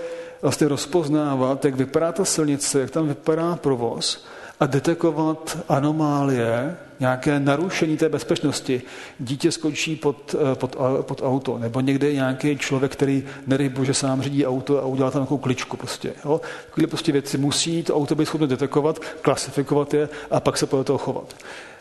vlastně 0.43 0.69
rozpoznávat, 0.69 1.65
jak 1.65 1.75
vypadá 1.75 2.13
ta 2.13 2.25
silnice, 2.25 2.81
jak 2.81 2.91
tam 2.91 3.09
vypadá 3.09 3.57
provoz 3.57 4.25
a 4.61 4.67
detekovat 4.67 5.59
anomálie, 5.69 6.77
nějaké 7.01 7.41
narušení 7.41 7.97
té 7.97 8.09
bezpečnosti. 8.09 8.83
Dítě 9.19 9.53
skočí 9.53 9.97
pod, 9.97 10.35
eh, 10.35 10.55
pod, 10.55 10.77
pod 11.03 11.23
auto, 11.23 11.59
nebo 11.59 11.81
někde 11.81 12.13
nějaký 12.13 12.59
člověk, 12.59 12.93
který, 12.93 13.25
nedej 13.47 13.69
bože, 13.69 13.95
sám 13.95 14.23
řídí 14.23 14.47
auto 14.47 14.79
a 14.79 14.87
udělá 14.87 15.11
tam 15.11 15.23
nějakou 15.23 15.39
kličku. 15.39 15.77
Prostě, 15.77 16.13
jo? 16.25 16.41
Takové 16.67 16.87
prostě 16.87 17.13
věci 17.13 17.39
musí 17.39 17.83
to 17.83 17.97
auto 17.97 18.15
být 18.15 18.27
schopno 18.27 18.47
detekovat, 18.47 18.99
klasifikovat 18.99 19.95
je 19.95 20.09
a 20.31 20.41
pak 20.41 20.59
se 20.59 20.67
podle 20.67 20.85
toho 20.85 20.99
chovat. 20.99 21.35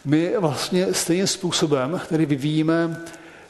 My 0.05 0.33
vlastně 0.39 0.93
stejným 0.93 1.27
způsobem 1.27 2.01
tedy 2.09 2.25
vyvíjíme 2.25 2.97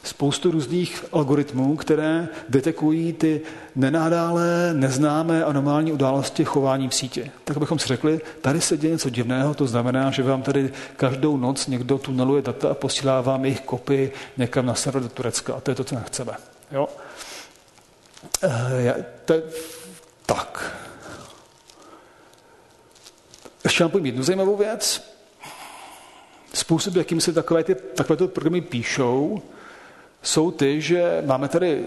spoustu 0.02 0.50
různých 0.50 1.04
algoritmů, 1.12 1.76
které 1.76 2.28
detekují 2.48 3.12
ty 3.12 3.40
nenádálé, 3.76 4.74
neznámé 4.74 5.44
anomální 5.44 5.92
události 5.92 6.44
chování 6.44 6.88
v 6.88 6.94
sítě. 6.94 7.30
Tak 7.44 7.58
bychom 7.58 7.78
si 7.78 7.88
řekli, 7.88 8.20
tady 8.40 8.60
se 8.60 8.76
děje 8.76 8.92
něco 8.92 9.10
divného, 9.10 9.54
to 9.54 9.66
znamená, 9.66 10.10
že 10.10 10.22
vám 10.22 10.42
tady 10.42 10.72
každou 10.96 11.36
noc 11.36 11.66
někdo 11.66 11.98
tuneluje 11.98 12.42
data 12.42 12.70
a 12.70 12.74
posílá 12.74 13.20
vám 13.20 13.44
jejich 13.44 13.60
kopy 13.60 14.12
někam 14.36 14.66
na 14.66 14.74
server 14.74 15.02
do 15.02 15.08
Turecka. 15.08 15.54
A 15.54 15.60
to 15.60 15.70
je 15.70 15.74
to, 15.74 15.84
co 15.84 15.94
nechceme. 15.94 16.32
Jo? 16.72 16.88
E, 18.42 19.04
to, 19.24 19.34
tak. 20.26 20.76
Ještě 23.64 23.84
vám 23.84 23.90
povím 23.90 24.06
jednu 24.06 24.22
zajímavou 24.22 24.56
věc. 24.56 25.12
Způsob, 26.54 26.96
jakým 26.96 27.20
se 27.20 27.32
takové 27.32 27.64
ty, 27.64 27.74
takovéto 27.74 28.28
programy 28.28 28.60
píšou, 28.60 29.42
jsou 30.22 30.50
ty, 30.50 30.80
že 30.80 31.22
máme 31.26 31.48
tady 31.48 31.84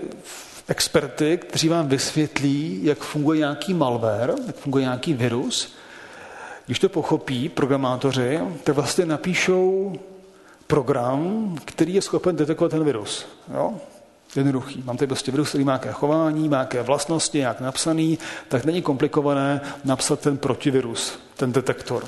experty, 0.68 1.38
kteří 1.38 1.70
vám 1.70 1.88
vysvětlí, 1.88 2.80
jak 2.84 2.98
funguje 2.98 3.40
nějaký 3.40 3.74
malware, 3.74 4.34
jak 4.48 4.56
funguje 4.56 4.82
nějaký 4.82 5.14
virus. 5.14 5.76
Když 6.66 6.80
to 6.80 6.90
pochopí 6.90 7.50
programátoři, 7.50 8.40
tak 8.64 8.76
vlastně 8.76 9.06
napíšou 9.06 9.94
program, 10.68 11.56
který 11.66 11.94
je 11.94 12.02
schopen 12.02 12.36
detekovat 12.36 12.70
ten 12.70 12.84
virus. 12.84 13.26
Jo? 13.54 13.74
Jednoduchý. 14.36 14.84
Mám 14.86 14.98
tady 14.98 15.08
prostě 15.08 15.32
virus, 15.32 15.50
který 15.50 15.64
má 15.64 15.72
nějaké 15.72 15.92
chování, 15.92 16.50
má 16.50 16.58
nějaké 16.58 16.82
vlastnosti, 16.82 17.38
jak 17.38 17.62
napsaný, 17.62 18.20
tak 18.48 18.66
není 18.66 18.82
komplikované 18.82 19.62
napsat 19.84 20.20
ten 20.20 20.38
protivirus, 20.38 21.20
ten 21.36 21.52
detektor. 21.52 22.04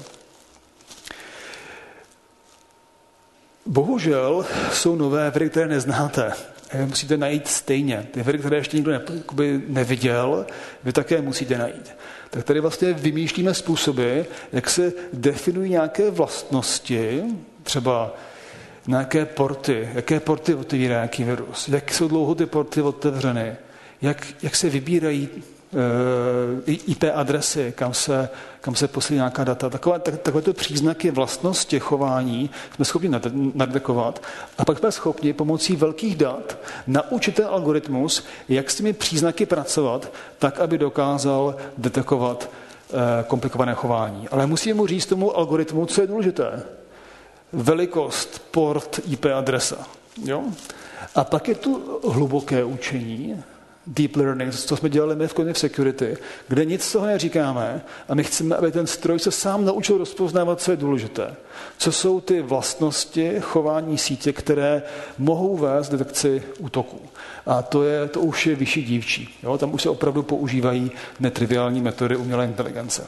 Bohužel 3.68 4.46
jsou 4.72 4.96
nové 4.96 5.32
viry, 5.32 5.50
které 5.50 5.68
neznáte. 5.68 6.32
Vy 6.74 6.86
musíte 6.86 7.18
najít 7.18 7.48
stejně. 7.48 8.08
Ty 8.12 8.24
viry, 8.24 8.38
které 8.38 8.58
ještě 8.58 8.78
nikdo 8.78 8.92
ne, 8.92 9.02
neviděl, 9.68 10.46
vy 10.84 10.94
také 10.94 11.22
musíte 11.22 11.58
najít. 11.58 11.92
Tak 12.30 12.44
tady 12.44 12.60
vlastně 12.60 12.94
vymýšlíme 12.94 13.54
způsoby, 13.54 14.20
jak 14.52 14.70
se 14.70 14.94
definují 15.14 15.72
nějaké 15.72 16.12
vlastnosti, 16.12 17.24
třeba 17.64 18.16
nějaké 18.88 19.26
porty, 19.26 19.90
jaké 19.94 20.20
porty 20.20 20.56
otevírá 20.56 20.96
nějaký 20.96 21.24
virus, 21.24 21.68
jak 21.68 21.94
jsou 21.94 22.08
dlouho 22.08 22.36
ty 22.36 22.46
porty 22.46 22.82
otevřeny, 22.82 23.56
jak, 24.02 24.28
jak 24.44 24.56
se 24.56 24.70
vybírají 24.70 25.30
Eh, 25.74 26.72
IP 26.72 27.04
adresy, 27.14 27.74
kam 27.76 27.94
se, 27.94 28.30
kam 28.68 28.76
se 28.76 28.88
posílí 28.88 29.16
nějaká 29.18 29.44
data. 29.44 29.70
Takové, 29.70 30.00
tak, 30.00 30.18
takovéto 30.18 30.54
příznaky 30.54 31.12
vlastnosti 31.12 31.80
chování 31.80 32.50
jsme 32.76 32.86
schopni 32.86 33.10
nadekovat 33.54 34.22
a 34.58 34.66
pak 34.66 34.80
jsme 34.80 34.92
schopni 34.92 35.34
pomocí 35.34 35.76
velkých 35.76 36.16
dat 36.16 36.58
naučit 36.88 37.36
ten 37.36 37.46
algoritmus, 37.46 38.24
jak 38.50 38.72
s 38.72 38.76
těmi 38.76 38.94
příznaky 38.94 39.46
pracovat, 39.46 40.12
tak, 40.40 40.60
aby 40.60 40.78
dokázal 40.78 41.56
detekovat 41.78 42.50
eh, 42.90 43.24
komplikované 43.28 43.74
chování. 43.74 44.28
Ale 44.28 44.48
musíme 44.48 44.74
mu 44.74 44.88
říct 44.88 45.06
tomu 45.06 45.38
algoritmu, 45.38 45.86
co 45.86 46.02
je 46.02 46.08
důležité. 46.08 46.64
Velikost, 47.54 48.42
port, 48.52 49.00
IP 49.12 49.26
adresa. 49.26 49.88
Jo? 50.26 50.44
A 51.16 51.24
pak 51.24 51.48
je 51.48 51.56
tu 51.56 52.00
hluboké 52.04 52.64
učení, 52.64 53.44
deep 53.88 54.16
learning, 54.16 54.54
co 54.54 54.78
jsme 54.78 54.90
dělali 54.90 55.16
my 55.16 55.28
v 55.28 55.34
Cognitive 55.34 55.60
Security, 55.60 56.18
kde 56.48 56.66
nic 56.66 56.84
z 56.84 56.92
toho 56.92 57.06
neříkáme 57.06 57.82
a 58.10 58.16
my 58.16 58.24
chceme, 58.24 58.56
aby 58.56 58.72
ten 58.72 58.88
stroj 58.88 59.20
se 59.20 59.32
sám 59.32 59.66
naučil 59.66 59.98
rozpoznávat, 59.98 60.62
co 60.62 60.72
je 60.72 60.78
důležité. 60.78 61.36
Co 61.78 61.92
jsou 61.92 62.22
ty 62.22 62.42
vlastnosti 62.42 63.36
chování 63.40 63.98
sítě, 63.98 64.34
které 64.34 64.84
mohou 65.18 65.58
vést 65.58 65.90
detekci 65.90 66.44
útoků. 66.60 67.02
A 67.46 67.62
to, 67.62 67.84
je, 67.84 68.08
to 68.08 68.20
už 68.20 68.48
je 68.48 68.56
vyšší 68.56 68.84
dívčí. 68.84 69.36
Jo? 69.44 69.58
Tam 69.58 69.74
už 69.74 69.82
se 69.82 69.90
opravdu 69.90 70.24
používají 70.24 70.92
netriviální 71.20 71.82
metody 71.82 72.16
umělé 72.16 72.46
inteligence 72.46 73.04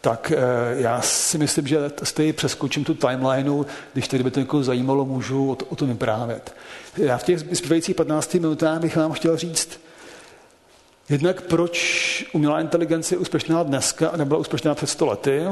tak 0.00 0.32
eh, 0.36 0.38
já 0.80 1.00
si 1.00 1.38
myslím, 1.38 1.66
že 1.66 1.78
stejně 2.02 2.32
přeskočím 2.32 2.84
tu 2.84 2.94
timelineu, 2.94 3.66
když 3.92 4.08
tedy 4.08 4.24
by 4.24 4.30
to 4.30 4.40
někoho 4.40 4.62
zajímalo, 4.62 5.04
můžu 5.04 5.50
o, 5.50 5.54
to, 5.54 5.64
o 5.64 5.76
tom 5.76 5.88
vyprávět. 5.88 6.54
Já 6.96 7.18
v 7.18 7.24
těch 7.24 7.38
zbývajících 7.38 7.96
15 7.96 8.34
minutách 8.34 8.80
bych 8.80 8.96
vám 8.96 9.12
chtěl 9.12 9.36
říct, 9.36 9.80
jednak 11.08 11.42
proč 11.42 12.24
umělá 12.32 12.60
inteligence 12.60 13.14
je 13.14 13.18
úspěšná 13.18 13.62
dneska 13.62 14.08
a 14.08 14.16
nebyla 14.16 14.40
úspěšná 14.40 14.74
před 14.74 14.86
100 14.86 15.06
lety. 15.06 15.42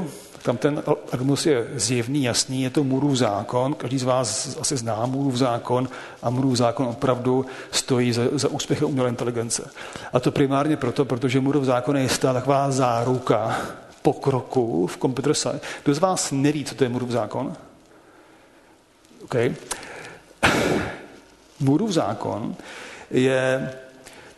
Tam 0.42 0.56
ten 0.56 0.82
algoritmus 0.86 1.46
je 1.46 1.66
zjevný, 1.74 2.24
jasný, 2.24 2.62
je 2.62 2.70
to 2.70 2.84
Murův 2.84 3.16
zákon, 3.16 3.74
každý 3.74 3.98
z 3.98 4.02
vás 4.02 4.58
asi 4.60 4.76
zná 4.76 5.06
Murův 5.06 5.34
zákon 5.34 5.88
a 6.22 6.30
Murův 6.30 6.56
zákon 6.56 6.86
opravdu 6.86 7.46
stojí 7.70 8.12
za, 8.12 8.22
za 8.32 8.48
úspěchem 8.48 8.88
umělé 8.88 9.08
inteligence. 9.08 9.70
A 10.12 10.20
to 10.20 10.30
primárně 10.30 10.76
proto, 10.76 11.04
protože 11.04 11.40
Murův 11.40 11.64
zákon 11.64 11.96
je 11.96 12.02
jistá 12.02 12.32
taková 12.32 12.70
záruka 12.70 13.60
pokroku 14.06 14.86
v 14.86 14.98
computer 14.98 15.34
science. 15.34 15.66
Kdo 15.82 15.94
z 15.94 15.98
vás 15.98 16.32
neví, 16.32 16.64
co 16.64 16.74
to 16.74 16.84
je 16.84 16.90
Murův 16.90 17.10
zákon? 17.10 17.56
Okay. 19.24 19.54
Murův 21.60 21.90
zákon 21.90 22.56
je 23.10 23.72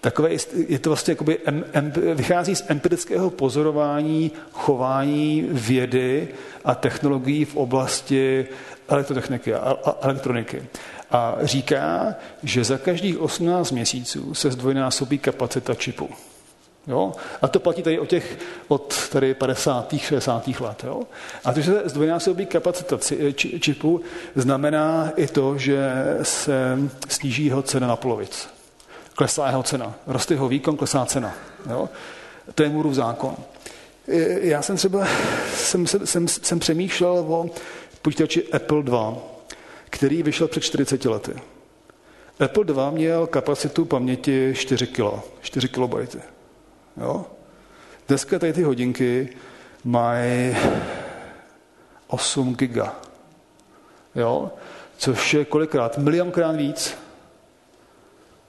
takové, 0.01 0.31
je 0.69 0.79
to 0.79 0.91
vlastně 0.91 1.13
jakoby, 1.13 1.39
em, 1.45 1.65
em, 1.73 1.93
vychází 2.15 2.57
z 2.57 2.65
empirického 2.69 3.31
pozorování 3.31 4.31
chování 4.53 5.49
vědy 5.53 6.29
a 6.65 6.75
technologií 6.75 7.45
v 7.45 7.57
oblasti 7.57 8.49
elektrotechniky 8.89 9.55
a, 9.55 9.77
a 9.85 9.97
elektroniky. 10.01 10.63
A 11.11 11.37
říká, 11.43 12.15
že 12.43 12.65
za 12.65 12.79
každých 12.79 13.19
18 13.21 13.71
měsíců 13.71 14.35
se 14.35 14.51
zdvojnásobí 14.51 15.19
kapacita 15.19 15.75
čipu. 15.75 16.09
Jo? 16.89 17.13
A 17.43 17.49
to 17.49 17.61
platí 17.61 17.83
tady 17.83 17.99
o 17.99 18.07
těch 18.07 18.39
od 18.69 19.09
tady 19.09 19.35
50. 19.35 19.95
60. 19.99 20.49
let. 20.61 20.85
Jo? 20.85 21.03
A 21.45 21.53
to, 21.53 21.61
že 21.61 21.73
se 21.73 21.83
zdvojnásobí 21.85 22.47
kapacita 22.47 22.99
čipu, 23.35 24.01
znamená 24.35 25.13
i 25.17 25.27
to, 25.27 25.59
že 25.59 25.93
se 26.23 26.79
sníží 27.09 27.47
jeho 27.47 27.63
cena 27.63 27.87
na 27.87 27.97
polovic. 27.97 28.49
Klesá 29.15 29.49
jeho 29.49 29.63
cena. 29.63 29.95
Roste 30.07 30.35
jeho 30.35 30.49
výkon, 30.49 30.77
klesá 30.77 31.07
cena. 31.07 31.35
Jo? 31.71 31.89
To 32.55 32.63
je 32.63 32.69
Můrův 32.69 32.95
zákon. 32.95 33.37
Já 34.41 34.63
jsem 34.63 34.77
třeba 34.77 35.07
jsem, 35.55 35.87
jsem, 35.87 36.29
jsem 36.29 36.59
přemýšlel 36.59 37.13
o 37.13 37.47
počítači 38.03 38.53
Apple 38.53 38.83
2, 38.83 39.17
který 39.91 40.23
vyšel 40.23 40.49
před 40.49 40.61
40 40.61 41.05
lety. 41.05 41.33
Apple 42.41 42.65
2 42.65 42.91
měl 42.91 43.27
kapacitu 43.27 43.85
paměti 43.85 44.55
4 44.57 44.87
kg, 44.87 45.03
4 45.41 45.69
kilobajty. 45.69 46.19
Jo? 47.01 47.27
Dneska 48.09 48.39
tady 48.39 48.53
ty 48.53 48.63
hodinky 48.63 49.37
mají 49.85 50.57
8 52.07 52.55
giga. 52.55 52.97
Jo? 54.15 54.51
Což 54.97 55.35
je 55.35 55.45
kolikrát? 55.45 55.99
Milionkrát 55.99 56.57
víc. 56.57 56.95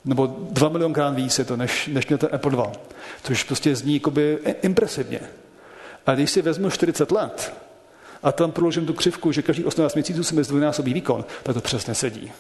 Nebo 0.06 0.28
dva 0.52 0.70
milionkrát 0.70 1.16
víc 1.16 1.40
je 1.40 1.46
to, 1.46 1.58
než, 1.58 1.88
než 1.88 2.08
měl 2.08 2.18
ten 2.18 2.30
Apple 2.32 2.52
2. 2.52 2.72
Což 3.24 3.44
prostě 3.44 3.76
zní 3.76 3.94
jakoby 3.94 4.40
impresivně. 4.62 5.20
A 6.06 6.16
když 6.16 6.32
si 6.32 6.42
vezmu 6.42 6.70
40 6.70 7.12
let 7.12 7.54
a 8.24 8.32
tam 8.32 8.52
proložím 8.52 8.86
tu 8.86 8.94
křivku, 8.94 9.32
že 9.32 9.42
každý 9.42 9.66
18 9.66 9.94
měsíců 9.94 10.24
se 10.24 10.36
mi 10.36 10.44
zdvojnásobí 10.44 10.94
výkon, 10.94 11.26
tak 11.44 11.54
to 11.54 11.62
přesně 11.62 11.96
sedí. 11.96 12.32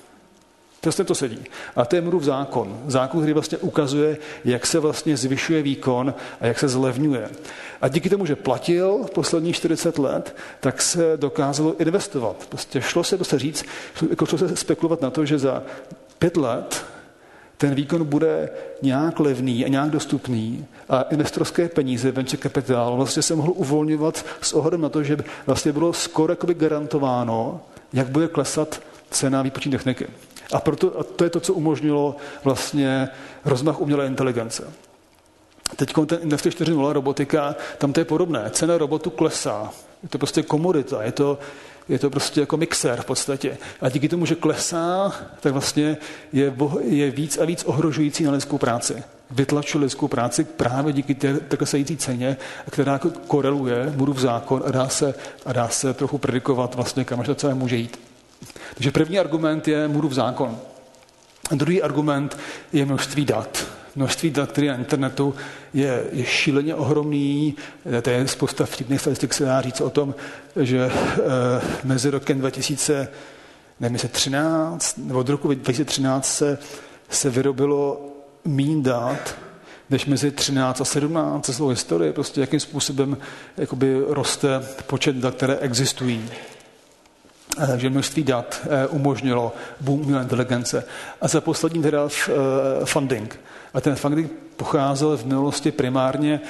Přesně 0.81 1.03
to 1.03 1.15
sedí. 1.15 1.39
A 1.75 1.85
to 1.85 1.95
je 1.95 2.01
Murův 2.01 2.23
zákon. 2.23 2.79
Zákon, 2.87 3.19
který 3.19 3.33
vlastně 3.33 3.57
ukazuje, 3.57 4.17
jak 4.45 4.65
se 4.65 4.79
vlastně 4.79 5.17
zvyšuje 5.17 5.61
výkon 5.61 6.13
a 6.41 6.45
jak 6.45 6.59
se 6.59 6.67
zlevňuje. 6.67 7.29
A 7.81 7.87
díky 7.87 8.09
tomu, 8.09 8.25
že 8.25 8.35
platil 8.35 9.05
posledních 9.13 9.55
40 9.55 9.99
let, 9.99 10.35
tak 10.59 10.81
se 10.81 11.17
dokázalo 11.17 11.75
investovat. 11.79 12.47
Prostě 12.49 12.81
šlo 12.81 13.03
se, 13.03 13.17
to 13.17 13.23
se 13.23 13.39
říct, 13.39 13.65
jako 14.09 14.25
šlo 14.25 14.37
se 14.37 14.55
spekulovat 14.55 15.01
na 15.01 15.09
to, 15.09 15.25
že 15.25 15.39
za 15.39 15.63
pět 16.19 16.37
let 16.37 16.85
ten 17.57 17.75
výkon 17.75 18.05
bude 18.05 18.49
nějak 18.81 19.19
levný 19.19 19.65
a 19.65 19.67
nějak 19.67 19.89
dostupný 19.89 20.65
a 20.89 21.01
investorské 21.01 21.69
peníze, 21.69 22.11
venture 22.11 22.41
capital, 22.41 22.95
vlastně 22.95 23.21
se 23.21 23.35
mohl 23.35 23.53
uvolňovat 23.55 24.25
s 24.41 24.53
ohledem 24.53 24.81
na 24.81 24.89
to, 24.89 25.03
že 25.03 25.17
vlastně 25.45 25.71
bylo 25.71 25.93
skoro 25.93 26.35
garantováno, 26.35 27.61
jak 27.93 28.07
bude 28.07 28.27
klesat 28.27 28.81
cena 29.11 29.41
výpočetní 29.41 29.71
techniky. 29.71 30.07
A, 30.53 30.59
proto, 30.59 30.99
a 30.99 31.03
to 31.03 31.23
je 31.23 31.29
to, 31.29 31.39
co 31.39 31.53
umožnilo 31.53 32.15
vlastně 32.43 33.09
rozmach 33.45 33.81
umělé 33.81 34.07
inteligence. 34.07 34.73
Teď 35.75 35.93
ten 36.05 36.19
Industry 36.21 36.51
4.0 36.51 36.91
robotika, 36.91 37.55
tam 37.77 37.93
to 37.93 37.99
je 37.99 38.05
podobné. 38.05 38.49
Cena 38.49 38.77
robotu 38.77 39.09
klesá. 39.09 39.71
Je 40.03 40.09
to 40.09 40.17
prostě 40.17 40.43
komodita, 40.43 41.03
je 41.03 41.11
to, 41.11 41.39
je 41.89 41.99
to 41.99 42.09
prostě 42.09 42.39
jako 42.39 42.57
mixer 42.57 43.01
v 43.01 43.05
podstatě. 43.05 43.57
A 43.81 43.89
díky 43.89 44.09
tomu, 44.09 44.25
že 44.25 44.35
klesá, 44.35 45.13
tak 45.39 45.53
vlastně 45.53 45.97
je, 46.33 46.53
je 46.81 47.11
víc 47.11 47.37
a 47.37 47.45
víc 47.45 47.63
ohrožující 47.63 48.23
na 48.23 48.31
lidskou 48.31 48.57
práci. 48.57 49.03
Vytlačuje 49.31 49.83
lidskou 49.83 50.07
práci 50.07 50.43
právě 50.43 50.93
díky 50.93 51.15
té, 51.15 51.33
té 51.33 51.57
klesající 51.57 51.97
ceně, 51.97 52.37
která 52.71 52.93
jako 52.93 53.09
koreluje, 53.27 53.93
budu 53.95 54.13
v 54.13 54.19
zákon 54.19 54.63
a 54.65 54.71
dá 54.71 54.89
se, 54.89 55.13
a 55.45 55.53
dá 55.53 55.67
se 55.67 55.93
trochu 55.93 56.17
predikovat 56.17 56.75
vlastně, 56.75 57.05
kam 57.05 57.19
až 57.19 57.25
to 57.25 57.35
celé 57.35 57.53
může 57.53 57.75
jít. 57.75 58.08
Takže 58.73 58.91
první 58.91 59.19
argument 59.19 59.67
je 59.67 59.87
Můrův 59.87 60.13
zákon. 60.13 60.57
A 61.51 61.55
druhý 61.55 61.81
argument 61.81 62.37
je 62.73 62.85
množství 62.85 63.25
dat. 63.25 63.65
Množství 63.95 64.29
dat, 64.29 64.51
které 64.51 64.67
na 64.67 64.75
internetu 64.75 65.35
je, 65.73 66.03
je 66.11 66.25
šíleně 66.25 66.75
ohromný. 66.75 67.55
To 68.01 68.09
je 68.09 68.27
spousta 68.27 68.65
vtipných 68.65 69.01
statistik, 69.01 69.33
se 69.33 69.45
dá 69.45 69.61
říct 69.61 69.81
o 69.81 69.89
tom, 69.89 70.15
že 70.55 70.79
e, 70.79 70.91
mezi 71.83 72.09
rokem 72.09 72.39
2013 72.39 74.97
nebo 74.97 75.19
od 75.19 75.29
roku 75.29 75.47
2013 75.47 76.37
se, 76.37 76.57
se 77.09 77.29
vyrobilo 77.29 78.05
mín 78.45 78.83
dat, 78.83 79.35
než 79.89 80.05
mezi 80.05 80.31
13 80.31 80.81
a 80.81 80.85
17 80.85 81.55
celou 81.55 81.69
historii, 81.69 82.13
prostě 82.13 82.41
jakým 82.41 82.59
způsobem 82.59 83.17
jakoby 83.57 84.01
roste 84.07 84.49
počet 84.87 85.15
dat, 85.15 85.35
které 85.35 85.57
existují. 85.57 86.29
Eh, 87.57 87.79
že 87.79 87.89
množství 87.89 88.23
dat 88.23 88.61
eh, 88.63 88.87
umožnilo 88.87 89.53
boom 89.81 90.01
umělé 90.01 90.21
inteligence. 90.21 90.83
A 91.21 91.27
za 91.27 91.41
poslední 91.41 91.81
teda 91.81 92.07
eh, 92.07 92.31
funding. 92.85 93.39
A 93.73 93.81
ten 93.81 93.95
funding 93.95 94.31
pocházel 94.55 95.17
v 95.17 95.25
minulosti 95.25 95.71
primárně 95.71 96.41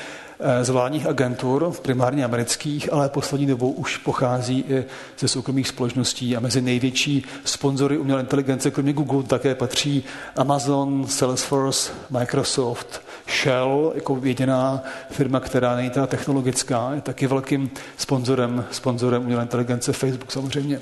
z 0.62 0.70
vládních 0.70 1.08
agentur, 1.08 1.74
primárně 1.82 2.26
amerických, 2.26 2.94
ale 2.94 3.10
poslední 3.10 3.48
dobou 3.48 3.72
už 3.72 3.98
pochází 3.98 4.66
i 4.70 4.86
ze 5.20 5.28
soukromých 5.28 5.68
společností 5.68 6.36
a 6.36 6.40
mezi 6.40 6.62
největší 6.62 7.26
sponzory 7.44 7.98
umělé 7.98 8.22
inteligence, 8.22 8.72
kromě 8.72 8.94
Google, 8.94 9.24
také 9.24 9.56
patří 9.56 10.04
Amazon, 10.36 11.08
Salesforce, 11.08 11.92
Microsoft, 12.10 13.02
Shell, 13.30 13.92
jako 13.96 14.20
jediná 14.24 14.84
firma, 15.12 15.40
která 15.40 15.76
není 15.76 15.90
ta 15.90 16.08
technologická, 16.08 16.92
je 16.96 17.02
taky 17.02 17.28
velkým 17.28 17.72
sponzorem, 17.98 18.66
sponzorem 18.72 19.22
umělé 19.22 19.42
inteligence, 19.42 19.94
Facebook 19.94 20.32
samozřejmě. 20.32 20.82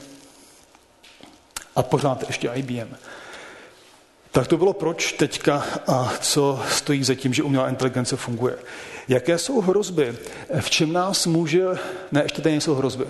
A 1.76 1.84
pořád 1.84 2.24
ještě 2.28 2.50
IBM. 2.54 2.96
Tak 4.32 4.48
to 4.48 4.58
bylo 4.58 4.74
proč 4.74 5.12
teďka 5.12 5.66
a 5.88 6.14
co 6.20 6.60
stojí 6.70 7.04
za 7.04 7.16
tím, 7.16 7.34
že 7.34 7.44
umělá 7.44 7.70
inteligence 7.70 8.16
funguje. 8.16 8.56
Jaké 9.08 9.38
jsou 9.38 9.62
hrozby? 9.62 10.18
V 10.60 10.70
čem 10.70 10.94
nás 10.94 11.26
může... 11.26 11.66
Ne, 12.12 12.24
ještě 12.24 12.42
tady 12.42 12.54
nejsou 12.54 12.76
hrozby. 12.76 13.06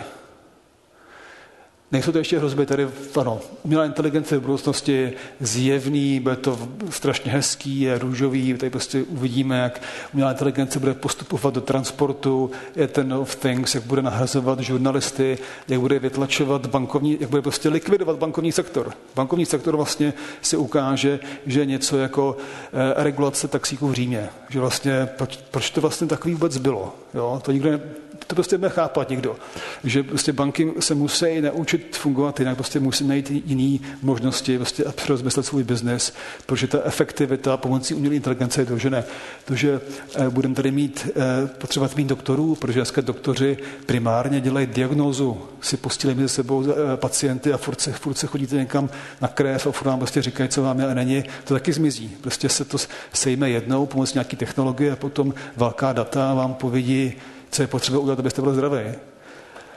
Nejsou 1.91 2.11
to 2.11 2.17
ještě 2.17 2.37
hrozby, 2.37 2.65
tady 2.65 2.87
ano, 3.19 3.39
umělá 3.63 3.85
inteligence 3.85 4.37
v 4.37 4.41
budoucnosti 4.41 5.13
zjevný, 5.39 6.19
bude 6.19 6.35
to 6.35 6.59
strašně 6.89 7.31
hezký, 7.31 7.81
je 7.81 7.99
růžový, 7.99 8.53
tady 8.53 8.69
prostě 8.69 9.03
uvidíme, 9.03 9.59
jak 9.59 9.81
umělá 10.13 10.31
inteligence 10.31 10.79
bude 10.79 10.93
postupovat 10.93 11.53
do 11.53 11.61
transportu, 11.61 12.51
je 12.75 12.87
ten 12.87 13.13
of 13.13 13.35
things, 13.35 13.75
jak 13.75 13.83
bude 13.83 14.01
nahrazovat 14.01 14.59
žurnalisty, 14.59 15.37
jak 15.67 15.79
bude 15.79 15.99
vytlačovat 15.99 16.65
bankovní, 16.65 17.17
jak 17.19 17.29
bude 17.29 17.41
prostě 17.41 17.69
likvidovat 17.69 18.17
bankovní 18.17 18.51
sektor. 18.51 18.93
Bankovní 19.15 19.45
sektor 19.45 19.75
vlastně 19.75 20.13
se 20.41 20.57
ukáže, 20.57 21.19
že 21.45 21.59
je 21.59 21.65
něco 21.65 21.97
jako 21.97 22.37
eh, 22.37 23.03
regulace 23.03 23.47
taxíků 23.47 23.87
v 23.87 23.93
Římě. 23.93 24.29
Že 24.49 24.59
vlastně, 24.59 25.09
proč, 25.17 25.39
proč 25.51 25.69
to 25.69 25.81
vlastně 25.81 26.07
takový 26.07 26.33
vůbec 26.33 26.57
bylo? 26.57 26.95
Jo? 27.13 27.41
To 27.45 27.51
nikdo 27.51 27.71
ne, 27.71 27.79
to 28.27 28.35
prostě 28.35 28.57
bude 28.57 28.69
chápat 28.69 29.09
nikdo. 29.09 29.35
Že 29.83 30.03
prostě 30.03 30.33
banky 30.33 30.73
se 30.79 30.95
musí 30.95 31.41
naučit 31.41 31.95
fungovat 31.95 32.39
jinak, 32.39 32.55
prostě 32.55 32.79
musí 32.79 33.07
najít 33.07 33.31
jiné 33.31 33.85
možnosti 34.01 34.57
prostě 34.57 34.85
a 34.85 34.93
rozmyslet 35.07 35.45
svůj 35.45 35.63
biznes, 35.63 36.13
protože 36.45 36.67
ta 36.67 36.79
efektivita 36.83 37.57
pomocí 37.57 37.93
umělé 37.93 38.15
inteligence 38.15 38.61
je 38.61 38.65
to, 38.65 38.77
že 38.77 38.89
ne. 38.89 39.03
To, 39.45 39.55
že 39.55 39.81
eh, 40.15 40.29
budeme 40.29 40.55
tady 40.55 40.71
mít, 40.71 41.09
eh, 41.15 41.47
potřebovat 41.47 41.95
mít 41.95 42.07
doktorů, 42.07 42.55
protože 42.55 42.79
dneska 42.79 43.01
doktoři 43.01 43.57
primárně 43.85 44.41
dělají 44.41 44.67
diagnózu, 44.67 45.41
si 45.61 45.77
postili 45.77 46.15
mezi 46.15 46.29
sebou 46.29 46.65
eh, 46.69 46.97
pacienty 46.97 47.53
a 47.53 47.57
furt 47.57 47.81
se, 47.81 47.91
furt 47.91 48.17
se 48.17 48.27
chodíte 48.27 48.55
někam 48.55 48.89
na 49.21 49.27
krev 49.27 49.67
a 49.67 49.71
furt 49.71 49.87
vám 49.87 49.99
prostě 49.99 50.21
říkají, 50.21 50.49
co 50.49 50.61
vám 50.61 50.79
je 50.79 50.87
a 50.87 50.93
není, 50.93 51.23
to 51.43 51.53
taky 51.53 51.73
zmizí. 51.73 52.17
Prostě 52.21 52.49
se 52.49 52.65
to 52.65 52.77
sejme 53.13 53.49
jednou 53.49 53.85
pomocí 53.85 54.13
nějaké 54.15 54.37
technologie 54.37 54.91
a 54.91 54.95
potom 54.95 55.33
velká 55.55 55.93
data 55.93 56.33
vám 56.33 56.53
povědí, 56.53 57.13
co 57.51 57.61
je 57.61 57.67
potřeba 57.67 57.99
udělat, 57.99 58.19
abyste 58.19 58.41
byli 58.41 58.53
zdraví. 58.53 58.83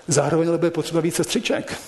Zároveň 0.09 0.49
ale 0.49 0.59
bude 0.59 0.71
potřeba 0.71 1.01
víc 1.01 1.15
sestřiček. 1.15 1.81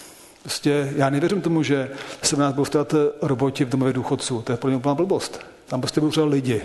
Prostě 0.42 0.92
já 0.96 1.10
nevěřím 1.10 1.40
tomu, 1.40 1.62
že 1.62 1.90
se 2.22 2.36
nás 2.36 2.54
budou 2.54 2.64
stát 2.64 2.94
roboti 3.22 3.64
v 3.64 3.68
domově 3.68 3.92
důchodců. 3.92 4.42
To 4.42 4.52
je 4.52 4.56
podle 4.56 4.70
mě 4.70 4.76
úplná 4.76 4.94
blbost. 4.94 5.40
Tam 5.66 5.80
prostě 5.80 6.00
budou 6.00 6.10
třeba 6.10 6.26
lidi. 6.26 6.62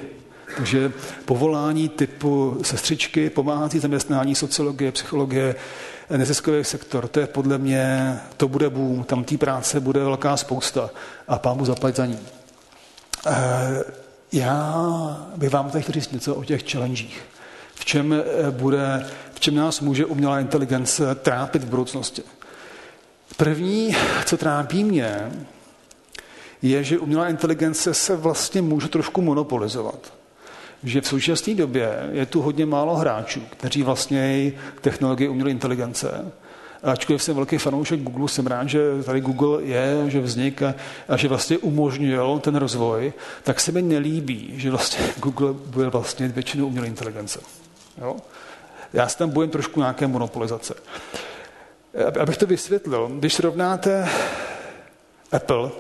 Takže 0.56 0.92
povolání 1.26 1.90
typu 1.90 2.58
sestřičky, 2.62 3.30
pomáhací 3.30 3.80
zaměstnání, 3.80 4.36
sociologie, 4.36 4.92
psychologie, 4.92 5.56
neziskový 6.18 6.64
sektor, 6.64 7.08
to 7.08 7.20
je 7.20 7.28
podle 7.28 7.58
mě, 7.58 8.20
to 8.38 8.48
bude 8.48 8.70
boom, 8.70 9.04
tam 9.04 9.24
té 9.24 9.38
práce 9.38 9.80
bude 9.80 10.00
velká 10.00 10.38
spousta 10.38 10.90
a 11.28 11.40
pán 11.40 11.58
mu 11.58 11.66
zaplať 11.66 11.96
za 11.96 12.06
ní. 12.06 12.20
E, 13.28 13.84
já 14.32 15.28
bych 15.36 15.50
vám 15.50 15.70
tady 15.70 15.82
chtěl 15.82 15.94
říct 15.94 16.12
něco 16.12 16.36
o 16.36 16.44
těch 16.44 16.72
challengech 16.72 17.37
v 17.80 17.86
čem, 17.86 18.14
eh, 18.14 18.52
bude, 18.52 19.06
v 19.34 19.40
čem 19.40 19.56
nás 19.56 19.82
může 19.82 20.06
umělá 20.06 20.40
inteligence 20.40 21.16
trápit 21.16 21.64
v 21.64 21.68
budoucnosti. 21.70 22.22
První, 23.38 23.96
co 24.26 24.38
trápí 24.38 24.84
mě, 24.84 25.32
je, 26.62 26.84
že 26.84 27.00
umělá 27.00 27.28
inteligence 27.30 27.94
se 27.94 28.16
vlastně 28.16 28.62
může 28.62 28.88
trošku 28.88 29.22
monopolizovat. 29.22 30.14
že 30.84 31.02
v 31.02 31.08
současné 31.08 31.56
době 31.56 32.10
je 32.12 32.26
tu 32.26 32.42
hodně 32.42 32.66
málo 32.66 32.96
hráčů, 32.96 33.42
kteří 33.50 33.84
vlastně 33.84 34.52
technologii 34.82 35.28
umělé 35.28 35.52
inteligence 35.52 36.32
ačkoliv 36.84 37.24
jsem 37.24 37.36
velký 37.36 37.58
fanoušek 37.58 38.02
Google, 38.02 38.30
jsem 38.30 38.48
rád, 38.48 38.70
že 38.70 39.04
tady 39.04 39.22
Google 39.22 39.64
je, 39.64 40.04
že 40.08 40.22
vznik 40.22 40.62
a, 40.62 40.76
a 41.08 41.18
že 41.18 41.28
vlastně 41.28 41.58
umožnil 41.58 42.40
ten 42.40 42.56
rozvoj, 42.56 43.14
tak 43.44 43.60
se 43.60 43.72
mi 43.72 43.82
nelíbí, 43.82 44.54
že 44.56 44.70
vlastně 44.70 45.06
Google 45.20 45.54
bude 45.54 45.90
vlastně 45.90 46.28
většinou 46.28 46.68
umělé 46.68 46.88
inteligence. 46.88 47.40
Jo? 48.02 48.16
Já 48.94 49.08
se 49.08 49.18
tam 49.18 49.30
bojím 49.30 49.52
trošku 49.52 49.80
nějaké 49.80 50.08
monopolizace. 50.08 50.76
Abych 52.20 52.38
to 52.38 52.46
vysvětlil, 52.46 53.12
když 53.20 53.34
srovnáte 53.34 54.10
Apple, 55.32 55.72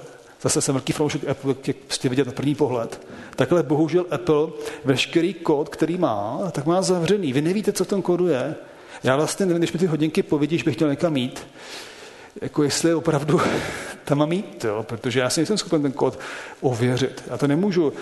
zase 0.41 0.61
jsem 0.61 0.76
velký 0.76 0.93
fanoušek 0.93 1.30
Apple, 1.30 1.55
jak 1.68 1.78
prostě 1.78 2.09
vidět 2.09 2.28
na 2.28 2.34
první 2.34 2.55
pohled, 2.55 3.07
takhle 3.36 3.63
bohužel 3.63 4.05
Apple 4.11 4.47
veškerý 4.86 5.34
kód, 5.34 5.70
který 5.70 5.97
má, 5.97 6.39
tak 6.51 6.65
má 6.65 6.82
zavřený. 6.82 7.34
Vy 7.34 7.41
nevíte, 7.41 7.72
co 7.72 7.84
v 7.84 7.88
tom 7.88 8.01
kódu 8.01 8.28
je. 8.28 8.55
Já 9.03 9.15
vlastně 9.15 9.45
nevím, 9.45 9.59
když 9.59 9.74
mi 9.74 9.80
ty 9.80 9.86
hodinky 9.86 10.24
povědíš, 10.24 10.63
bych 10.63 10.76
chtěl 10.76 10.89
někam 10.89 11.13
mít, 11.13 11.47
jako 12.41 12.63
jestli 12.63 12.93
opravdu 12.93 13.41
tam 14.05 14.18
mám 14.18 14.30
mít, 14.30 14.63
jo? 14.63 14.86
protože 14.88 15.20
já 15.20 15.30
si 15.30 15.39
nejsem 15.39 15.57
schopen 15.57 15.82
ten 15.82 15.91
kód 15.91 16.20
ověřit. 16.61 17.24
Já 17.28 17.38
to 17.38 17.47
nemůžu 17.47 17.93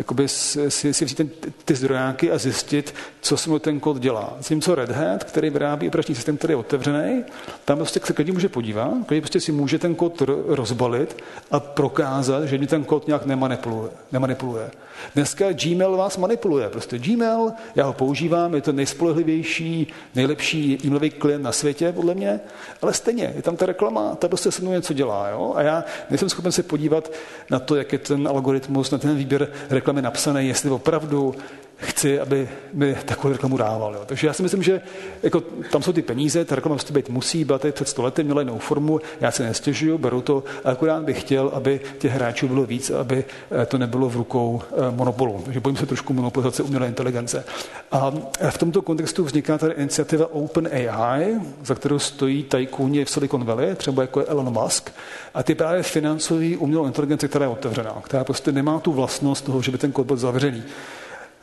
jakoby 0.00 0.28
si, 0.28 0.70
si, 0.70 1.04
vzít 1.04 1.14
ten, 1.14 1.30
ty 1.64 1.74
zdrojáky 1.74 2.30
a 2.30 2.38
zjistit, 2.38 2.94
co 3.20 3.36
se 3.36 3.50
mu 3.50 3.58
ten 3.58 3.80
kód 3.80 3.98
dělá. 3.98 4.36
co 4.60 4.74
Red 4.74 4.90
Hat, 4.90 5.24
který 5.24 5.50
vyrábí 5.50 5.88
operační 5.88 6.14
systém, 6.14 6.36
který 6.36 6.52
je 6.52 6.56
otevřený, 6.56 7.24
tam 7.64 7.78
prostě 7.78 8.00
se 8.04 8.12
klidně 8.12 8.32
může 8.32 8.48
podívat, 8.48 8.92
klidně 9.06 9.20
prostě 9.20 9.40
si 9.40 9.52
může 9.52 9.78
ten 9.78 9.94
kód 9.94 10.22
rozbalit 10.46 11.22
a 11.50 11.60
prokázat, 11.60 12.44
že 12.44 12.58
mi 12.58 12.66
ten 12.66 12.84
kód 12.84 13.06
nějak 13.06 13.26
nemanipuluje. 13.26 13.90
nemanipuluje. 14.12 14.70
Dneska 15.14 15.52
Gmail 15.52 15.96
vás 15.96 16.16
manipuluje. 16.16 16.68
Prostě 16.68 16.98
Gmail, 16.98 17.52
já 17.74 17.84
ho 17.84 17.92
používám, 17.92 18.54
je 18.54 18.60
to 18.60 18.72
nejspolehlivější, 18.72 19.86
nejlepší 20.14 20.78
e-mailový 20.84 21.10
klient 21.10 21.42
na 21.42 21.52
světě, 21.52 21.92
podle 21.92 22.14
mě, 22.14 22.40
ale 22.82 22.94
stejně, 22.94 23.32
je 23.36 23.42
tam 23.42 23.56
ta 23.56 23.66
reklama, 23.66 24.14
ta 24.14 24.28
prostě 24.28 24.50
se 24.50 24.62
mnou 24.62 24.72
něco 24.72 24.92
dělá. 24.92 25.28
Jo? 25.28 25.52
A 25.56 25.62
já 25.62 25.84
nejsem 26.10 26.28
schopen 26.28 26.52
se 26.52 26.62
podívat 26.62 27.12
na 27.50 27.58
to, 27.58 27.76
jak 27.76 27.92
je 27.92 27.98
ten 27.98 28.28
algoritmus, 28.28 28.90
na 28.90 28.98
ten 28.98 29.16
výběr 29.16 29.48
reklamy 29.70 30.02
napsaný, 30.02 30.48
jestli 30.48 30.70
opravdu 30.70 31.34
chci, 31.80 32.20
aby 32.20 32.48
mi 32.72 32.96
takovou 33.04 33.32
reklamu 33.32 33.56
dával. 33.56 33.94
Jo. 33.94 34.00
Takže 34.06 34.26
já 34.26 34.32
si 34.32 34.42
myslím, 34.42 34.62
že 34.62 34.80
jako, 35.22 35.40
tam 35.70 35.82
jsou 35.82 35.92
ty 35.92 36.02
peníze, 36.02 36.44
ta 36.44 36.54
reklama 36.54 36.74
prostě 36.74 36.92
být 36.92 37.08
musí, 37.08 37.44
byla 37.44 37.58
tady 37.58 37.72
před 37.72 37.88
sto 37.88 38.02
lety, 38.02 38.24
měla 38.24 38.40
jinou 38.40 38.58
formu, 38.58 39.00
já 39.20 39.30
se 39.30 39.42
nestěžuju, 39.42 39.98
beru 39.98 40.20
to, 40.20 40.44
a 40.64 40.70
akorát 40.70 41.02
bych 41.02 41.20
chtěl, 41.20 41.50
aby 41.54 41.80
těch 41.98 42.12
hráčů 42.12 42.48
bylo 42.48 42.66
víc, 42.66 42.90
aby 42.90 43.24
eh, 43.62 43.66
to 43.66 43.78
nebylo 43.78 44.08
v 44.08 44.16
rukou 44.16 44.62
eh, 44.72 44.90
monopolu. 44.90 45.42
Takže 45.44 45.60
bojím 45.60 45.76
se 45.76 45.86
trošku 45.86 46.12
monopolizace 46.12 46.62
umělé 46.62 46.86
inteligence. 46.86 47.44
A 47.92 48.12
v 48.50 48.58
tomto 48.58 48.82
kontextu 48.82 49.24
vzniká 49.24 49.58
tady 49.58 49.74
iniciativa 49.74 50.26
OpenAI, 50.32 51.36
za 51.64 51.74
kterou 51.74 51.98
stojí 51.98 52.42
tajkůni 52.42 53.04
v 53.04 53.10
Silicon 53.10 53.44
Valley, 53.44 53.74
třeba 53.74 54.02
jako 54.02 54.20
je 54.20 54.26
Elon 54.26 54.52
Musk, 54.62 54.90
a 55.34 55.42
ty 55.42 55.54
právě 55.54 55.82
financují 55.82 56.56
umělou 56.56 56.86
inteligenci, 56.86 57.28
která 57.28 57.44
je 57.44 57.50
otevřená, 57.50 57.96
která 58.02 58.24
prostě 58.24 58.52
nemá 58.52 58.80
tu 58.80 58.92
vlastnost 58.92 59.44
toho, 59.44 59.62
že 59.62 59.72
by 59.72 59.78
ten 59.78 59.92
kód 59.92 60.06
byl 60.06 60.16
zavřený. 60.16 60.62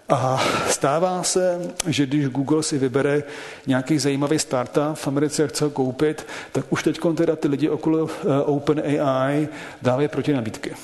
A 0.09 0.43
stává 0.69 1.23
se, 1.23 1.61
že 1.87 2.05
když 2.05 2.27
Google 2.27 2.63
si 2.63 2.77
vybere 2.77 3.23
nějaký 3.67 3.99
zajímavý 3.99 4.39
startup 4.39 4.93
v 4.93 5.07
Americe 5.07 5.43
a 5.43 5.47
chce 5.47 5.63
ho 5.63 5.69
koupit, 5.69 6.27
tak 6.51 6.65
už 6.69 6.83
teď 6.83 6.99
teda 7.15 7.35
ty 7.35 7.47
lidi 7.47 7.69
okolo 7.69 8.07
eh, 8.09 8.41
OpenAI 8.43 9.47
dávají 9.81 10.07
proti 10.07 10.33
nabídky. 10.33 10.75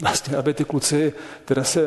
Vlastně, 0.00 0.36
aby 0.36 0.54
ty 0.54 0.64
kluci 0.64 1.12
teda 1.44 1.64
se 1.64 1.80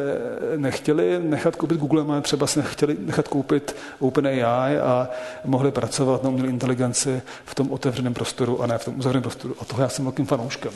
nechtěli 0.55 1.19
nechat 1.19 1.55
koupit 1.55 1.77
Google, 1.77 2.03
ale 2.09 2.21
třeba 2.21 2.47
se 2.47 2.59
nechtěli 2.59 2.97
nechat 2.99 3.27
koupit 3.27 3.75
OpenAI 3.99 4.79
a 4.79 5.09
mohli 5.45 5.71
pracovat 5.71 6.23
na 6.23 6.29
umělé 6.29 6.49
inteligenci 6.49 7.21
v 7.45 7.55
tom 7.55 7.71
otevřeném 7.71 8.13
prostoru 8.13 8.63
a 8.63 8.67
ne 8.67 8.77
v 8.77 8.85
tom 8.85 8.99
uzavřeném 8.99 9.23
prostoru. 9.23 9.55
A 9.61 9.65
toho 9.65 9.81
já 9.81 9.89
jsem 9.89 10.05
velkým 10.05 10.25
fanouškem 10.25 10.71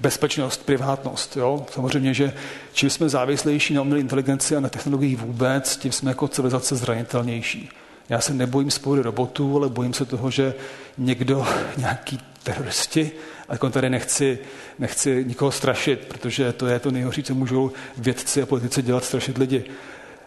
bezpečnost, 0.00 0.66
privátnost. 0.66 1.36
Jo? 1.36 1.66
Samozřejmě, 1.70 2.14
že 2.14 2.32
čím 2.72 2.90
jsme 2.90 3.08
závislejší 3.08 3.74
na 3.74 3.82
umělé 3.82 4.00
inteligenci 4.00 4.56
a 4.56 4.60
na 4.60 4.68
technologii 4.68 5.16
vůbec, 5.16 5.76
tím 5.76 5.92
jsme 5.92 6.10
jako 6.10 6.28
civilizace 6.28 6.76
zranitelnější. 6.76 7.70
Já 8.08 8.20
se 8.20 8.34
nebojím 8.34 8.70
spory 8.70 9.02
robotů, 9.02 9.56
ale 9.56 9.68
bojím 9.68 9.94
se 9.94 10.04
toho, 10.04 10.30
že 10.30 10.54
někdo, 10.98 11.46
nějaký 11.76 12.20
teroristi, 12.42 13.10
a 13.48 13.70
tady 13.70 13.90
nechci, 13.90 14.38
nechci 14.78 15.24
nikoho 15.24 15.50
strašit, 15.50 16.06
protože 16.08 16.52
to 16.52 16.66
je 16.66 16.78
to 16.78 16.90
nejhorší, 16.90 17.22
co 17.22 17.34
můžou 17.34 17.72
vědci 17.96 18.42
a 18.42 18.46
politici 18.46 18.82
dělat, 18.82 19.04
strašit 19.04 19.38
lidi. 19.38 19.64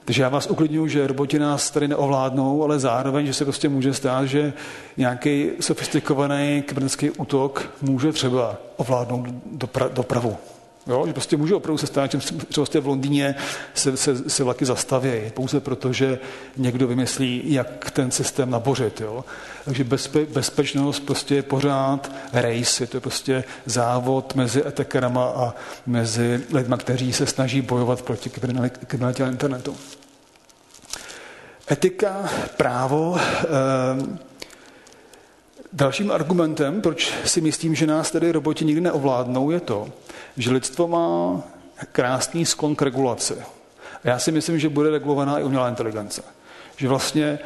Takže 0.06 0.24
já 0.24 0.30
vás 0.30 0.48
uklidňuji, 0.48 0.88
že 0.88 1.08
roboti 1.08 1.40
nás 1.40 1.72
tady 1.72 1.88
neovládnou, 1.88 2.64
ale 2.64 2.80
zároveň, 2.80 3.26
že 3.26 3.34
se 3.34 3.46
prostě 3.46 3.70
může 3.70 3.94
stát, 3.94 4.26
že 4.26 4.54
nějaký 4.98 5.50
sofistikovaný 5.60 6.64
kybernetický 6.68 7.10
útok 7.10 7.70
může 7.82 8.12
třeba 8.12 8.58
ovládnout 8.78 9.26
dopra- 9.58 9.90
dopravu. 9.94 10.38
Jo, 10.88 11.08
že 11.08 11.14
prostě 11.14 11.38
může 11.38 11.56
opravdu 11.56 11.78
se 11.78 11.88
stát, 11.88 12.12
že 12.12 12.18
třeba 12.50 12.82
v 12.82 12.88
Londýně 12.88 13.36
se, 13.74 13.98
se, 13.98 14.30
se 14.30 14.44
vlaky 14.44 14.66
zastaví, 14.66 15.12
pouze 15.34 15.60
proto, 15.60 15.94
že 15.94 16.20
někdo 16.58 16.88
vymyslí, 16.88 17.44
jak 17.46 17.92
ten 17.92 18.12
systém 18.12 18.50
nabořit. 18.50 19.02
Jo. 19.02 19.26
Takže 19.66 19.84
bezpe, 19.84 20.26
bezpečnost 20.26 21.00
prostě 21.00 21.36
je 21.36 21.44
pořád 21.44 22.12
race, 22.34 22.84
je 22.84 22.88
to 22.88 23.02
prostě 23.02 23.44
závod 23.66 24.36
mezi 24.36 24.68
etekerama 24.68 25.26
a 25.26 25.54
mezi 25.86 26.44
lidmi, 26.54 26.76
kteří 26.78 27.14
se 27.14 27.26
snaží 27.26 27.62
bojovat 27.62 28.02
proti 28.02 28.30
kriminalitě 28.88 29.24
a 29.24 29.28
internetu. 29.28 29.78
Etika, 31.72 32.30
právo. 32.58 33.18
Eh, 33.18 34.31
dalším 35.74 36.12
argumentem, 36.12 36.82
proč 36.82 37.14
si 37.26 37.42
myslím, 37.42 37.76
že 37.76 37.88
nás 37.88 38.12
tedy 38.12 38.32
roboti 38.32 38.66
nikdy 38.66 38.82
neovládnou, 38.82 39.52
je 39.52 39.60
to, 39.60 39.90
že 40.38 40.52
lidstvo 40.52 40.88
má 40.88 41.42
krásný 41.92 42.46
sklon 42.46 42.76
k 42.76 42.82
regulaci. 42.82 43.36
A 44.04 44.10
já 44.10 44.20
si 44.20 44.32
myslím, 44.32 44.60
že 44.60 44.70
bude 44.70 44.90
regulovaná 44.90 45.40
i 45.40 45.44
umělá 45.44 45.70
inteligence. 45.70 46.24
Že 46.78 46.88
vlastně 46.88 47.40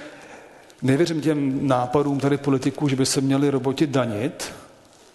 nevěřím 0.82 1.22
těm 1.22 1.68
nápadům 1.68 2.20
tady 2.20 2.38
politiků, 2.38 2.88
že 2.88 2.96
by 2.96 3.06
se 3.06 3.22
měli 3.22 3.50
roboti 3.50 3.88
danit. 3.88 4.54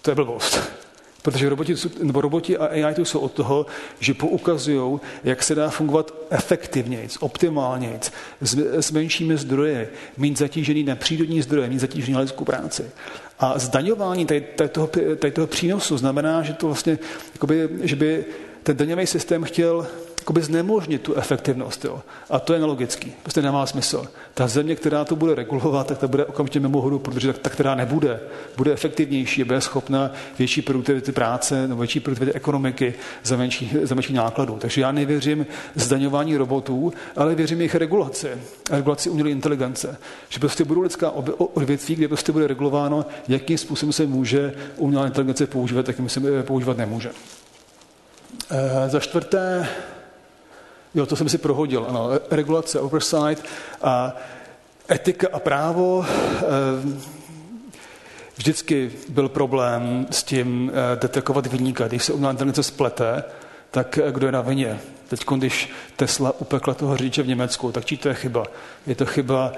To 0.03 0.11
je 0.11 0.15
blbost. 0.15 0.80
Protože 1.23 1.49
roboti, 1.49 1.75
nebo 2.03 2.21
roboti 2.21 2.57
a 2.57 2.67
AI 2.67 2.95
to 2.95 3.05
jsou 3.05 3.19
od 3.19 3.33
toho, 3.33 3.67
že 4.01 4.15
poukazují, 4.15 5.01
jak 5.25 5.43
se 5.43 5.55
dá 5.55 5.71
fungovat 5.71 6.15
efektivněji, 6.31 7.09
optimálněji, 7.21 7.99
s, 8.41 8.57
s 8.81 8.91
menšími 8.91 9.37
zdroji, 9.37 9.89
mít 10.17 10.39
zatížený 10.39 10.83
na 10.83 10.97
přírodní 10.97 11.43
zdroje, 11.43 11.69
mít 11.69 11.79
zatížený 11.79 12.15
na 12.15 12.21
lidskou 12.21 12.45
práci. 12.45 12.91
A 13.39 13.59
zdaňování 13.59 14.27
tady, 14.27 14.41
tady, 14.41 14.69
toho, 14.69 14.87
tady 15.17 15.31
toho 15.31 15.47
přínosu 15.47 15.99
znamená, 15.99 16.43
že 16.43 16.53
to 16.53 16.67
vlastně, 16.67 16.99
jakoby, 17.33 17.69
že 17.83 17.97
by 17.97 18.25
ten 18.63 18.77
daňový 18.77 19.07
systém 19.07 19.45
chtěl 19.45 19.87
jakoby 20.31 20.43
znemožnit 20.43 21.03
tu 21.03 21.15
efektivnost. 21.15 21.85
Jo. 21.85 22.03
A 22.31 22.39
to 22.39 22.53
je 22.53 22.61
nelogický. 22.61 23.13
Prostě 23.23 23.43
nemá 23.43 23.67
smysl. 23.67 24.07
Ta 24.35 24.49
země, 24.49 24.77
která 24.77 25.05
to 25.05 25.17
bude 25.17 25.35
regulovat, 25.35 25.87
tak 25.87 25.99
ta 25.99 26.09
bude 26.09 26.25
okamžitě 26.25 26.61
mimo 26.61 26.81
hodu, 26.81 26.99
protože 26.99 27.33
ta, 27.33 27.39
ta 27.39 27.51
která 27.51 27.75
nebude, 27.75 28.21
bude 28.57 28.73
efektivnější, 28.73 29.45
bude 29.45 29.61
schopna 29.61 30.11
větší 30.39 30.63
produktivity 30.63 31.13
práce 31.13 31.69
nebo 31.69 31.81
větší 31.81 32.01
produktivity 32.01 32.37
ekonomiky 32.37 32.95
za 33.23 33.37
menší, 33.37 33.73
za 33.83 33.95
menší 33.95 34.13
nákladů. 34.13 34.57
Takže 34.61 34.81
já 34.81 34.93
nevěřím 34.93 35.47
zdaňování 35.75 36.37
robotů, 36.37 36.93
ale 37.17 37.35
věřím 37.35 37.59
jejich 37.59 37.75
regulaci. 37.75 38.29
Regulaci 38.71 39.11
umělé 39.11 39.31
inteligence. 39.31 39.99
Že 40.29 40.39
prostě 40.41 40.65
budou 40.65 40.81
lidská 40.81 41.11
odvětví, 41.55 41.95
kde 41.95 42.09
prostě 42.09 42.33
bude 42.33 42.47
regulováno, 42.47 43.07
jakým 43.29 43.59
způsobem 43.59 43.93
se 43.93 44.07
může 44.07 44.55
umělá 44.77 45.07
inteligence 45.07 45.47
používat, 45.47 45.89
jakým 45.89 46.09
se 46.09 46.43
používat 46.43 46.77
nemůže. 46.77 47.11
E, 48.51 48.89
za 48.89 49.01
čtvrté, 49.01 49.69
Jo, 50.95 51.07
to 51.07 51.17
jsem 51.17 51.29
si 51.29 51.39
prohodil, 51.39 51.87
ano. 51.89 52.11
Regulace, 52.31 52.81
oversight 52.81 53.45
a 53.83 54.17
etika 54.91 55.29
a 55.33 55.39
právo. 55.39 56.05
Eh, 56.07 56.43
vždycky 58.37 58.93
byl 59.09 59.29
problém 59.29 60.07
s 60.11 60.23
tím 60.23 60.73
eh, 60.75 60.97
detekovat 60.97 61.47
vyníka. 61.47 61.89
Když 61.89 62.05
se 62.05 62.13
umělá 62.13 62.33
inteligence 62.33 62.63
splete, 62.63 63.25
tak 63.71 63.99
eh, 63.99 64.13
kdo 64.13 64.27
je 64.27 64.33
na 64.33 64.41
vině? 64.41 64.81
Teď, 65.11 65.25
když 65.37 65.71
Tesla 65.97 66.41
upekla 66.41 66.75
toho 66.75 66.97
řidiče 66.97 67.23
v 67.23 67.29
Německu, 67.29 67.73
tak 67.73 67.85
čí 67.85 67.97
to 67.97 68.09
je 68.09 68.15
chyba? 68.15 68.45
Je 68.87 68.95
to 68.95 69.07
chyba 69.07 69.53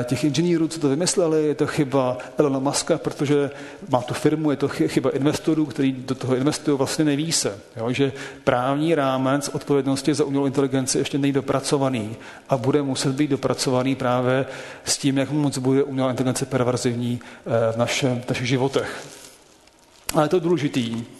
e, 0.00 0.04
těch 0.04 0.24
inženýrů, 0.24 0.68
co 0.68 0.80
to 0.80 0.88
vymysleli, 0.88 1.46
je 1.46 1.54
to 1.54 1.66
chyba 1.66 2.18
Elona 2.38 2.58
Muska, 2.58 2.98
protože 2.98 3.50
má 3.88 4.02
tu 4.02 4.14
firmu, 4.14 4.50
je 4.50 4.56
to 4.56 4.68
chyba 4.68 5.10
investorů, 5.10 5.66
kteří 5.66 5.92
do 5.92 6.14
toho 6.14 6.36
investují, 6.36 6.78
vlastně 6.78 7.04
neví 7.04 7.32
se. 7.32 7.58
Jo? 7.76 7.92
Že 7.92 8.12
právní 8.44 8.94
rámec 8.94 9.48
odpovědnosti 9.52 10.14
za 10.14 10.24
umělou 10.24 10.46
inteligenci 10.46 10.98
ještě 10.98 11.18
není 11.18 11.32
dopracovaný 11.32 12.16
a 12.48 12.56
bude 12.56 12.82
muset 12.82 13.14
být 13.14 13.30
dopracovaný 13.30 13.94
právě 13.94 14.46
s 14.84 14.98
tím, 14.98 15.18
jak 15.18 15.30
moc 15.30 15.58
bude 15.58 15.82
umělá 15.82 16.10
inteligence 16.10 16.46
perverzivní 16.46 17.20
e, 17.46 17.72
v, 17.72 17.76
našem, 17.76 18.20
v 18.20 18.28
našich 18.28 18.48
životech. 18.48 19.06
Ale 20.14 20.28
to 20.28 20.36
je 20.36 20.40
důležitý. 20.40 21.17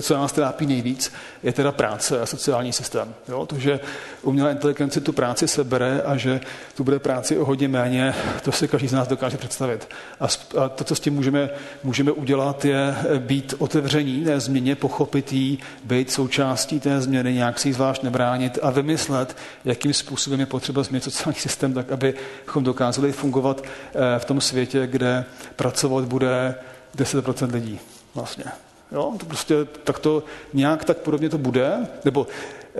Co 0.00 0.14
nás 0.14 0.32
trápí 0.32 0.66
nejvíc, 0.66 1.12
je 1.42 1.52
teda 1.52 1.72
práce 1.72 2.20
a 2.20 2.26
sociální 2.26 2.72
systém. 2.72 3.14
Jo? 3.28 3.46
To, 3.46 3.58
že 3.58 3.80
umělá 4.22 4.50
inteligence 4.50 5.00
tu 5.00 5.12
práci 5.12 5.48
sebere 5.48 6.02
a 6.02 6.16
že 6.16 6.40
tu 6.76 6.84
bude 6.84 6.98
práci 6.98 7.38
o 7.38 7.44
hodně 7.44 7.68
méně, 7.68 8.14
to 8.42 8.52
si 8.52 8.68
každý 8.68 8.88
z 8.88 8.92
nás 8.92 9.08
dokáže 9.08 9.36
představit. 9.36 9.88
A, 10.20 10.24
a 10.60 10.68
to, 10.68 10.84
co 10.84 10.94
s 10.94 11.00
tím 11.00 11.14
můžeme, 11.14 11.50
můžeme 11.84 12.12
udělat, 12.12 12.64
je 12.64 12.96
být 13.18 13.54
otevření 13.58 14.24
té 14.24 14.40
změně, 14.40 14.76
pochopit 14.76 15.32
jí, 15.32 15.58
být 15.84 16.10
součástí 16.10 16.80
té 16.80 17.00
změny, 17.00 17.34
nějak 17.34 17.58
si 17.58 17.68
ji 17.68 17.72
zvlášť 17.72 18.02
nebránit 18.02 18.58
a 18.62 18.70
vymyslet, 18.70 19.36
jakým 19.64 19.92
způsobem 19.92 20.40
je 20.40 20.46
potřeba 20.46 20.82
změnit 20.82 21.04
sociální 21.04 21.40
systém 21.40 21.74
tak, 21.74 21.92
abychom 21.92 22.64
dokázali 22.64 23.12
fungovat 23.12 23.62
eh, 23.62 24.18
v 24.18 24.24
tom 24.24 24.40
světě, 24.40 24.86
kde 24.86 25.24
pracovat 25.56 26.04
bude 26.04 26.54
10% 26.96 27.52
lidí 27.52 27.80
vlastně. 28.14 28.44
Jo, 28.92 29.12
to 29.18 29.26
prostě 29.26 29.54
tak 29.84 29.98
to 29.98 30.22
nějak 30.52 30.84
tak 30.84 30.96
podobně 30.96 31.28
to 31.28 31.38
bude, 31.38 31.72
nebo 32.04 32.26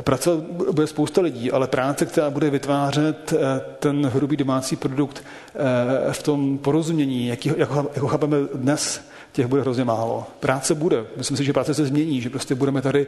pracovat 0.03 0.45
bude 0.73 0.87
spousta 0.87 1.21
lidí, 1.21 1.51
ale 1.53 1.69
práce, 1.69 2.07
která 2.07 2.31
bude 2.31 2.51
vytvářet 2.51 3.33
eh, 3.33 3.61
ten 3.79 4.07
hrubý 4.07 4.37
domácí 4.37 4.77
produkt 4.77 5.25
eh, 5.55 6.13
v 6.13 6.23
tom 6.23 6.59
porozumění, 6.59 7.27
jak, 7.27 7.47
jak, 7.47 7.71
ho, 7.71 7.91
jak 7.95 8.03
ho 8.03 8.09
chápeme 8.09 8.37
dnes, 8.55 9.01
těch 9.33 9.47
bude 9.47 9.63
hrozně 9.63 9.85
málo. 9.85 10.27
Práce 10.41 10.75
bude. 10.75 11.05
Myslím 11.17 11.37
si, 11.37 11.45
že 11.45 11.53
práce 11.53 11.75
se 11.75 11.87
změní, 11.87 12.21
že 12.21 12.31
prostě 12.31 12.55
budeme 12.55 12.83
tady 12.83 13.07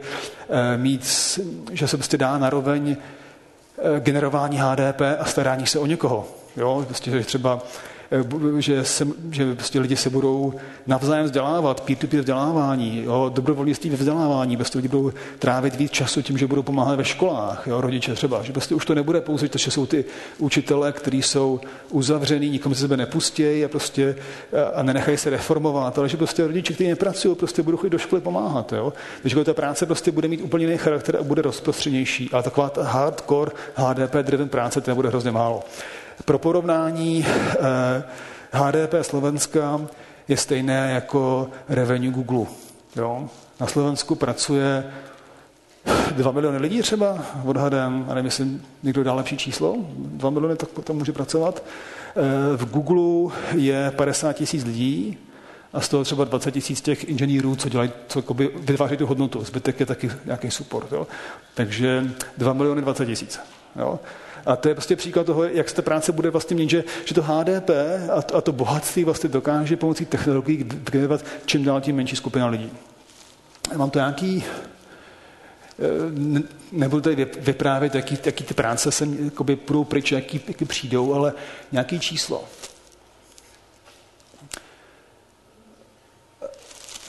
eh, 0.49 0.77
mít, 0.77 1.05
že 1.71 1.87
se 1.87 1.97
prostě 1.97 2.17
dá 2.17 2.37
naroveň 2.37 2.97
generování 3.99 4.57
HDP 4.57 5.01
a 5.19 5.25
starání 5.25 5.67
se 5.67 5.79
o 5.79 5.85
někoho. 5.85 6.27
Jo, 6.57 6.83
prostě, 6.87 7.11
že 7.11 7.23
třeba 7.23 7.61
že, 8.59 8.85
se, 8.85 9.07
že 9.31 9.55
prostě 9.55 9.79
lidi 9.79 9.95
se 9.95 10.09
budou 10.09 10.53
navzájem 10.87 11.25
vzdělávat, 11.25 11.81
peer-to-peer 11.81 12.19
vzdělávání, 12.19 13.03
jo, 13.03 13.31
dobrovolnictví 13.33 13.89
ve 13.89 13.95
vzdělávání, 13.95 14.57
prostě 14.57 14.77
lidi 14.77 14.87
budou 14.87 15.11
trávit 15.39 15.75
víc 15.75 15.91
času 15.91 16.21
tím, 16.21 16.37
že 16.37 16.47
budou 16.47 16.63
pomáhat 16.63 16.95
ve 16.95 17.05
školách, 17.05 17.63
jo, 17.67 17.81
rodiče 17.81 18.13
třeba, 18.13 18.43
že 18.43 18.53
prostě 18.53 18.75
už 18.75 18.85
to 18.85 18.95
nebude 18.95 19.21
pouze, 19.21 19.47
že 19.55 19.71
jsou 19.71 19.85
ty 19.85 20.05
učitele, 20.37 20.91
kteří 20.91 21.21
jsou 21.21 21.59
uzavřený, 21.89 22.49
nikomu 22.49 22.75
se 22.75 22.81
sebe 22.81 22.97
nepustí 22.97 23.65
a 23.65 23.67
prostě 23.67 24.15
a 24.73 24.83
nenechají 24.83 25.17
se 25.17 25.29
reformovat, 25.29 25.97
ale 25.97 26.09
že 26.09 26.17
prostě 26.17 26.47
rodiče, 26.47 26.73
kteří 26.73 26.89
nepracují, 26.89 27.35
prostě 27.35 27.63
budou 27.63 27.77
chodit 27.77 27.89
do 27.89 27.97
školy 27.97 28.21
pomáhat. 28.21 28.73
Jo. 28.73 28.93
Takže 29.21 29.43
ta 29.43 29.53
práce 29.53 29.85
prostě 29.85 30.11
bude 30.11 30.27
mít 30.27 30.41
úplně 30.41 30.65
jiný 30.65 30.77
charakter 30.77 31.17
a 31.17 31.23
bude 31.23 31.41
rozprostřenější. 31.41 32.29
Ale 32.33 32.43
taková 32.43 32.69
ta 32.69 32.83
hardcore 32.83 33.51
HDP 33.75 34.15
driven 34.21 34.49
práce, 34.49 34.81
to 34.81 34.95
bude 34.95 35.09
hrozně 35.09 35.31
málo. 35.31 35.63
Pro 36.25 36.39
porovnání 36.39 37.25
HDP 38.51 38.93
eh, 38.93 39.03
Slovenska 39.03 39.81
je 40.27 40.37
stejné 40.37 40.91
jako 40.91 41.49
revenue 41.69 42.11
Google. 42.11 42.45
Jo? 42.95 43.29
Na 43.59 43.67
Slovensku 43.67 44.15
pracuje 44.15 44.83
2 46.11 46.31
miliony 46.31 46.57
lidí 46.57 46.81
třeba 46.81 47.25
odhadem, 47.45 48.05
ale 48.09 48.23
myslím, 48.23 48.65
někdo 48.83 49.03
dá 49.03 49.13
lepší 49.13 49.37
číslo, 49.37 49.75
2 49.97 50.29
miliony 50.29 50.55
tak 50.55 50.69
tam 50.83 50.95
může 50.95 51.11
pracovat. 51.11 51.63
Eh, 51.63 52.57
v 52.57 52.71
Google 52.71 53.33
je 53.55 53.91
50 53.95 54.33
tisíc 54.33 54.63
lidí 54.65 55.17
a 55.73 55.81
z 55.81 55.89
toho 55.89 56.03
třeba 56.03 56.23
20 56.23 56.51
tisíc 56.51 56.81
těch 56.81 57.03
inženýrů, 57.03 57.55
co 57.55 57.69
dělají, 57.69 57.91
co 58.07 58.23
vytváří 58.59 58.97
tu 58.97 59.05
hodnotu. 59.05 59.43
Zbytek 59.43 59.79
je 59.79 59.85
taky 59.85 60.11
nějaký 60.25 60.51
support. 60.51 60.91
Jo? 60.91 61.07
Takže 61.53 62.11
2 62.37 62.53
miliony 62.53 62.81
20 62.81 63.05
tisíc. 63.05 63.39
A 64.45 64.55
to 64.55 64.67
je 64.69 64.75
prostě 64.75 64.95
příklad 64.95 65.25
toho, 65.25 65.43
jak 65.43 65.69
se 65.69 65.75
ta 65.75 65.81
práce 65.81 66.11
bude 66.11 66.29
vlastně 66.29 66.55
měnit, 66.55 66.69
že, 66.69 66.83
že 67.05 67.15
to 67.15 67.23
HDP 67.23 67.69
a, 68.11 68.37
a 68.37 68.41
to 68.41 68.51
bohatství 68.51 69.03
vlastně 69.03 69.29
dokáže 69.29 69.77
pomocí 69.77 70.05
technologií 70.05 70.63
generovat 70.63 71.25
čím 71.45 71.63
dál 71.63 71.81
tím 71.81 71.95
menší 71.95 72.15
skupina 72.15 72.47
lidí. 72.47 72.71
Mám 73.75 73.89
to 73.89 73.99
nějaký 73.99 74.43
eh, 75.79 76.53
nebudu 76.71 77.01
tady 77.01 77.27
vyprávět, 77.39 77.95
jaký, 77.95 78.17
jaký 78.25 78.43
ty 78.43 78.53
práce 78.53 78.91
se 78.91 79.07
jakoby 79.19 79.55
půjdou 79.55 79.83
pryč, 79.83 80.11
jaký, 80.11 80.41
jaký 80.47 80.65
přijdou, 80.65 81.13
ale 81.13 81.33
nějaký 81.71 81.99
číslo. 81.99 82.43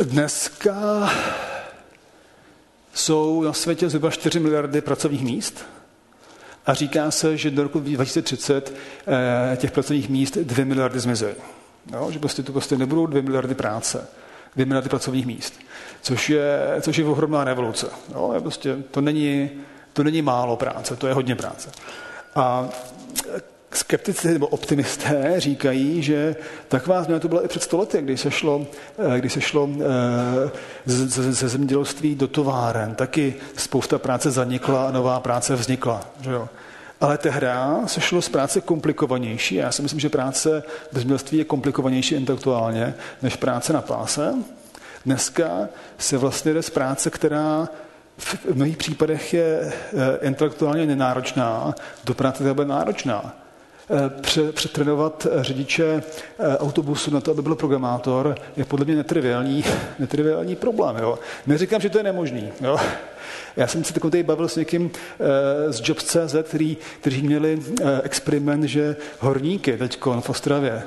Dneska 0.01 1.11
jsou 2.95 3.43
na 3.43 3.53
světě 3.53 3.89
zhruba 3.89 4.11
4 4.11 4.41
miliardy 4.41 4.80
pracovních 4.80 5.22
míst 5.22 5.64
a 6.66 6.74
říká 6.74 7.10
se, 7.10 7.36
že 7.36 7.50
do 7.50 7.62
roku 7.62 7.80
2030 7.80 8.74
eh, 9.52 9.56
těch 9.56 9.70
pracovních 9.70 10.08
míst 10.08 10.36
2 10.36 10.64
miliardy 10.64 11.00
zmizí. 11.00 11.26
No, 11.92 12.10
že 12.10 12.18
prostě 12.18 12.42
to 12.42 12.52
prostě 12.52 12.78
nebudou 12.78 13.06
2 13.06 13.22
miliardy 13.22 13.54
práce, 13.54 14.08
2 14.56 14.66
miliardy 14.66 14.88
pracovních 14.88 15.26
míst, 15.26 15.54
což 16.02 16.30
je, 16.30 16.60
což 16.80 16.96
je 16.96 17.04
ohromná 17.04 17.44
revoluce. 17.44 17.86
No, 18.14 18.34
je 18.34 18.40
prostě, 18.40 18.76
to, 18.90 19.00
není, 19.00 19.50
to 19.92 20.04
není 20.04 20.22
málo 20.22 20.56
práce, 20.56 20.96
to 20.96 21.06
je 21.06 21.14
hodně 21.14 21.36
práce. 21.36 21.70
A 22.34 22.68
skeptici 23.76 24.32
nebo 24.32 24.46
optimisté 24.46 25.34
říkají, 25.38 26.02
že 26.02 26.36
taková 26.68 27.02
změna 27.02 27.20
to 27.20 27.28
byla 27.28 27.44
i 27.44 27.48
před 27.48 27.62
stolety, 27.62 28.02
kdy 28.02 28.16
se 28.16 28.30
šlo, 28.30 28.66
eh, 28.98 29.18
kdy 29.20 29.30
se 29.30 29.40
šlo 29.40 29.68
eh, 29.80 30.50
ze 30.86 31.48
zemědělství 31.48 32.14
do 32.14 32.28
továren. 32.28 32.94
Taky 32.94 33.34
spousta 33.56 33.98
práce 33.98 34.30
zanikla 34.30 34.88
a 34.88 34.92
nová 34.92 35.20
práce 35.20 35.54
vznikla. 35.54 36.00
Že 36.20 36.30
jo? 36.30 36.48
Ale 37.00 37.18
hra 37.28 37.80
se 37.86 38.00
šlo 38.00 38.22
z 38.22 38.28
práce 38.28 38.60
komplikovanější. 38.60 39.54
Já 39.54 39.72
si 39.72 39.82
myslím, 39.82 40.00
že 40.00 40.08
práce 40.08 40.62
v 40.92 40.98
zemědělství 40.98 41.38
je 41.38 41.44
komplikovanější 41.44 42.14
intelektuálně 42.14 42.94
než 43.22 43.36
práce 43.36 43.72
na 43.72 43.82
páse. 43.82 44.34
Dneska 45.06 45.68
se 45.98 46.18
vlastně 46.18 46.52
jde 46.52 46.62
z 46.62 46.70
práce, 46.70 47.10
která 47.10 47.68
v 48.18 48.54
mnohých 48.54 48.76
případech 48.76 49.34
je 49.34 49.60
eh, 49.60 50.26
intelektuálně 50.26 50.86
nenáročná, 50.86 51.74
do 52.04 52.14
práce, 52.14 52.54
bude 52.54 52.68
náročná. 52.68 53.43
Eh, 53.91 54.53
přetrénovat 54.53 55.26
eh, 55.30 55.45
řidiče 55.45 55.85
eh, 56.39 56.59
autobusu 56.59 57.11
na 57.11 57.20
to, 57.20 57.30
aby 57.30 57.43
byl 57.43 57.55
programátor, 57.55 58.35
je 58.57 58.64
podle 58.64 58.85
mě 58.85 58.97
netriviální, 58.97 59.64
netriviální 59.99 60.57
problém. 60.57 60.97
Jo. 60.97 61.18
Neříkám, 61.47 61.80
že 61.80 61.91
to 61.91 61.99
je 61.99 62.05
nemožný. 62.05 62.53
Jo. 62.61 62.76
Já 63.57 63.66
jsem 63.66 63.85
se 63.85 63.95
tady 63.95 64.22
bavil 64.22 64.49
s 64.49 64.57
někým 64.57 64.91
z 65.68 65.80
Jobs.cz, 65.89 66.35
který, 66.43 66.76
kteří 67.01 67.22
měli 67.22 67.62
experiment, 68.03 68.64
že 68.64 68.97
horníky 69.18 69.76
teď 69.76 69.99
v 70.20 70.30
Ostravě 70.30 70.82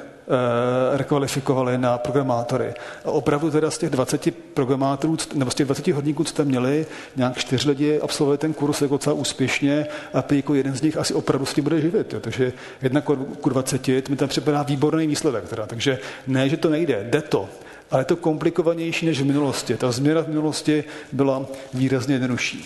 rekvalifikovali 0.94 1.78
na 1.78 1.98
programátory. 1.98 2.74
A 3.06 3.12
opravdu 3.12 3.52
teda 3.52 3.72
z 3.72 3.78
těch 3.78 3.90
20 3.90 4.36
programátorů, 4.54 5.18
nebo 5.34 5.52
z 5.52 5.56
těch 5.56 5.66
20 5.66 5.88
hodníků, 5.88 6.24
co 6.24 6.34
tam 6.34 6.46
měli, 6.46 6.86
nějak 7.16 7.38
čtyři 7.38 7.70
lidi 7.70 8.00
absolvovali 8.00 8.38
ten 8.38 8.54
kurz 8.54 8.82
jako 8.82 8.96
docela 8.96 9.14
úspěšně 9.14 9.88
a 10.14 10.24
jako 10.34 10.54
jeden 10.54 10.76
z 10.76 10.82
nich 10.82 10.98
asi 10.98 11.14
opravdu 11.14 11.46
s 11.46 11.54
tím 11.54 11.64
bude 11.64 11.82
živit. 11.82 12.14
Jo. 12.14 12.20
Takže 12.20 12.54
jedna 12.82 13.02
ku 13.42 13.50
20, 13.50 13.82
to 13.82 14.10
mi 14.10 14.16
tam 14.16 14.30
připadá 14.30 14.64
výborný 14.64 15.08
výsledek. 15.08 15.50
Teda. 15.50 15.66
Takže 15.66 16.00
ne, 16.28 16.50
že 16.50 16.58
to 16.58 16.70
nejde, 16.70 17.08
jde 17.10 17.22
to. 17.22 17.50
Ale 17.92 18.02
je 18.02 18.06
to 18.06 18.16
komplikovanější 18.16 19.06
než 19.06 19.22
v 19.22 19.26
minulosti. 19.26 19.78
Ta 19.78 19.92
změna 19.92 20.22
v 20.22 20.28
minulosti 20.28 20.84
byla 21.12 21.46
výrazně 21.74 22.16
jednodušší. 22.16 22.66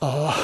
A 0.00 0.36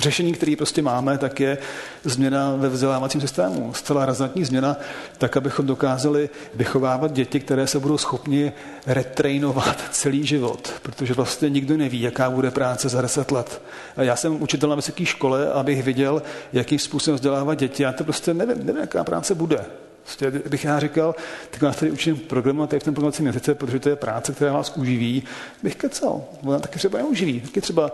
řešení, 0.00 0.32
které 0.32 0.54
prostě 0.56 0.82
máme, 0.82 1.18
tak 1.18 1.40
je 1.40 1.58
změna 2.04 2.54
ve 2.56 2.68
vzdělávacím 2.68 3.20
systému. 3.20 3.74
Zcela 3.74 4.06
razantní 4.06 4.44
změna, 4.44 4.76
tak 5.18 5.36
abychom 5.36 5.66
dokázali 5.66 6.30
vychovávat 6.54 7.12
děti, 7.12 7.40
které 7.40 7.66
se 7.66 7.78
budou 7.78 7.98
schopni 7.98 8.52
retrainovat 8.86 9.76
celý 9.90 10.26
život, 10.26 10.72
protože 10.82 11.14
vlastně 11.14 11.50
nikdo 11.50 11.76
neví, 11.76 12.00
jaká 12.00 12.30
bude 12.30 12.50
práce 12.50 12.88
za 12.88 13.02
10 13.02 13.30
let. 13.30 13.62
A 13.96 14.02
já 14.02 14.16
jsem 14.16 14.42
učitel 14.42 14.68
na 14.68 14.76
vysoké 14.76 15.06
škole, 15.06 15.52
abych 15.52 15.82
viděl, 15.82 16.22
jakým 16.52 16.78
způsobem 16.78 17.14
vzdělávat 17.14 17.54
děti. 17.54 17.82
Já 17.82 17.92
to 17.92 18.04
prostě 18.04 18.34
nevím, 18.34 18.66
nevím, 18.66 18.80
jaká 18.80 19.04
práce 19.04 19.34
bude. 19.34 19.64
Prostě 20.02 20.30
bych 20.30 20.64
já 20.64 20.80
říkal, 20.80 21.14
tak 21.50 21.62
vás 21.62 21.76
tady 21.76 21.90
učím 21.90 22.16
programovat 22.16 22.72
v 22.72 22.84
tom 22.84 22.94
programovacím 22.94 23.26
jazyce, 23.26 23.54
protože 23.54 23.78
to 23.78 23.88
je 23.88 23.96
práce, 23.96 24.32
která 24.32 24.52
vás 24.52 24.72
uživí, 24.76 25.22
bych 25.62 25.76
kecal. 25.76 26.24
Ona 26.44 26.58
taky 26.58 26.78
třeba 26.78 26.98
neuživí. 26.98 27.40
Taky 27.40 27.60
třeba 27.60 27.92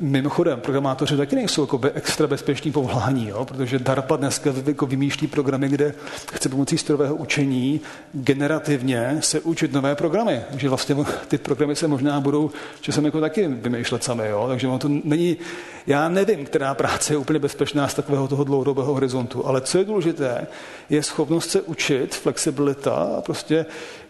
mimochodem, 0.00 0.60
programátoři 0.60 1.16
taky 1.16 1.36
nejsou 1.36 1.62
jako 1.62 1.78
be, 1.78 1.90
extra 1.94 2.26
bezpečný 2.26 2.72
povolání, 2.72 3.28
jo? 3.28 3.44
protože 3.44 3.78
DARPA 3.78 4.16
dneska 4.16 4.54
jako 4.66 4.86
vymýšlí 4.86 5.26
programy, 5.26 5.68
kde 5.68 5.94
chce 6.32 6.48
pomocí 6.48 6.78
strojového 6.78 7.14
učení 7.14 7.80
generativně 8.12 9.16
se 9.20 9.40
učit 9.40 9.72
nové 9.72 9.94
programy. 9.94 10.40
Takže 10.50 10.68
vlastně 10.68 10.96
ty 11.28 11.38
programy 11.38 11.76
se 11.76 11.88
možná 11.88 12.20
budou 12.20 12.50
časem 12.80 13.04
jako 13.04 13.20
taky 13.20 13.48
vymýšlet 13.48 14.04
sami. 14.04 14.28
Jo? 14.28 14.44
Takže 14.48 14.68
to 14.78 14.88
není, 15.04 15.36
já 15.86 16.08
nevím, 16.08 16.44
která 16.44 16.74
práce 16.74 17.12
je 17.12 17.16
úplně 17.16 17.38
bezpečná 17.38 17.88
z 17.88 17.94
takového 17.94 18.28
toho 18.28 18.44
dlouhodobého 18.44 18.94
horizontu, 18.94 19.46
ale 19.46 19.60
co 19.60 19.78
je 19.78 19.84
důležité, 19.84 20.46
je 20.90 21.02
schopnost 21.02 21.50
se 21.50 21.62
učit, 21.62 22.14
flexibilita 22.14 22.94
a 22.94 23.20
prostě 23.20 23.66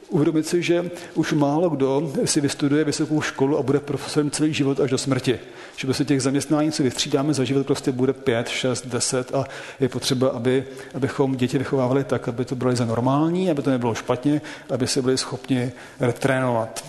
uvědomit 0.09 0.46
si, 0.46 0.62
že 0.62 0.90
už 1.14 1.32
málo 1.32 1.70
kdo 1.70 2.12
si 2.24 2.40
vystuduje 2.40 2.84
vysokou 2.84 3.20
školu 3.20 3.59
a 3.59 3.62
bude 3.62 3.80
profesorem 3.80 4.30
celý 4.30 4.54
život 4.54 4.80
až 4.80 4.90
do 4.90 4.98
smrti. 4.98 5.38
Že 5.76 5.86
prostě 5.86 6.04
těch 6.04 6.22
zaměstnání, 6.22 6.72
co 6.72 6.82
vystřídáme 6.82 7.34
za 7.34 7.44
život, 7.44 7.66
prostě 7.66 7.92
bude 7.92 8.12
5, 8.12 8.48
6, 8.48 8.86
10 8.86 9.34
a 9.34 9.44
je 9.80 9.88
potřeba, 9.88 10.28
aby, 10.28 10.64
abychom 10.94 11.36
děti 11.36 11.59
vychovávali 11.59 12.04
tak, 12.04 12.28
aby 12.28 12.44
to 12.44 12.56
bylo 12.56 12.76
za 12.76 12.84
normální, 12.84 13.50
aby 13.50 13.62
to 13.62 13.70
nebylo 13.70 13.94
špatně, 13.94 14.40
aby 14.70 14.86
se 14.86 15.02
byli 15.02 15.18
schopni 15.18 15.72
retrénovat. 16.00 16.84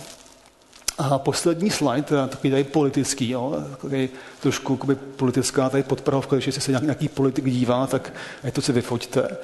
A 0.98 1.18
poslední 1.18 1.70
slide, 1.70 2.02
teda 2.02 2.26
takový 2.26 2.50
tady 2.50 2.64
politický, 2.64 3.30
jo, 3.30 3.64
takový 3.70 4.08
trošku 4.40 4.78
politická 5.16 5.68
tady 5.68 5.82
podpravka, 5.82 6.36
když 6.36 6.54
se 6.54 6.72
nějaký, 6.72 7.08
politik 7.08 7.44
dívá, 7.44 7.86
tak 7.86 8.12
je 8.44 8.52
to 8.52 8.62
si 8.62 8.72
vyfoďte. 8.72 9.36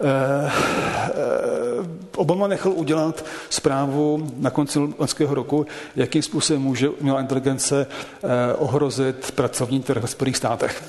Eh, 0.00 0.50
eh, 0.50 2.06
Obama 2.16 2.46
nechal 2.46 2.72
udělat 2.72 3.24
zprávu 3.50 4.30
na 4.36 4.50
konci 4.50 4.78
loňského 4.78 5.34
roku, 5.34 5.66
jakým 5.96 6.22
způsobem 6.22 6.62
může 6.62 6.88
umělá 6.88 7.20
inteligence 7.20 7.86
eh, 7.86 8.54
ohrozit 8.54 9.32
pracovní 9.32 9.82
trh 9.82 10.04
v 10.04 10.10
Spojených 10.10 10.36
státech. 10.36 10.82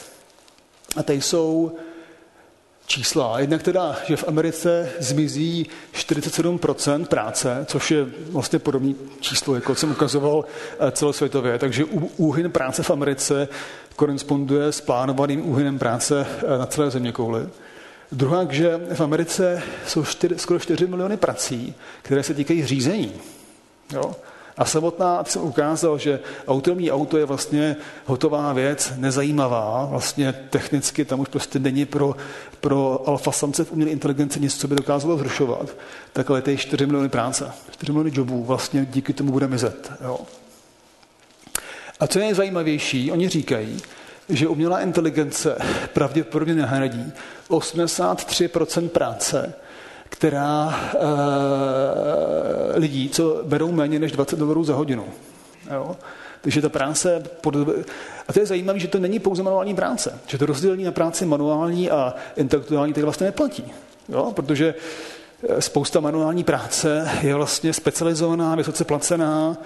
A 0.97 1.03
tady 1.03 1.21
jsou 1.21 1.71
čísla. 2.85 3.39
Jednak 3.39 3.63
teda, 3.63 3.95
že 4.05 4.15
v 4.15 4.27
Americe 4.27 4.89
zmizí 4.99 5.67
47% 5.93 7.05
práce, 7.05 7.65
což 7.65 7.91
je 7.91 8.05
vlastně 8.31 8.59
podobné 8.59 8.93
číslo, 9.19 9.55
jako 9.55 9.75
jsem 9.75 9.91
ukazoval 9.91 10.45
celosvětově. 10.91 11.59
Takže 11.59 11.85
úhyn 12.17 12.51
práce 12.51 12.83
v 12.83 12.91
Americe 12.91 13.47
koresponduje 13.95 14.71
s 14.71 14.81
plánovaným 14.81 15.49
úhynem 15.49 15.79
práce 15.79 16.27
na 16.57 16.65
celé 16.65 16.91
země 16.91 17.11
kouli. 17.11 17.47
Druhá, 18.11 18.47
že 18.49 18.77
v 18.93 19.01
Americe 19.01 19.63
jsou 19.87 20.05
čtyři, 20.05 20.35
skoro 20.37 20.59
4 20.59 20.87
miliony 20.87 21.17
prací, 21.17 21.75
které 22.01 22.23
se 22.23 22.33
týkají 22.33 22.65
řízení. 22.65 23.13
Jo? 23.93 24.15
A 24.57 24.65
samotná 24.65 25.23
jsem 25.23 25.41
ukázal, 25.41 25.97
že 25.97 26.19
autonomní 26.47 26.91
auto 26.91 27.17
je 27.17 27.25
vlastně 27.25 27.75
hotová 28.05 28.53
věc, 28.53 28.93
nezajímavá, 28.95 29.85
vlastně 29.85 30.33
technicky 30.33 31.05
tam 31.05 31.19
už 31.19 31.27
prostě 31.27 31.59
není 31.59 31.85
pro, 31.85 32.15
pro 32.61 33.03
alfa 33.07 33.31
samce 33.31 33.63
v 33.63 33.71
umělé 33.71 33.91
inteligenci 33.91 34.39
nic, 34.39 34.57
co 34.57 34.67
by 34.67 34.75
dokázalo 34.75 35.17
zrušovat. 35.17 35.75
Takhle 36.13 36.41
ty 36.41 36.57
4 36.57 36.85
miliony 36.85 37.09
práce, 37.09 37.51
4 37.71 37.91
miliony 37.91 38.11
jobů 38.13 38.43
vlastně 38.43 38.87
díky 38.91 39.13
tomu 39.13 39.31
bude 39.31 39.47
mizet. 39.47 39.91
Jo? 40.03 40.19
A 41.99 42.07
co 42.07 42.19
je 42.19 42.25
nejzajímavější, 42.25 43.11
oni 43.11 43.29
říkají, 43.29 43.81
že 44.29 44.47
umělá 44.47 44.81
inteligence 44.81 45.57
pravděpodobně 45.93 46.55
nahradí 46.55 47.13
83% 47.49 48.89
práce, 48.89 49.53
která 50.09 50.79
e, 50.93 50.97
lidí, 52.79 53.09
co 53.09 53.41
berou 53.43 53.71
méně 53.71 53.99
než 53.99 54.11
20 54.11 54.39
dolarů 54.39 54.63
za 54.63 54.75
hodinu. 54.75 55.05
Jo? 55.71 55.95
Takže 56.41 56.61
ta 56.61 56.69
práce, 56.69 57.23
pod... 57.41 57.55
a 58.27 58.33
to 58.33 58.39
je 58.39 58.45
zajímavé, 58.45 58.79
že 58.79 58.87
to 58.87 58.99
není 58.99 59.19
pouze 59.19 59.43
manuální 59.43 59.75
práce, 59.75 60.19
že 60.27 60.37
to 60.37 60.45
rozdělení 60.45 60.83
na 60.83 60.91
práci 60.91 61.25
manuální 61.25 61.91
a 61.91 62.13
intelektuální 62.35 62.93
tak 62.93 63.03
vlastně 63.03 63.25
neplatí. 63.25 63.63
Jo? 64.09 64.31
Protože 64.35 64.75
eh, 65.49 65.61
spousta 65.61 65.99
manuální 65.99 66.43
práce 66.43 67.09
je 67.21 67.35
vlastně 67.35 67.73
specializovaná, 67.73 68.55
vysoce 68.55 68.85
placená, 68.85 69.57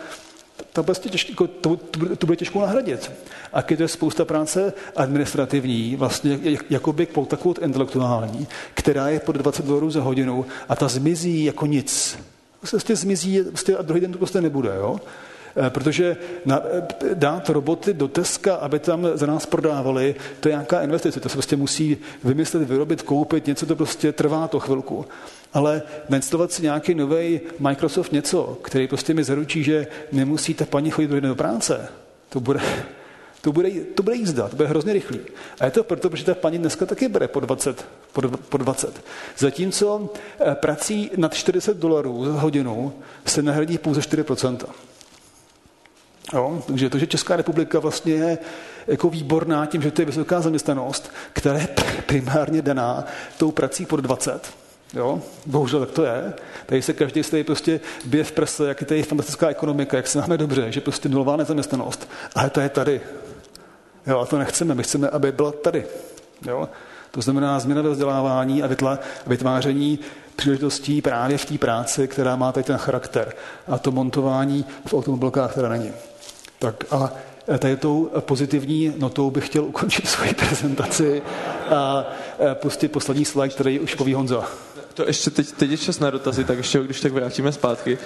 to, 0.74 0.84
prostě 0.84 1.10
těžký, 1.10 1.32
jako 1.32 1.48
to, 1.48 1.76
to, 1.76 2.16
to 2.16 2.26
bude 2.26 2.36
těžko 2.36 2.62
nahradit. 2.62 3.12
A 3.54 3.62
když 3.62 3.78
to 3.78 3.84
je 3.84 3.88
spousta 3.88 4.26
práce 4.26 4.74
administrativní, 4.96 5.96
vlastně 5.96 6.40
jakoby 6.70 7.06
takovou 7.28 7.56
intelektuální, 7.62 8.48
která 8.74 9.10
je 9.10 9.20
pod 9.20 9.36
20 9.36 9.66
dolarů 9.66 9.92
za 9.92 10.02
hodinu 10.02 10.46
a 10.70 10.76
ta 10.76 10.88
zmizí 10.88 11.44
jako 11.44 11.66
nic. 11.66 12.20
Prostě 12.70 12.96
zmizí 12.96 13.44
prostě 13.44 13.78
a 13.78 13.82
druhý 13.82 14.02
den 14.02 14.12
to 14.12 14.18
prostě 14.18 14.42
nebude. 14.42 14.72
Jo? 14.76 15.00
Eh, 15.58 15.70
protože 15.70 16.18
na, 16.46 16.62
eh, 16.72 17.16
dát 17.16 17.50
roboty 17.50 17.94
do 17.94 18.08
Teska, 18.08 18.56
aby 18.56 18.80
tam 18.80 19.08
za 19.14 19.26
nás 19.26 19.46
prodávali, 19.46 20.16
to 20.40 20.50
je 20.50 20.54
nějaká 20.54 20.82
investice. 20.82 21.20
To 21.20 21.30
se 21.30 21.36
prostě 21.36 21.56
musí 21.56 21.98
vymyslet, 22.24 22.64
vyrobit, 22.64 23.02
koupit, 23.02 23.48
něco 23.48 23.66
to 23.66 23.76
prostě 23.76 24.12
trvá 24.12 24.48
to 24.48 24.60
chvilku 24.60 25.06
ale 25.54 25.82
nainstalovat 26.10 26.52
si 26.52 26.62
nějaký 26.62 26.96
nový 26.96 27.42
Microsoft 27.60 28.12
něco, 28.12 28.58
který 28.62 28.88
prostě 28.88 29.14
mi 29.14 29.24
zaručí, 29.24 29.64
že 29.64 29.88
nemusíte 30.12 30.66
paní 30.66 30.92
chodit 30.92 31.08
do 31.08 31.36
práce, 31.36 31.90
to 32.30 32.40
bude, 32.40 32.60
to 33.42 33.52
bude, 33.52 33.70
to 33.72 34.04
bude 34.04 34.16
jízda, 34.16 34.50
to 34.50 34.56
bude 34.56 34.68
hrozně 34.68 34.94
rychlý. 34.94 35.20
A 35.60 35.66
je 35.66 35.72
to 35.72 35.84
proto, 35.84 36.10
protože 36.10 36.26
ta 36.26 36.36
paní 36.36 36.58
dneska 36.58 36.86
taky 36.86 37.08
bere 37.08 37.28
po 37.28 37.40
20. 37.40 37.86
Po, 38.14 38.22
po 38.22 38.58
20. 38.58 39.04
Zatímco 39.38 40.10
eh, 40.40 40.56
prací 40.56 41.12
nad 41.18 41.34
40 41.34 41.78
dolarů 41.78 42.26
za 42.26 42.32
hodinu 42.40 42.94
se 43.26 43.42
nahradí 43.42 43.78
pouze 43.78 44.02
4%. 44.02 44.58
Jo, 46.34 46.64
takže 46.68 46.90
to, 46.90 46.98
že 46.98 47.08
Česká 47.08 47.36
republika 47.36 47.80
vlastně 47.80 48.14
je 48.14 48.38
jako 48.88 49.10
výborná 49.10 49.66
tím, 49.66 49.82
že 49.82 49.92
to 49.92 50.02
je 50.02 50.06
vysoká 50.06 50.42
zaměstnanost, 50.42 51.12
která 51.34 51.58
je 51.58 51.68
primárně 52.06 52.62
daná 52.62 53.06
tou 53.38 53.52
prací 53.52 53.86
pod 53.86 54.00
20, 54.00 54.54
Jo? 54.94 55.22
Bohužel 55.46 55.80
tak 55.80 55.92
to 55.92 56.04
je. 56.04 56.34
Tady 56.66 56.82
se 56.82 56.94
každý 56.94 57.24
tady 57.24 57.44
prostě 57.44 57.80
bije 58.06 58.24
v 58.24 58.32
prse, 58.32 58.68
jak 58.68 58.82
je 58.82 58.88
tady 58.88 59.04
fantastická 59.04 59.50
ekonomika, 59.50 59.98
jak 59.98 60.08
se 60.08 60.20
máme 60.20 60.38
dobře, 60.38 60.72
že 60.72 60.82
prostě 60.82 61.10
nulová 61.10 61.36
nezaměstnanost. 61.36 62.10
Ale 62.36 62.50
to 62.50 62.60
je 62.62 62.70
tady. 62.70 63.02
Jo, 64.08 64.20
a 64.20 64.26
to 64.26 64.38
nechceme. 64.38 64.76
My 64.76 64.84
chceme, 64.84 65.10
aby 65.10 65.32
byla 65.32 65.52
tady. 65.52 65.86
Jo? 66.48 66.70
To 67.12 67.22
znamená 67.22 67.60
změna 67.60 67.82
ve 67.82 67.90
vzdělávání 67.90 68.64
a 68.64 68.70
vytváření 69.28 70.00
příležitostí 70.36 71.02
právě 71.02 71.38
v 71.38 71.46
té 71.46 71.58
práci, 71.58 72.08
která 72.08 72.36
má 72.36 72.52
tady 72.52 72.64
ten 72.64 72.78
charakter. 72.78 73.34
A 73.68 73.78
to 73.78 73.92
montování 73.92 74.66
v 74.88 74.94
automobilkách 74.94 75.54
teda 75.54 75.70
není. 75.70 75.92
Tak 76.62 76.84
a 76.92 77.12
tady 77.60 77.78
tou 77.78 78.12
pozitivní 78.20 78.94
notou 78.98 79.32
bych 79.32 79.46
chtěl 79.46 79.64
ukončit 79.64 80.08
svoji 80.08 80.34
prezentaci 80.34 81.22
a 81.70 82.06
pustit 82.54 82.88
poslední 82.88 83.26
slide, 83.26 83.50
který 83.50 83.80
už 83.80 83.96
poví 83.96 84.14
Honza. 84.14 84.44
To 84.94 85.08
ještě 85.08 85.30
teď, 85.30 85.52
teď 85.52 85.72
je 85.72 85.78
čas 85.78 86.00
na 86.00 86.10
dotazy, 86.10 86.44
tak 86.44 86.58
ještě 86.58 86.80
když 86.80 87.02
tak 87.02 87.12
vrátíme 87.12 87.52
zpátky. 87.52 87.98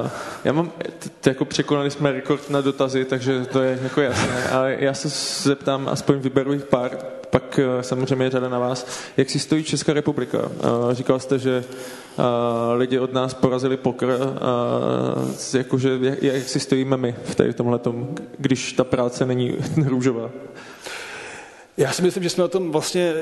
Uh, 0.00 0.10
já 0.44 0.52
mám, 0.52 0.72
t, 1.20 1.30
jako 1.30 1.44
překonali 1.44 1.90
jsme 1.90 2.12
rekord 2.12 2.50
na 2.50 2.60
dotazy, 2.60 3.04
takže 3.04 3.44
to 3.44 3.62
je 3.62 3.78
jako 3.82 4.00
jasné, 4.00 4.48
ale 4.48 4.76
já 4.78 4.94
se 4.94 5.08
zeptám, 5.48 5.88
aspoň 5.88 6.18
vyberu 6.18 6.52
jich 6.52 6.64
pár, 6.64 6.90
pak 7.34 7.60
uh, 7.76 7.82
samozřejmě 7.82 8.30
řada 8.30 8.48
na 8.48 8.58
vás. 8.58 8.86
Jak 9.16 9.30
si 9.30 9.38
stojí 9.38 9.64
Česká 9.64 9.92
republika? 9.92 10.38
Uh, 10.38 10.92
říkal 10.92 11.20
jste, 11.20 11.38
že 11.38 11.64
uh, 12.18 12.24
lidi 12.76 12.98
od 12.98 13.12
nás 13.12 13.34
porazili 13.34 13.76
pokr, 13.76 14.18
jakože 15.54 15.98
jak, 16.20 16.48
si 16.48 16.60
stojíme 16.60 16.96
my 16.96 17.14
v 17.22 17.54
tomhle 17.54 17.80
když 18.38 18.72
ta 18.72 18.84
práce 18.84 19.26
není 19.26 19.56
růžová? 19.86 20.30
Já 21.76 21.92
si 21.92 22.02
myslím, 22.02 22.22
že 22.22 22.30
jsme 22.30 22.44
o 22.44 22.48
tom 22.48 22.72
vlastně 22.72 23.14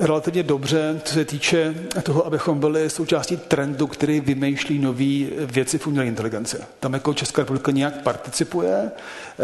relativně 0.00 0.42
dobře, 0.42 1.00
co 1.04 1.14
se 1.14 1.24
týče 1.24 1.74
toho, 2.02 2.26
abychom 2.26 2.60
byli 2.60 2.90
součástí 2.90 3.36
trendu, 3.36 3.86
který 3.86 4.20
vymýšlí 4.20 4.78
nové 4.78 5.24
věci 5.46 5.78
v 5.78 5.86
umělé 5.86 6.06
inteligenci. 6.06 6.56
Tam 6.80 6.92
jako 6.92 7.14
Česká 7.14 7.42
republika 7.42 7.72
nějak 7.72 8.02
participuje. 8.02 8.90
Eh, 9.38 9.42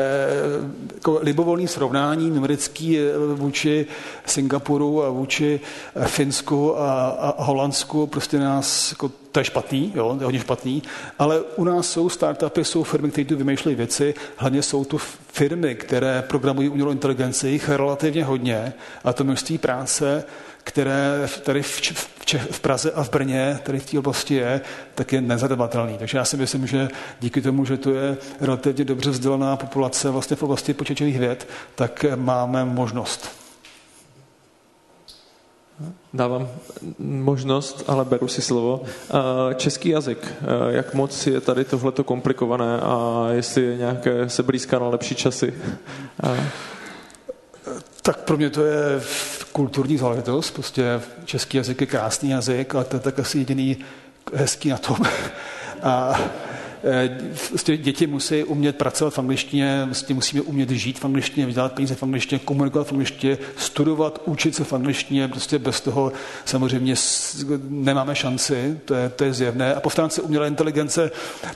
jako 0.95 1.19
libovolný 1.23 1.69
srovnání 1.69 2.31
numerický 2.31 2.99
eh, 2.99 3.13
vůči 3.35 3.87
Singapuru 4.27 5.05
a 5.05 5.11
vůči 5.11 5.61
Finsku 6.07 6.81
a, 6.81 7.09
a 7.09 7.43
Holandsku 7.45 8.07
prostě 8.07 8.39
nás 8.39 8.93
jako 8.93 9.11
to 9.37 9.41
je 9.41 9.45
špatný, 9.45 9.93
jo, 9.95 10.15
to 10.15 10.21
je 10.21 10.25
hodně 10.25 10.41
špatný, 10.41 10.83
ale 11.19 11.41
u 11.41 11.65
nás 11.65 11.91
jsou 11.91 12.09
startupy, 12.09 12.65
jsou 12.65 12.83
firmy, 12.83 13.11
které 13.11 13.25
tu 13.25 13.37
vymýšlejí 13.37 13.77
věci, 13.77 14.15
hlavně 14.37 14.63
jsou 14.63 14.85
tu 14.85 14.99
firmy, 15.33 15.75
které 15.75 16.23
programují 16.23 16.69
umělou 16.69 16.91
inteligenci, 16.91 17.49
jich 17.49 17.69
relativně 17.69 18.25
hodně 18.25 18.73
a 19.05 19.13
to 19.13 19.25
množství 19.25 19.59
práce, 19.59 20.25
které 20.65 21.29
tady 21.43 21.63
v, 21.63 21.81
v, 21.95 22.25
Čech, 22.25 22.49
v 22.51 22.61
Praze 22.61 22.93
a 22.93 23.03
v 23.03 23.11
Brně, 23.11 23.59
tady 23.63 23.81
v 23.81 23.91
té 23.91 23.99
oblasti 23.99 24.35
je, 24.35 24.61
tak 24.95 25.13
je 25.13 25.21
nezadavatelný. 25.21 25.99
Takže 25.99 26.19
já 26.19 26.25
si 26.25 26.37
myslím, 26.37 26.67
že 26.67 26.89
díky 27.21 27.43
tomu, 27.43 27.65
že 27.65 27.77
to 27.77 27.91
je 27.91 28.17
relativně 28.41 28.85
dobře 28.85 29.11
vzdělaná 29.11 29.57
populace 29.57 30.11
vlastně 30.11 30.37
v 30.37 30.43
oblasti 30.43 30.75
počítačových 30.75 31.19
věd, 31.19 31.49
tak 31.75 32.05
máme 32.17 32.65
možnost 32.65 33.46
dávám 36.15 36.49
možnost, 36.99 37.85
ale 37.87 38.05
beru 38.05 38.29
si 38.29 38.43
slovo. 38.43 38.83
Český 39.57 39.89
jazyk, 39.89 40.35
jak 40.69 40.95
moc 40.95 41.27
je 41.27 41.41
tady 41.41 41.65
tohleto 41.65 42.05
komplikované 42.05 42.81
a 42.81 43.27
jestli 43.33 43.63
je 43.63 43.77
nějaké 43.77 44.29
se 44.29 44.43
blízká 44.43 44.79
na 44.79 44.89
lepší 44.89 45.15
časy? 45.15 45.55
Tak 48.03 48.25
pro 48.25 48.37
mě 48.37 48.51
to 48.51 48.65
je 48.65 49.01
kulturní 49.53 49.99
záležitost. 49.99 50.51
Prostě 50.51 51.01
český 51.25 51.57
jazyk 51.57 51.81
je 51.81 51.87
krásný 51.87 52.31
jazyk, 52.31 52.75
ale 52.75 52.85
to 52.85 52.97
je 52.97 53.01
tak 53.01 53.19
asi 53.19 53.39
jediný 53.39 53.77
hezký 54.35 54.69
na 54.69 54.79
tom. 54.79 54.97
A 55.83 56.21
děti 57.77 58.07
musí 58.07 58.45
umět 58.45 58.77
pracovat 58.77 59.15
v 59.15 59.19
angličtině, 59.19 59.83
vlastně 59.85 60.15
musíme 60.15 60.43
umět 60.43 60.71
žít 60.71 60.99
v 60.99 61.05
angličtině, 61.05 61.47
vydělat 61.47 61.73
peníze 61.73 61.95
v 61.95 62.03
angličtině, 62.03 62.39
komunikovat 62.39 62.89
v 62.89 62.93
angličtině, 62.93 63.39
studovat, 63.57 64.23
učit 64.25 64.55
se 64.55 64.65
v 64.65 64.73
angličtině, 64.73 65.29
prostě 65.29 65.59
bez 65.59 65.81
toho 65.81 66.13
samozřejmě 66.45 66.95
nemáme 67.69 68.15
šanci, 68.15 68.79
to 68.85 68.95
je, 68.95 69.09
to 69.09 69.25
je 69.25 69.33
zjevné. 69.33 69.75
A 69.75 69.81
po 69.81 69.91
stránce 69.91 70.23
umělé 70.23 70.49
inteligence 70.49 71.11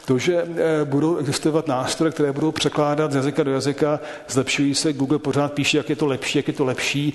to, 0.05 0.19
že 0.19 0.37
eh, 0.37 0.85
budou 0.85 1.17
existovat 1.17 1.69
nástroje, 1.69 2.13
které 2.13 2.33
budou 2.33 2.53
překládat 2.53 3.13
z 3.13 3.15
jazyka 3.15 3.43
do 3.43 3.53
jazyka, 3.53 4.01
zlepšují 4.29 4.75
se, 4.75 4.93
Google 4.93 5.19
pořád 5.19 5.53
píše, 5.53 5.77
jak 5.77 5.91
je 5.91 5.97
to 5.97 6.07
lepší, 6.07 6.39
jak 6.39 6.49
je 6.49 6.55
to 6.55 6.65
lepší, 6.65 7.15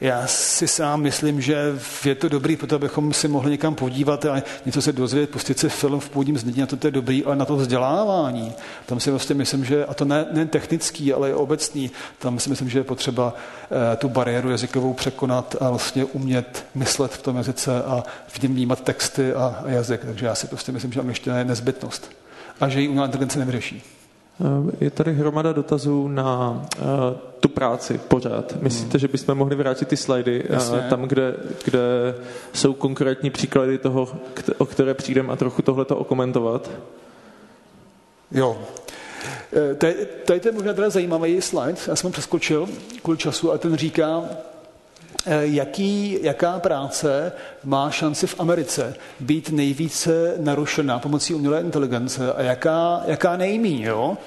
já 0.00 0.26
si 0.26 0.68
sám 0.68 1.00
myslím, 1.00 1.40
že 1.40 1.56
je 2.04 2.14
to 2.14 2.28
dobrý, 2.28 2.56
protože 2.56 2.76
abychom 2.76 3.12
si 3.12 3.28
mohli 3.28 3.50
někam 3.50 3.74
podívat 3.74 4.24
a 4.24 4.42
něco 4.66 4.82
se 4.82 4.92
dozvědět, 4.92 5.30
pustit 5.30 5.58
si 5.58 5.68
film 5.68 6.00
v 6.00 6.08
původním 6.08 6.38
znění, 6.38 6.62
a 6.62 6.66
to, 6.66 6.76
to 6.76 6.86
je 6.86 6.90
dobrý, 6.90 7.24
ale 7.24 7.36
na 7.36 7.44
to 7.44 7.56
vzdělávání, 7.56 8.52
tam 8.86 9.00
si 9.00 9.10
vlastně 9.10 9.34
myslím, 9.34 9.64
že, 9.64 9.84
a 9.84 9.94
to 9.94 10.04
ne, 10.04 10.26
ne 10.32 10.46
technický, 10.46 11.12
ale 11.12 11.30
i 11.30 11.34
obecný, 11.34 11.90
tam 12.18 12.38
si 12.38 12.50
myslím, 12.50 12.68
že 12.68 12.78
je 12.78 12.84
potřeba 12.84 13.34
eh, 13.92 13.96
tu 13.96 14.08
bariéru 14.08 14.50
jazykovou 14.50 14.94
překonat 14.94 15.56
a 15.60 15.70
vlastně 15.70 16.04
umět 16.04 16.66
myslet 16.74 17.12
v 17.12 17.22
tom 17.22 17.36
jazyce 17.36 17.82
a 17.82 18.04
v 18.26 18.42
něm 18.42 18.54
vnímat 18.54 18.80
texty 18.80 19.32
a, 19.32 19.62
a 19.64 19.70
jazyk. 19.70 20.04
Takže 20.04 20.26
já 20.26 20.34
si 20.34 20.46
prostě 20.46 20.72
myslím, 20.72 20.92
že 20.92 21.00
angličtina 21.00 21.38
je 21.38 21.44
nezbytnost 21.44 22.10
a 22.60 22.68
že 22.68 22.80
ji 22.80 22.88
umělá 22.88 23.06
inteligence 23.06 23.38
nevyřeší. 23.38 23.95
Eh, 24.40 24.84
je 24.84 24.90
tady 24.90 25.12
hromada 25.12 25.52
dotazů 25.52 26.08
na 26.08 26.50
uh, 26.78 26.84
tu 27.40 27.48
práci 27.48 28.00
pořád. 28.08 28.62
Myslíte, 28.62 28.92
hmm. 28.92 28.98
že 28.98 29.08
bychom 29.08 29.34
mohli 29.34 29.56
vrátit 29.56 29.88
ty 29.88 29.96
slajdy 29.96 30.44
uh, 30.44 30.88
tam, 30.90 31.02
kde, 31.02 31.34
kde 31.64 31.80
jsou 32.52 32.74
konkrétní 32.74 33.30
příklady 33.30 33.78
toho, 33.78 34.08
o 34.58 34.66
které 34.66 34.94
přijdeme 34.94 35.32
a 35.32 35.36
trochu 35.36 35.62
tohleto 35.62 35.96
okomentovat? 35.96 36.70
Jo. 38.32 38.58
Tady, 39.78 39.94
tady 40.24 40.40
to 40.40 40.48
je 40.48 40.52
možná 40.52 40.72
teda 40.72 40.90
zajímavý 40.90 41.42
slide, 41.42 41.76
já 41.88 41.96
jsem 41.96 42.08
ho 42.08 42.12
přeskočil 42.12 42.68
kvůli 43.02 43.18
času 43.18 43.52
a 43.52 43.58
ten 43.58 43.76
říká, 43.76 44.24
jaký, 45.40 46.18
jaká 46.22 46.60
práce 46.60 47.32
má 47.64 47.90
šanci 47.90 48.26
v 48.26 48.40
Americe 48.40 48.94
být 49.20 49.50
nejvíce 49.50 50.34
narušená 50.38 50.98
pomocí 50.98 51.34
umělé 51.34 51.60
inteligence 51.60 52.32
a 52.32 52.42
jaká, 52.42 53.02
jaká 53.06 53.36
nejmí. 53.36 53.82
Jo? 53.82 54.18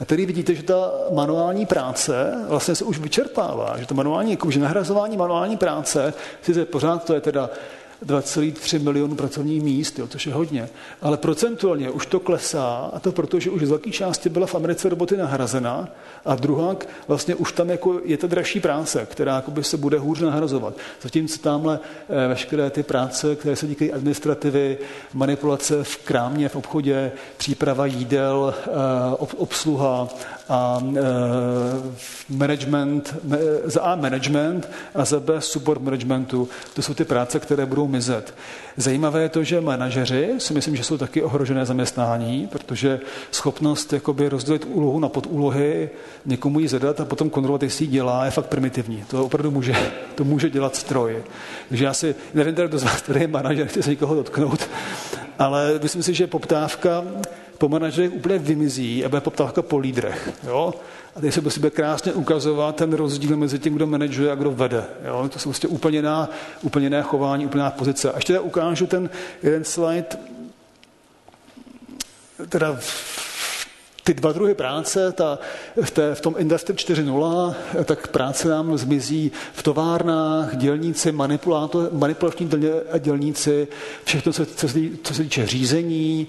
A 0.00 0.04
tady 0.04 0.26
vidíte, 0.26 0.54
že 0.54 0.62
ta 0.62 0.90
manuální 1.12 1.66
práce 1.66 2.44
vlastně 2.48 2.74
se 2.74 2.84
už 2.84 2.98
vyčerpává, 2.98 3.74
že 3.78 3.86
to 3.86 3.94
manuální, 3.94 4.38
že 4.48 4.60
nahrazování 4.60 5.16
manuální 5.16 5.56
práce, 5.56 6.14
sice 6.42 6.64
pořád 6.64 7.04
to 7.04 7.14
je 7.14 7.20
teda 7.20 7.50
2,3 8.06 8.82
milionů 8.82 9.14
pracovních 9.14 9.62
míst, 9.62 9.98
jo, 9.98 10.06
což 10.06 10.26
je 10.26 10.32
hodně. 10.32 10.68
Ale 11.02 11.16
procentuálně 11.16 11.90
už 11.90 12.06
to 12.06 12.20
klesá 12.20 12.90
a 12.92 13.00
to 13.00 13.12
proto, 13.12 13.40
že 13.40 13.50
už 13.50 13.62
z 13.62 13.68
velké 13.68 13.90
části 13.90 14.28
byla 14.28 14.46
v 14.46 14.54
Americe 14.54 14.88
roboty 14.88 15.16
nahrazena 15.16 15.88
a 16.24 16.34
druhá 16.34 16.76
vlastně 17.08 17.34
už 17.34 17.52
tam 17.52 17.70
jako 17.70 18.00
je 18.04 18.16
ta 18.16 18.26
dražší 18.26 18.60
práce, 18.60 19.06
která 19.10 19.44
se 19.60 19.76
bude 19.76 19.98
hůř 19.98 20.20
nahrazovat. 20.20 20.74
Zatímco 21.02 21.38
tamhle 21.38 21.80
eh, 22.08 22.28
veškeré 22.28 22.70
ty 22.70 22.82
práce, 22.82 23.36
které 23.36 23.56
se 23.56 23.66
díky 23.66 23.92
administrativy, 23.92 24.78
manipulace 25.14 25.84
v 25.84 25.96
krámě, 25.96 26.48
v 26.48 26.56
obchodě, 26.56 27.12
příprava 27.36 27.86
jídel, 27.86 28.54
eh, 28.56 28.70
obsluha 29.36 30.08
a 30.48 30.82
e, 30.96 31.02
management, 32.28 33.16
za 33.64 33.80
A 33.80 33.94
management 33.96 34.68
a 34.94 35.04
za 35.04 35.20
B 35.20 35.40
support 35.40 35.82
managementu. 35.82 36.48
To 36.74 36.82
jsou 36.82 36.94
ty 36.94 37.04
práce, 37.04 37.40
které 37.40 37.66
budou 37.66 37.86
mizet. 37.86 38.34
Zajímavé 38.76 39.22
je 39.22 39.28
to, 39.28 39.44
že 39.44 39.60
manažeři 39.60 40.34
si 40.38 40.54
myslím, 40.54 40.76
že 40.76 40.84
jsou 40.84 40.98
taky 40.98 41.22
ohrožené 41.22 41.66
zaměstnání, 41.66 42.46
protože 42.46 43.00
schopnost 43.30 43.92
jakoby 43.92 44.28
rozdělit 44.28 44.66
úlohu 44.68 45.00
na 45.00 45.08
podúlohy, 45.08 45.90
někomu 46.26 46.60
ji 46.60 46.68
zadat 46.68 47.00
a 47.00 47.04
potom 47.04 47.30
kontrolovat, 47.30 47.62
jestli 47.62 47.84
ji 47.84 47.90
dělá, 47.90 48.24
je 48.24 48.30
fakt 48.30 48.46
primitivní. 48.46 49.04
To 49.10 49.24
opravdu 49.24 49.50
může, 49.50 49.76
to 50.14 50.24
může 50.24 50.50
dělat 50.50 50.76
stroj. 50.76 51.22
Takže 51.68 51.84
já 51.84 51.94
si, 51.94 52.14
nevím 52.34 52.54
kdo 52.54 52.78
z 52.78 52.82
vás, 52.82 53.02
který 53.02 53.20
je 53.20 53.28
manažer, 53.28 53.66
chci 53.66 53.82
se 53.82 53.90
někoho 53.90 54.14
dotknout, 54.14 54.70
ale 55.38 55.80
myslím 55.82 56.02
si, 56.02 56.14
že 56.14 56.26
poptávka 56.26 57.04
po 57.58 57.68
manažerech 57.68 58.12
úplně 58.12 58.38
vymizí 58.38 59.04
a 59.04 59.08
bude 59.08 59.20
poptávka 59.20 59.62
po 59.62 59.78
lídrech. 59.78 60.30
Jo? 60.46 60.74
A 61.16 61.20
teď 61.20 61.34
se 61.34 61.40
prostě 61.40 61.60
bude 61.60 61.70
krásně 61.70 62.12
ukazovat 62.12 62.76
ten 62.76 62.92
rozdíl 62.92 63.36
mezi 63.36 63.58
tím, 63.58 63.74
kdo 63.74 63.86
manažuje 63.86 64.32
a 64.32 64.34
kdo 64.34 64.50
vede. 64.50 64.84
Jo? 65.04 65.28
To 65.32 65.38
jsou 65.38 65.50
prostě 65.50 65.68
úplně 65.68 65.98
jiná, 65.98 66.30
úplně 66.62 66.86
jiné 66.86 67.02
chování, 67.02 67.46
úplně 67.46 67.60
jiná 67.60 67.70
pozice. 67.70 68.12
A 68.12 68.16
ještě 68.16 68.32
teda 68.32 68.40
ukážu 68.40 68.86
ten 68.86 69.10
jeden 69.42 69.64
slide, 69.64 70.06
teda 72.48 72.78
ty 74.08 74.14
dva 74.14 74.32
druhy 74.32 74.54
práce, 74.54 75.12
ta, 75.12 75.38
v, 75.82 75.90
té, 75.90 76.14
v 76.14 76.20
tom 76.20 76.34
Industry 76.38 76.74
4.0, 76.74 77.54
tak 77.84 78.08
práce 78.08 78.48
nám 78.48 78.78
zmizí 78.78 79.32
v 79.52 79.62
továrnách, 79.62 80.56
dělníci, 80.56 81.12
manipulační 81.92 82.50
dělníci, 82.98 83.68
všechno, 84.04 84.32
co, 84.32 84.46
co, 84.46 84.68
co 85.02 85.14
se 85.14 85.22
týče 85.22 85.46
řízení, 85.46 86.26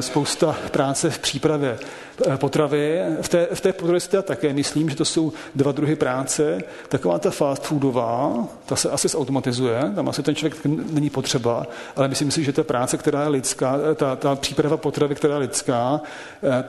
spousta 0.00 0.56
práce 0.70 1.10
v 1.10 1.18
přípravě. 1.18 1.78
eh, 1.80 1.86
potravy. 2.36 3.00
V 3.20 3.28
té, 3.28 3.48
v 3.54 3.60
té 3.60 3.72
potravě 3.72 4.00
si 4.00 4.08
také 4.22 4.52
myslím, 4.52 4.90
že 4.90 4.96
to 4.96 5.04
jsou 5.04 5.32
dva 5.54 5.72
druhy 5.72 5.96
práce. 5.96 6.58
Taková 6.88 7.18
ta 7.18 7.30
fast 7.30 7.62
foodová, 7.62 8.44
ta 8.66 8.76
se 8.76 8.90
asi 8.90 9.08
zautomatizuje, 9.08 9.92
tam 9.94 10.08
asi 10.08 10.22
ten 10.22 10.34
člověk 10.34 10.64
není 10.64 11.10
potřeba, 11.10 11.66
ale 11.96 12.08
myslím 12.08 12.30
si, 12.30 12.44
že 12.44 12.52
ta 12.52 12.64
práce, 12.64 12.96
která 12.96 13.22
je 13.22 13.28
lidská, 13.28 13.78
eh, 13.90 13.94
ta, 13.94 14.16
ta 14.16 14.34
příprava 14.34 14.76
potravy, 14.76 15.14
která 15.14 15.34
je 15.34 15.40
lidská, 15.40 16.00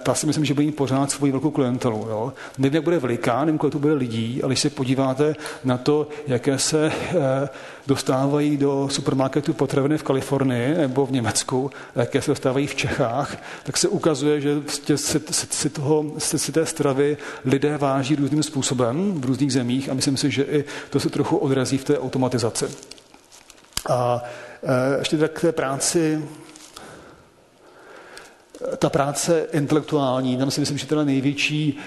ta 0.03 0.13
si 0.13 0.27
myslím, 0.27 0.45
že 0.45 0.53
bude 0.53 0.65
mít 0.65 0.75
pořád 0.75 1.11
svoji 1.11 1.31
velkou 1.31 1.51
klientelu. 1.51 2.07
Jo. 2.09 2.33
Nevím, 2.57 2.75
jak 2.75 2.83
bude 2.83 2.99
veliká, 2.99 3.45
nevím, 3.45 3.57
kolik 3.57 3.73
to 3.73 3.79
bude 3.79 3.93
lidí, 3.93 4.43
ale 4.43 4.49
když 4.49 4.59
se 4.59 4.69
podíváte 4.69 5.35
na 5.63 5.77
to, 5.77 6.07
jaké 6.27 6.57
se 6.57 6.91
dostávají 7.87 8.57
do 8.57 8.87
supermarketu 8.91 9.53
potraviny 9.53 9.97
v 9.97 10.03
Kalifornii 10.03 10.77
nebo 10.77 11.05
v 11.05 11.11
Německu, 11.11 11.71
jaké 11.95 12.21
se 12.21 12.31
dostávají 12.31 12.67
v 12.67 12.75
Čechách, 12.75 13.37
tak 13.63 13.77
se 13.77 13.87
ukazuje, 13.87 14.41
že 14.41 14.55
si, 14.95 15.19
si, 15.37 15.69
toho, 15.69 16.05
si 16.17 16.51
té 16.51 16.65
stravy 16.65 17.17
lidé 17.45 17.77
váží 17.77 18.15
různým 18.15 18.43
způsobem 18.43 19.21
v 19.21 19.25
různých 19.25 19.53
zemích 19.53 19.89
a 19.89 19.93
myslím 19.93 20.17
si, 20.17 20.31
že 20.31 20.43
i 20.43 20.65
to 20.89 20.99
se 20.99 21.09
trochu 21.09 21.37
odrazí 21.37 21.77
v 21.77 21.83
té 21.83 21.99
automatizaci. 21.99 22.65
A 23.89 24.23
e, 24.63 24.99
ještě 24.99 25.17
tak 25.17 25.31
k 25.31 25.41
té 25.41 25.51
práci 25.51 26.23
ta 28.77 28.89
práce 28.89 29.47
intelektuální, 29.51 30.37
tam 30.37 30.51
si 30.51 30.59
myslím, 30.59 30.77
že 30.77 30.87
teda 30.87 31.03
největší 31.03 31.77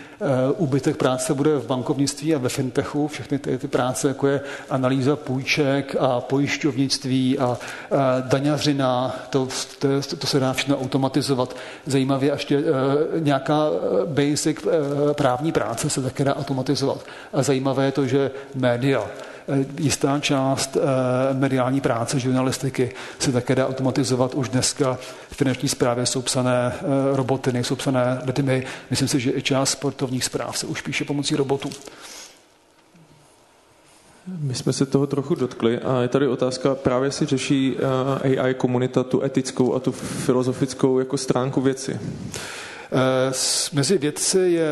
úbytek 0.56 0.96
práce 0.96 1.34
bude 1.34 1.56
v 1.56 1.66
bankovnictví 1.66 2.34
a 2.34 2.38
ve 2.38 2.48
fintechu, 2.48 3.08
všechny 3.08 3.38
ty, 3.38 3.58
ty 3.58 3.68
práce, 3.68 4.08
jako 4.08 4.26
je 4.26 4.40
analýza 4.70 5.16
půjček 5.16 5.96
a 6.00 6.20
pojišťovnictví 6.20 7.38
a 7.38 7.48
uh, 7.48 7.56
daňařina, 8.28 9.16
to, 9.30 9.48
to, 9.78 10.16
to 10.18 10.26
se 10.26 10.40
dá 10.40 10.52
všechno 10.52 10.80
automatizovat. 10.80 11.56
Zajímavě 11.86 12.30
ještě 12.30 12.58
uh, 12.58 12.64
nějaká 13.18 13.66
basic 14.06 14.58
právní 15.12 15.52
práce 15.52 15.90
se 15.90 16.02
také 16.02 16.24
dá 16.24 16.36
automatizovat. 16.36 17.06
A 17.32 17.42
zajímavé 17.42 17.84
je 17.84 17.92
to, 17.92 18.06
že 18.06 18.30
média, 18.54 19.06
Eh, 19.06 19.29
jistá 19.78 20.18
část 20.20 20.76
eh, 20.76 21.34
mediální 21.34 21.80
práce, 21.80 22.20
žurnalistiky 22.20 22.92
se 23.18 23.32
také 23.32 23.54
dá 23.54 23.68
automatizovat. 23.68 24.34
Už 24.34 24.48
dneska 24.48 24.98
v 25.30 25.36
finanční 25.36 25.68
správě 25.68 26.06
jsou 26.06 26.22
psané 26.22 26.72
eh, 26.74 26.82
roboty, 27.16 27.52
nejsou 27.52 27.76
psané 27.76 28.18
lidmi. 28.24 28.66
Myslím 28.90 29.08
si, 29.08 29.20
že 29.20 29.32
i 29.34 29.42
část 29.42 29.70
sportovních 29.70 30.24
zpráv 30.24 30.58
se 30.58 30.66
už 30.66 30.80
píše 30.82 31.04
pomocí 31.04 31.36
robotů. 31.36 31.70
My 34.40 34.54
jsme 34.54 34.72
se 34.72 34.86
toho 34.86 35.06
trochu 35.06 35.34
dotkli 35.34 35.78
a 35.78 36.02
je 36.02 36.08
tady 36.08 36.28
otázka, 36.28 36.74
právě 36.74 37.10
si 37.10 37.26
řeší 37.26 37.76
AI 38.40 38.54
komunita 38.54 39.02
tu 39.02 39.22
etickou 39.22 39.74
a 39.74 39.80
tu 39.80 39.92
filozofickou 39.92 40.98
jako 40.98 41.16
stránku 41.16 41.60
věci. 41.60 42.00
Eh, 42.92 43.32
mezi 43.72 43.98
vědci 43.98 44.38
je 44.38 44.66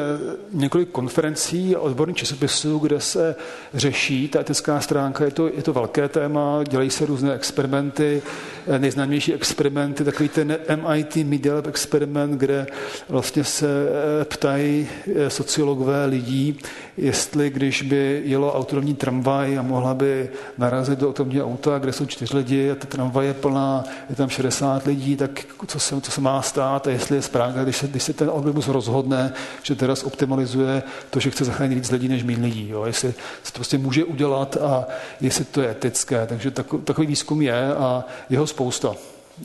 několik 0.52 0.88
konferencí 0.90 1.76
a 1.76 1.80
odborných 1.80 2.16
časopisů, 2.16 2.78
kde 2.78 3.00
se 3.00 3.36
řeší 3.74 4.28
ta 4.28 4.40
etická 4.40 4.80
stránka. 4.80 5.24
Je 5.24 5.30
to, 5.30 5.46
je 5.46 5.62
to 5.62 5.72
velké 5.72 6.08
téma, 6.08 6.64
dělají 6.68 6.90
se 6.90 7.06
různé 7.06 7.34
experimenty. 7.34 8.22
Eh, 8.66 8.78
nejznámější 8.78 9.34
experimenty, 9.34 10.04
takový 10.04 10.28
ten 10.28 10.58
MIT 10.76 11.16
Media 11.16 11.54
Lab 11.54 11.66
experiment, 11.66 12.38
kde 12.38 12.66
vlastně 13.08 13.44
se 13.44 13.88
eh, 14.20 14.24
ptají 14.24 14.88
sociologové 15.28 16.06
lidí, 16.06 16.58
jestli 16.98 17.50
když 17.50 17.82
by 17.82 18.22
jelo 18.24 18.54
autonomní 18.54 18.94
tramvaj 18.94 19.58
a 19.58 19.62
mohla 19.62 19.94
by 19.94 20.28
narazit 20.58 20.98
do 20.98 21.08
autonomního 21.08 21.46
auta, 21.46 21.78
kde 21.78 21.92
jsou 21.92 22.06
čtyři 22.06 22.36
lidi 22.36 22.70
a 22.70 22.74
ta 22.74 22.86
tramvaj 22.86 23.26
je 23.26 23.34
plná, 23.34 23.84
je 24.10 24.16
tam 24.16 24.28
60 24.28 24.86
lidí, 24.86 25.16
tak 25.16 25.46
co 25.66 25.80
se, 25.80 26.00
co 26.00 26.10
se 26.10 26.20
má 26.20 26.42
stát 26.42 26.86
a 26.86 26.90
jestli 26.90 27.16
je 27.16 27.22
správně, 27.22 27.62
když 27.62 27.76
se, 27.76 27.88
když 27.88 28.02
se 28.02 28.12
ten 28.12 28.30
algoritmus 28.30 28.68
rozhodne, 28.68 29.32
že 29.62 29.74
teda 29.74 29.94
optimalizuje 30.04 30.82
to, 31.10 31.20
že 31.20 31.30
chce 31.30 31.44
zachránit 31.44 31.74
víc 31.74 31.90
lidí 31.90 32.08
než 32.08 32.22
méně 32.22 32.42
lidí. 32.42 32.68
Jo? 32.68 32.84
Jestli 32.84 33.14
se 33.42 33.52
to 33.52 33.58
prostě 33.58 33.78
může 33.78 34.04
udělat 34.04 34.56
a 34.56 34.86
jestli 35.20 35.44
to 35.44 35.62
je 35.62 35.70
etické. 35.70 36.26
Takže 36.26 36.50
takový 36.84 37.06
výzkum 37.06 37.42
je 37.42 37.74
a 37.74 38.04
jeho 38.30 38.46
spousta. 38.46 38.94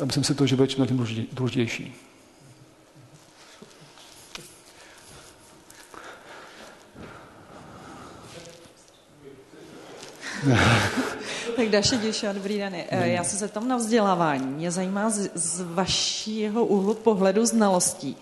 A 0.02 0.06
myslím 0.06 0.23
si 0.23 0.36
to, 0.36 0.48
že 0.48 0.56
bude 0.56 0.68
čím 0.68 0.88
důležitější. 1.34 2.02
tak 11.56 11.70
Daše 11.70 11.98
Děša, 11.98 12.34
dobrý 12.34 12.57
den. 12.57 12.76
Eh, 12.76 13.07
já 13.10 13.24
se 13.24 13.38
zeptám 13.38 13.68
na 13.68 13.78
vzdělávání. 13.78 14.45
Mě 14.45 14.72
zajímá 14.72 15.10
z, 15.10 15.30
z 15.36 15.61
vašího 15.61 16.65
úhlu 16.65 16.94
pohledu 16.94 17.45
znalostí, 17.45 18.18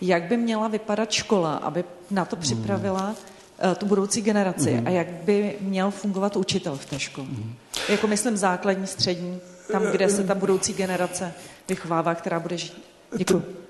jak 0.00 0.22
by 0.22 0.36
měla 0.36 0.68
vypadat 0.68 1.12
škola, 1.12 1.54
aby 1.54 1.84
na 2.10 2.24
to 2.24 2.36
připravila 2.36 3.14
hmm. 3.58 3.74
tu 3.74 3.86
budoucí 3.86 4.22
generaci 4.22 4.72
hmm. 4.72 4.86
a 4.86 4.90
jak 4.90 5.08
by 5.08 5.56
měl 5.60 5.90
fungovat 5.90 6.36
učitel 6.36 6.76
v 6.76 6.86
té 6.86 6.98
škole. 6.98 7.26
Hmm. 7.26 7.54
Jako 7.88 8.06
myslím 8.06 8.36
základní, 8.36 8.86
střední, 8.86 9.40
tam, 9.72 9.82
kde 9.82 10.08
se 10.08 10.24
ta 10.24 10.34
budoucí 10.34 10.72
generace 10.72 11.32
vychovává, 11.68 12.14
která 12.14 12.40
bude 12.40 12.58
žít. 12.58 12.82
Děkuji. 13.16 13.61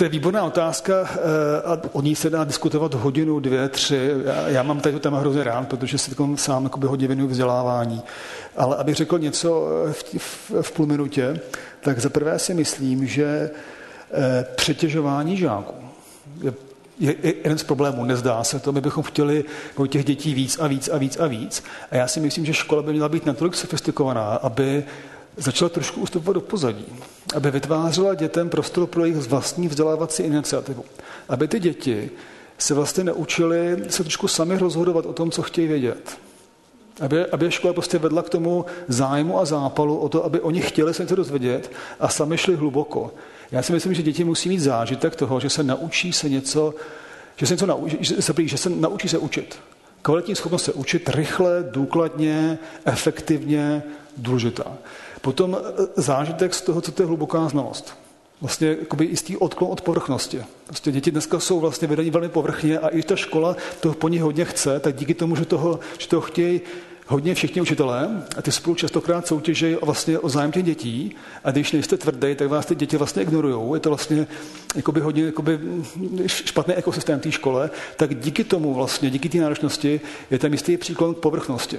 To 0.00 0.04
je 0.04 0.10
výborná 0.10 0.44
otázka 0.44 0.94
eh, 1.04 1.18
a 1.64 1.78
o 1.92 2.02
ní 2.02 2.16
se 2.16 2.30
dá 2.30 2.44
diskutovat 2.44 2.94
hodinu, 2.94 3.40
dvě, 3.40 3.68
tři. 3.68 4.10
Já, 4.24 4.48
já 4.48 4.62
mám 4.62 4.80
tady 4.80 5.00
téma 5.00 5.18
hrozně 5.18 5.44
rád, 5.44 5.68
protože 5.68 5.98
si 5.98 6.10
sám 6.34 6.64
jakoby 6.64 6.86
hodně 6.86 7.06
věnuju 7.06 7.28
vzdělávání. 7.28 8.02
Ale 8.56 8.76
abych 8.76 8.94
řekl 8.94 9.18
něco 9.18 9.68
v, 9.92 10.04
v, 10.18 10.52
v 10.62 10.72
půl 10.72 10.86
minutě, 10.86 11.40
tak 11.80 11.98
zaprvé 11.98 12.38
si 12.38 12.54
myslím, 12.54 13.06
že 13.06 13.50
eh, 14.12 14.46
přetěžování 14.56 15.36
žáků 15.36 15.74
je, 16.42 16.54
je, 16.98 17.14
je 17.22 17.34
jeden 17.36 17.58
z 17.58 17.62
problémů, 17.62 18.04
nezdá 18.04 18.44
se 18.44 18.60
to. 18.60 18.72
My 18.72 18.80
bychom 18.80 19.02
chtěli 19.02 19.44
od 19.76 19.86
těch 19.86 20.04
dětí 20.04 20.34
víc 20.34 20.58
a 20.58 20.66
víc 20.66 20.88
a 20.88 20.98
víc 20.98 21.16
a 21.16 21.26
víc. 21.26 21.64
A 21.90 21.96
já 21.96 22.08
si 22.08 22.20
myslím, 22.20 22.46
že 22.46 22.54
škola 22.54 22.82
by 22.82 22.92
měla 22.92 23.08
být 23.08 23.26
natolik 23.26 23.54
sofistikovaná, 23.54 24.22
aby 24.22 24.84
začala 25.36 25.68
trošku 25.68 26.00
ustupovat 26.00 26.34
do 26.34 26.40
pozadí, 26.40 26.86
aby 27.36 27.50
vytvářela 27.50 28.14
dětem 28.14 28.48
prostor 28.48 28.86
pro 28.86 29.04
jejich 29.04 29.16
vlastní 29.16 29.68
vzdělávací 29.68 30.22
iniciativu. 30.22 30.84
Aby 31.28 31.48
ty 31.48 31.60
děti 31.60 32.10
se 32.58 32.74
vlastně 32.74 33.04
naučili 33.04 33.84
se 33.88 34.02
trošku 34.04 34.28
sami 34.28 34.58
rozhodovat 34.58 35.06
o 35.06 35.12
tom, 35.12 35.30
co 35.30 35.42
chtějí 35.42 35.68
vědět. 35.68 36.18
Aby, 37.00 37.26
aby 37.26 37.50
škola 37.50 37.72
prostě 37.72 37.98
vedla 37.98 38.22
k 38.22 38.28
tomu 38.28 38.64
zájmu 38.88 39.38
a 39.38 39.44
zápalu 39.44 39.98
o 39.98 40.08
to, 40.08 40.24
aby 40.24 40.40
oni 40.40 40.60
chtěli 40.60 40.94
se 40.94 41.02
něco 41.02 41.16
dozvědět 41.16 41.72
a 42.00 42.08
sami 42.08 42.38
šli 42.38 42.56
hluboko. 42.56 43.14
Já 43.52 43.62
si 43.62 43.72
myslím, 43.72 43.94
že 43.94 44.02
děti 44.02 44.24
musí 44.24 44.48
mít 44.48 44.60
zážitek 44.60 45.16
toho, 45.16 45.40
že 45.40 45.50
se 45.50 45.62
naučí 45.62 46.12
se 46.12 46.28
něco, 46.28 46.74
že 47.36 47.46
se 47.46 47.54
něco 47.54 47.66
naučí, 47.66 47.96
že 48.00 48.22
se, 48.22 48.34
že 48.38 48.56
se 48.56 48.70
naučí 48.70 49.08
se 49.08 49.18
učit. 49.18 49.58
Kvalitní 50.02 50.34
schopnost 50.34 50.64
se 50.64 50.72
učit 50.72 51.08
rychle, 51.08 51.64
důkladně, 51.70 52.58
efektivně, 52.84 53.82
důležitá. 54.16 54.72
Potom 55.20 55.56
e, 55.56 55.86
zážitek 56.02 56.54
z 56.54 56.62
toho, 56.62 56.80
co 56.80 56.92
to 56.92 57.02
je 57.02 57.06
hluboká 57.06 57.48
znalost. 57.48 57.94
Vlastně 58.40 58.68
jakoby 58.68 59.04
jistý 59.04 59.36
odklon 59.36 59.72
od 59.72 59.80
povrchnosti. 59.80 60.42
Prostě 60.66 60.92
děti 60.92 61.10
dneska 61.10 61.40
jsou 61.40 61.60
vlastně 61.60 61.88
vedaní 61.88 62.10
velmi 62.10 62.28
povrchně 62.28 62.78
a 62.78 62.88
i 62.88 63.02
ta 63.02 63.16
škola 63.16 63.56
to 63.80 63.92
po 63.92 64.08
ní 64.08 64.18
hodně 64.18 64.44
chce, 64.44 64.80
tak 64.80 64.96
díky 64.96 65.14
tomu, 65.14 65.36
že 65.36 65.44
toho, 65.44 65.80
že 65.98 66.08
toho 66.08 66.22
chtějí 66.22 66.60
hodně 67.10 67.34
všichni 67.34 67.60
učitelé 67.60 68.22
a 68.36 68.42
ty 68.42 68.52
spolu 68.52 68.76
častokrát 68.76 69.26
soutěží 69.26 69.76
vlastně 69.82 70.18
o 70.18 70.28
zájem 70.28 70.52
těch 70.52 70.62
dětí 70.62 71.16
a 71.44 71.50
když 71.50 71.72
nejste 71.72 71.96
tvrdý, 71.96 72.34
tak 72.34 72.48
vás 72.48 72.66
ty 72.66 72.74
děti 72.74 72.96
vlastně 72.96 73.22
ignorují. 73.22 73.74
Je 73.74 73.80
to 73.80 73.90
vlastně 73.90 74.26
jakoby 74.76 75.00
hodně 75.00 75.24
jakoby 75.24 75.60
špatný 76.26 76.74
ekosystém 76.74 77.20
té 77.20 77.32
škole, 77.32 77.70
tak 77.96 78.14
díky 78.14 78.44
tomu 78.44 78.74
vlastně, 78.74 79.10
díky 79.10 79.28
té 79.28 79.38
náročnosti 79.38 80.00
je 80.30 80.38
tam 80.38 80.52
jistý 80.52 80.76
příklon 80.76 81.14
k 81.14 81.18
povrchnosti. 81.18 81.78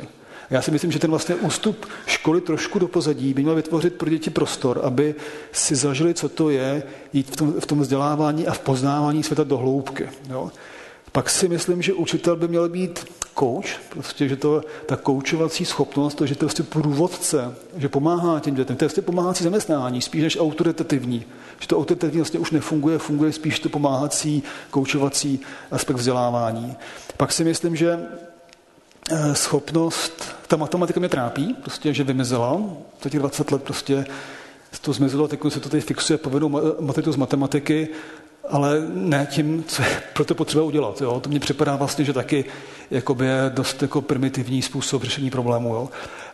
Já 0.51 0.61
si 0.61 0.71
myslím, 0.71 0.91
že 0.91 0.99
ten 0.99 1.09
vlastně 1.09 1.35
ústup 1.35 1.85
školy 2.05 2.41
trošku 2.41 2.79
do 2.79 2.87
pozadí 2.87 3.33
by 3.33 3.41
měl 3.41 3.55
vytvořit 3.55 3.93
pro 3.93 4.09
děti 4.09 4.29
prostor, 4.29 4.81
aby 4.83 5.15
si 5.51 5.75
zažili, 5.75 6.13
co 6.13 6.29
to 6.29 6.49
je 6.49 6.83
jít 7.13 7.31
v 7.31 7.35
tom, 7.35 7.53
v 7.59 7.65
tom 7.65 7.79
vzdělávání 7.79 8.47
a 8.47 8.53
v 8.53 8.59
poznávání 8.59 9.23
světa 9.23 9.43
do 9.43 9.57
hloubky. 9.57 10.09
Jo? 10.29 10.51
Pak 11.11 11.29
si 11.29 11.47
myslím, 11.47 11.81
že 11.81 11.93
učitel 11.93 12.35
by 12.35 12.47
měl 12.47 12.69
být 12.69 13.05
coach, 13.39 13.79
prostě, 13.89 14.27
že 14.27 14.35
to, 14.35 14.61
ta 14.85 14.95
koučovací 14.95 15.65
schopnost, 15.65 16.15
to, 16.15 16.25
že 16.25 16.35
to 16.35 16.45
je 16.45 16.47
prostě 16.47 16.63
průvodce, 16.63 17.55
že 17.77 17.89
pomáhá 17.89 18.39
těm 18.39 18.55
dětem, 18.55 18.75
to 18.75 18.85
je 18.85 18.89
prostě 18.89 19.01
pomáhací 19.01 19.43
zaměstnání, 19.43 20.01
spíš 20.01 20.23
než 20.23 20.39
autoritativní. 20.39 21.25
Že 21.59 21.67
to 21.67 21.77
autoritativní 21.77 22.19
vlastně 22.19 22.39
už 22.39 22.51
nefunguje, 22.51 22.97
funguje 22.97 23.31
spíš 23.31 23.59
to 23.59 23.69
pomáhací, 23.69 24.43
koučovací 24.69 25.39
aspekt 25.71 25.97
vzdělávání. 25.97 26.75
Pak 27.17 27.31
si 27.31 27.43
myslím, 27.43 27.75
že 27.75 27.99
schopnost, 29.33 30.35
ta 30.47 30.57
matematika 30.57 30.99
mě 30.99 31.09
trápí, 31.09 31.53
prostě, 31.53 31.93
že 31.93 32.03
vymizela, 32.03 32.61
za 33.03 33.09
těch 33.09 33.19
20 33.19 33.51
let 33.51 33.63
prostě 33.63 34.05
to 34.81 34.93
zmizelo, 34.93 35.27
teď 35.27 35.39
se 35.49 35.59
to 35.59 35.69
tady 35.69 35.81
fixuje 35.81 36.17
povinnou 36.17 36.75
maturitu 36.79 37.11
z 37.11 37.15
matematiky, 37.15 37.87
ale 38.49 38.87
ne 38.93 39.27
tím, 39.31 39.63
co 39.67 39.81
je 39.81 40.01
pro 40.13 40.25
to 40.25 40.35
potřeba 40.35 40.63
udělat. 40.63 41.01
Jo. 41.01 41.19
To 41.19 41.29
mně 41.29 41.39
připadá 41.39 41.75
vlastně, 41.75 42.05
že 42.05 42.13
taky 42.13 42.45
jakoby 42.91 43.25
je 43.25 43.51
dost 43.53 43.81
jako 43.81 44.01
primitivní 44.01 44.61
způsob 44.61 45.03
řešení 45.03 45.29
problému. 45.29 45.73
Jo. 45.73 45.89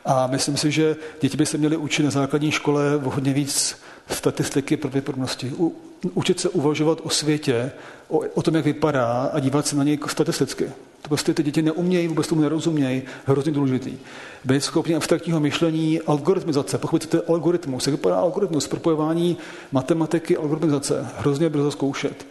A 0.05 0.27
myslím 0.27 0.57
si, 0.57 0.71
že 0.71 0.95
děti 1.21 1.37
by 1.37 1.45
se 1.45 1.57
měly 1.57 1.77
učit 1.77 2.03
na 2.03 2.09
základní 2.09 2.51
škole 2.51 2.95
o 2.95 3.09
hodně 3.09 3.33
víc 3.33 3.77
statistiky 4.09 4.77
pravděpodobnosti. 4.77 5.53
U, 5.57 5.75
učit 6.13 6.39
se 6.39 6.49
uvažovat 6.49 6.99
o 7.03 7.09
světě, 7.09 7.71
o, 8.07 8.17
o 8.33 8.41
tom, 8.41 8.55
jak 8.55 8.65
vypadá 8.65 9.29
a 9.33 9.39
dívat 9.39 9.67
se 9.67 9.75
na 9.75 9.83
něj 9.83 9.93
jako 9.93 10.09
statisticky. 10.09 10.69
To 11.01 11.09
prostě 11.09 11.33
ty 11.33 11.43
děti 11.43 11.61
neumějí, 11.61 12.07
vůbec 12.07 12.27
tomu 12.27 12.41
nerozumějí, 12.41 13.01
hrozně 13.25 13.51
důležitý. 13.51 13.97
Být 14.45 14.63
schopni 14.63 14.95
abstraktního 14.95 15.39
myšlení, 15.39 16.01
algoritmizace, 16.01 16.77
pochopit, 16.77 17.03
co 17.03 17.09
to 17.09 17.17
je 17.17 17.23
algoritmus, 17.27 17.87
jak 17.87 17.95
vypadá 17.95 18.15
algoritmus, 18.15 18.67
propojování 18.67 19.37
matematiky, 19.71 20.37
algoritmizace, 20.37 21.07
hrozně 21.17 21.49
brzo 21.49 21.71
zkoušet. 21.71 22.25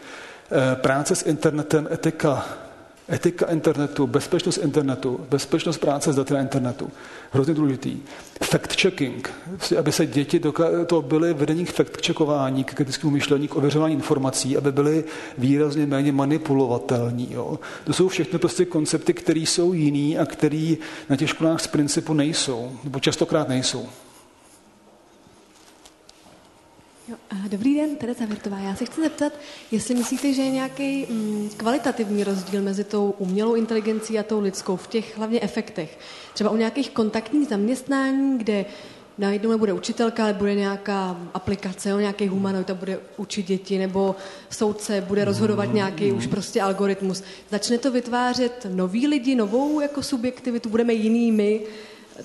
Eh, 0.51 0.77
práce 0.77 1.15
s 1.15 1.27
internetem, 1.27 1.89
etika, 1.93 2.45
Etika 3.13 3.47
internetu, 3.47 4.07
bezpečnost 4.07 4.57
internetu, 4.57 5.21
bezpečnost 5.31 5.79
práce 5.79 6.13
s 6.13 6.17
daty 6.17 6.35
na 6.35 6.41
internetu. 6.41 6.91
Hrozně 7.31 7.55
důležitý. 7.55 7.97
Fact-checking, 8.41 9.29
aby 9.79 9.93
se 9.93 10.07
děti 10.07 10.41
to 10.87 11.03
byly 11.03 11.35
vedení 11.35 11.65
k 11.65 11.73
fact-checkování, 11.73 12.65
k 12.65 12.75
kritickému 12.75 13.11
myšlení, 13.13 13.49
k 13.49 13.57
ověřování 13.57 13.95
informací, 13.95 14.57
aby 14.57 14.73
byly 14.73 15.05
výrazně 15.39 15.87
méně 15.87 16.13
manipulovatelní. 16.13 17.33
Jo. 17.33 17.59
To 17.85 17.93
jsou 17.93 18.09
všechny 18.09 18.39
prostě 18.39 18.65
koncepty, 18.65 19.15
které 19.15 19.41
jsou 19.41 19.73
jiný 19.73 20.19
a 20.19 20.27
které 20.27 20.75
na 21.09 21.17
těch 21.17 21.31
školách 21.31 21.61
z 21.61 21.67
principu 21.67 22.15
nejsou, 22.15 22.73
nebo 22.85 23.01
častokrát 23.01 23.49
nejsou. 23.49 23.89
Jo, 27.09 27.17
dobrý 27.49 27.75
den, 27.75 27.97
Tereza 27.97 28.25
Virtová. 28.25 28.59
Já 28.59 28.77
se 28.77 28.85
chci 28.85 29.01
zeptat, 29.01 29.33
jestli 29.71 29.95
myslíte, 29.95 30.33
že 30.33 30.43
je 30.43 30.51
nějaký 30.51 31.07
mm, 31.11 31.51
kvalitativní 31.57 32.25
rozdíl 32.25 32.63
mezi 32.63 32.85
tou 32.85 33.15
umělou 33.19 33.55
inteligencí 33.55 34.19
a 34.19 34.23
tou 34.23 34.41
lidskou 34.41 34.77
v 34.77 34.87
těch 34.87 35.19
hlavně 35.19 35.41
efektech. 35.41 35.99
Třeba 36.35 36.51
u 36.51 36.57
nějakých 36.57 36.91
kontaktních 36.91 37.49
zaměstnání, 37.49 38.39
kde 38.39 38.65
najednou 39.19 39.51
nebude 39.51 39.73
učitelka, 39.73 40.23
ale 40.25 40.33
bude 40.33 40.55
nějaká 40.55 41.21
aplikace, 41.35 41.89
jo, 41.89 41.99
nějaký 41.99 42.29
humanoid 42.29 42.71
a 42.71 42.75
bude 42.75 42.99
učit 43.17 43.47
děti, 43.47 43.79
nebo 43.79 44.17
soudce 44.51 45.01
bude 45.01 45.25
rozhodovat 45.25 45.75
nějaký 45.75 46.13
už 46.13 46.27
prostě 46.27 46.63
algoritmus. 46.63 47.23
Začne 47.51 47.79
to 47.79 47.91
vytvářet 47.91 48.67
noví 48.71 49.07
lidi, 49.07 49.35
novou 49.35 49.81
jako 49.81 50.03
subjektivitu, 50.03 50.69
budeme 50.69 50.93
jinými, 50.93 51.61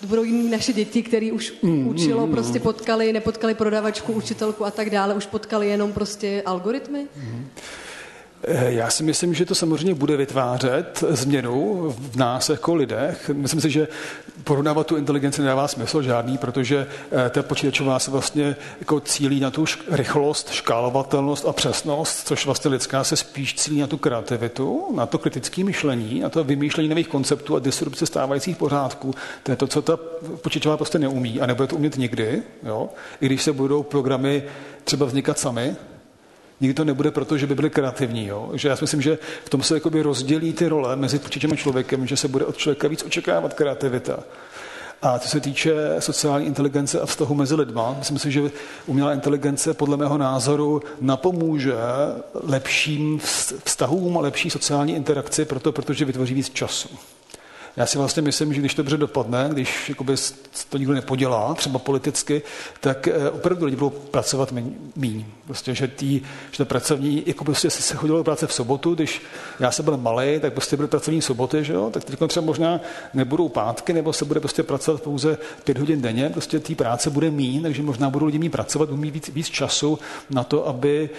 budou 0.06 0.24
jiní 0.24 0.50
naše 0.50 0.74
děti, 0.74 1.04
které 1.04 1.32
už 1.32 1.54
mm, 1.62 1.88
učilo, 1.88 2.28
mm, 2.28 2.32
prostě 2.32 2.60
potkali, 2.60 3.14
nepotkali 3.14 3.54
prodavačku, 3.54 4.14
učitelku 4.14 4.66
a 4.66 4.72
tak 4.72 4.90
dále, 4.90 5.16
už 5.16 5.26
potkali 5.26 5.68
jenom 5.68 5.94
prostě 5.94 6.44
algoritmy? 6.46 7.08
Mm. 7.16 7.48
Eh, 8.44 8.72
já 8.72 8.90
si 8.90 9.04
myslím, 9.04 9.34
že 9.34 9.46
to 9.46 9.56
samozřejmě 9.56 9.94
bude 9.94 10.18
vytvářet 10.18 11.04
změnu 11.10 11.86
v 11.98 12.16
nás 12.16 12.50
jako 12.50 12.76
lidech. 12.76 13.30
Myslím 13.34 13.62
si, 13.62 13.70
že 13.70 13.88
porovnávat 14.44 14.88
tu 14.88 14.98
inteligenci 14.98 15.42
nedává 15.42 15.68
smysl 15.68 16.02
žádný, 16.02 16.38
protože 16.38 16.88
eh, 17.26 17.30
ta 17.30 17.44
počítačová 17.44 18.00
se 18.00 18.12
vlastně 18.12 18.56
jako 18.80 19.00
cílí 19.00 19.40
na 19.40 19.52
tu 19.52 19.66
rychlost, 19.90 20.52
škálovatelnost 20.52 21.46
a 21.46 21.54
přesnost, 21.54 22.28
což 22.28 22.46
vlastně 22.46 22.72
lidská 22.72 23.04
se 23.04 23.16
spíš 23.16 23.56
cílí 23.56 23.80
na 23.80 23.88
tu 23.88 23.98
kreativitu, 23.98 24.88
na 24.96 25.06
to 25.06 25.18
kritické 25.18 25.64
myšlení, 25.64 26.20
na 26.20 26.30
to 26.30 26.44
vymýšlení 26.44 26.90
nových 26.90 27.08
konceptů 27.08 27.56
a 27.56 27.60
disrupce 27.60 28.06
stávajících 28.06 28.58
pořádků. 28.58 29.16
To 29.44 29.52
je 29.52 29.56
to, 29.56 29.68
co 29.68 29.82
ta 29.82 29.98
počítačová 30.42 30.78
prostě 30.78 31.00
neumí 31.00 31.42
a 31.42 31.46
nebude 31.46 31.68
to 31.68 31.76
umět 31.76 31.98
nikdy, 31.98 32.44
jo? 32.64 32.90
i 33.22 33.26
když 33.26 33.44
se 33.44 33.54
budou 33.54 33.84
programy 33.84 34.44
třeba 34.84 35.06
vznikat 35.06 35.40
sami, 35.40 35.76
Nikdy 36.62 36.74
to 36.74 36.84
nebude 36.84 37.12
proto, 37.12 37.38
že 37.38 37.48
by 37.48 37.56
byli 37.56 37.70
kreativní. 37.70 38.28
Jo? 38.28 38.52
Že 38.54 38.70
já 38.70 38.76
si 38.76 38.84
myslím, 38.84 39.02
že 39.02 39.18
v 39.46 39.50
tom 39.50 39.64
se 39.64 39.74
jakoby 39.74 40.02
rozdělí 40.02 40.54
ty 40.54 40.68
role 40.68 40.96
mezi 40.96 41.20
počítačem 41.20 41.52
a 41.54 41.56
člověkem, 41.56 42.08
že 42.08 42.18
se 42.18 42.28
bude 42.28 42.46
od 42.46 42.58
člověka 42.58 42.88
víc 42.88 43.04
očekávat 43.04 43.54
kreativita. 43.54 44.20
A 45.02 45.20
co 45.20 45.28
se 45.28 45.40
týče 45.40 45.74
sociální 46.00 46.46
inteligence 46.46 47.00
a 47.00 47.06
vztahu 47.06 47.36
mezi 47.36 47.56
lidma, 47.56 47.96
myslím 47.98 48.20
si, 48.20 48.32
že 48.32 48.52
umělá 48.86 49.14
inteligence 49.14 49.74
podle 49.74 49.98
mého 49.98 50.18
názoru 50.18 50.82
napomůže 51.02 51.74
lepším 52.44 53.20
vztahům 53.64 54.18
a 54.18 54.22
lepší 54.22 54.50
sociální 54.50 54.96
interakci, 54.96 55.46
proto, 55.46 55.72
protože 55.72 56.06
vytvoří 56.06 56.34
víc 56.34 56.50
času. 56.50 56.90
Já 57.78 57.86
si 57.86 57.98
vlastně 57.98 58.22
myslím, 58.22 58.54
že 58.54 58.60
když 58.60 58.76
to 58.76 58.82
dobře 58.82 58.98
dopadne, 58.98 59.50
když 59.52 59.90
jakoby, 59.90 60.16
to 60.70 60.78
nikdo 60.78 60.94
nepodělá, 60.94 61.54
třeba 61.54 61.80
politicky, 61.80 62.42
tak 62.80 63.08
eh, 63.08 63.30
opravdu 63.30 63.66
lidi 63.66 63.78
budou 63.78 63.90
pracovat 63.90 64.54
míň. 64.96 65.26
Prostě, 65.46 65.76
že, 65.76 65.88
tý, 65.88 66.22
že 66.52 66.58
to 66.58 66.66
pracovní, 66.66 67.24
jako 67.26 67.44
prostě 67.44 67.70
se 67.70 67.96
chodilo 67.96 68.18
do 68.18 68.24
práce 68.24 68.48
v 68.48 68.54
sobotu, 68.54 68.96
když 68.96 69.22
já 69.60 69.72
jsem 69.72 69.86
byl 69.86 69.98
malý, 69.98 70.40
tak 70.40 70.54
prostě 70.54 70.76
byly 70.78 70.88
pracovní 70.88 71.22
soboty, 71.22 71.64
že 71.64 71.74
jo? 71.74 71.90
tak 71.94 72.04
teď 72.04 72.20
třeba 72.28 72.46
možná 72.46 72.80
nebudou 73.14 73.50
pátky, 73.50 73.94
nebo 73.94 74.14
se 74.14 74.26
bude 74.26 74.40
prostě 74.40 74.64
pracovat 74.64 75.02
pouze 75.02 75.38
pět 75.64 75.78
hodin 75.78 76.02
denně, 76.02 76.30
prostě 76.30 76.60
té 76.60 76.76
práce 76.76 77.10
bude 77.10 77.32
míň, 77.32 77.62
takže 77.62 77.84
možná 77.84 78.10
budou 78.10 78.26
lidi 78.26 78.40
mít 78.40 78.50
pracovat, 78.50 78.90
budou 78.90 79.02
mít 79.02 79.14
víc, 79.14 79.30
víc 79.30 79.50
času 79.50 80.00
na 80.30 80.44
to, 80.44 80.68
aby 80.68 81.10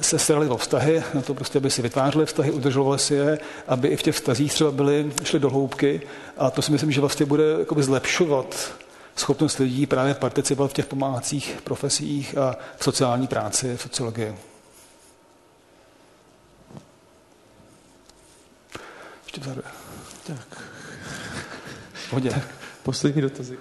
se 0.00 0.18
starali 0.18 0.48
o 0.48 0.56
vztahy, 0.56 1.02
na 1.14 1.22
to 1.22 1.34
prostě, 1.34 1.58
aby 1.58 1.70
si 1.70 1.82
vytvářeli 1.82 2.26
vztahy, 2.26 2.50
udržovali 2.50 2.98
si 2.98 3.14
je, 3.14 3.38
aby 3.68 3.88
i 3.88 3.96
v 3.96 4.02
těch 4.02 4.14
vztazích 4.14 4.52
třeba 4.52 4.70
byli, 4.70 5.12
šli 5.24 5.38
do 5.38 5.50
hloubky 5.50 6.00
a 6.36 6.50
to 6.50 6.62
si 6.62 6.72
myslím, 6.72 6.92
že 6.92 7.00
vlastně 7.00 7.26
bude 7.26 7.44
jakoby 7.58 7.82
zlepšovat 7.82 8.72
schopnost 9.16 9.58
lidí 9.58 9.86
právě 9.86 10.14
participovat 10.14 10.70
v 10.70 10.74
těch 10.74 10.86
pomáhacích 10.86 11.58
profesích 11.64 12.38
a 12.38 12.56
v 12.76 12.84
sociální 12.84 13.26
práci, 13.26 13.76
v 13.76 13.82
sociologii. 13.82 14.36
Ještě 19.24 19.40
vzadu. 19.40 19.62
Tak. 20.26 20.62
Pohodě. 22.10 22.30
Tak, 22.30 22.48
poslední 22.82 23.22
dotazy. 23.22 23.58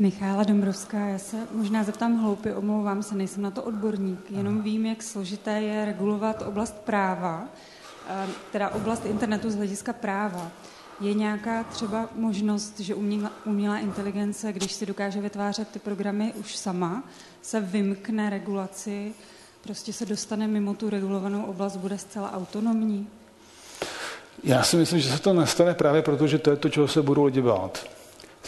Michála 0.00 0.44
Dombrovská, 0.44 0.98
já 0.98 1.18
se 1.18 1.36
možná 1.52 1.84
zeptám 1.84 2.16
hloupě, 2.16 2.54
omlouvám 2.54 3.02
se, 3.02 3.14
nejsem 3.14 3.42
na 3.42 3.50
to 3.50 3.62
odborník, 3.62 4.30
jenom 4.30 4.62
vím, 4.62 4.86
jak 4.86 5.02
složité 5.02 5.60
je 5.60 5.84
regulovat 5.84 6.42
oblast 6.46 6.74
práva, 6.74 7.44
eh, 8.08 8.26
teda 8.52 8.68
oblast 8.68 9.04
internetu 9.06 9.50
z 9.50 9.56
hlediska 9.56 9.92
práva. 9.92 10.50
Je 11.00 11.14
nějaká 11.14 11.64
třeba 11.64 12.08
možnost, 12.14 12.80
že 12.80 12.94
umělá, 12.94 13.32
umělá 13.44 13.78
inteligence, 13.78 14.52
když 14.52 14.72
si 14.72 14.86
dokáže 14.86 15.20
vytvářet 15.20 15.68
ty 15.68 15.78
programy 15.78 16.32
už 16.40 16.56
sama, 16.56 17.02
se 17.42 17.60
vymkne 17.60 18.30
regulaci, 18.30 19.12
prostě 19.62 19.92
se 19.92 20.06
dostane 20.06 20.46
mimo 20.48 20.74
tu 20.74 20.90
regulovanou 20.90 21.42
oblast, 21.42 21.76
bude 21.76 21.98
zcela 21.98 22.32
autonomní? 22.32 23.08
Já 24.44 24.62
si 24.62 24.76
myslím, 24.76 25.00
že 25.00 25.10
se 25.10 25.18
to 25.18 25.32
nestane 25.32 25.74
právě 25.74 26.02
proto, 26.02 26.26
že 26.26 26.38
to 26.38 26.50
je 26.50 26.56
to, 26.56 26.68
čeho 26.68 26.88
se 26.88 27.02
budou 27.02 27.24
lidi 27.24 27.42
bát. 27.42 27.97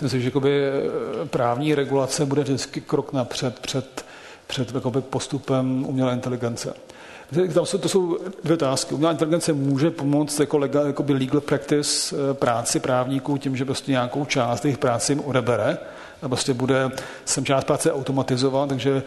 Myslím 0.02 0.20
si, 0.20 0.24
že 0.24 0.30
eh, 0.48 1.26
právní 1.26 1.74
regulace 1.74 2.26
bude 2.26 2.42
vždycky 2.42 2.80
krok 2.80 3.12
napřed 3.12 3.58
před, 3.58 4.04
před 4.46 4.74
jakoby 4.74 5.00
postupem 5.00 5.84
umělé 5.88 6.12
inteligence. 6.12 6.74
Tam 7.54 7.66
jsou, 7.66 7.78
to 7.78 7.88
jsou 7.88 8.18
dvě 8.44 8.54
otázky. 8.54 8.94
Umělá 8.94 9.12
inteligence 9.12 9.52
může 9.52 9.90
pomoct 9.90 10.40
jako 10.40 10.58
legal, 10.58 10.86
jakoby 10.86 11.12
legal 11.12 11.40
practice 11.40 12.16
eh, 12.16 12.34
práci 12.34 12.80
právníků 12.80 13.38
tím, 13.38 13.56
že 13.56 13.64
prostě 13.64 13.92
nějakou 13.92 14.24
část 14.24 14.64
jejich 14.64 14.78
práce 14.78 15.12
jim 15.12 15.20
odebere 15.24 15.78
a 16.22 16.28
prostě 16.28 16.54
bude 16.54 16.90
sem 17.24 17.44
část 17.44 17.64
práce 17.64 17.92
automatizovat, 17.92 18.68
takže 18.68 19.02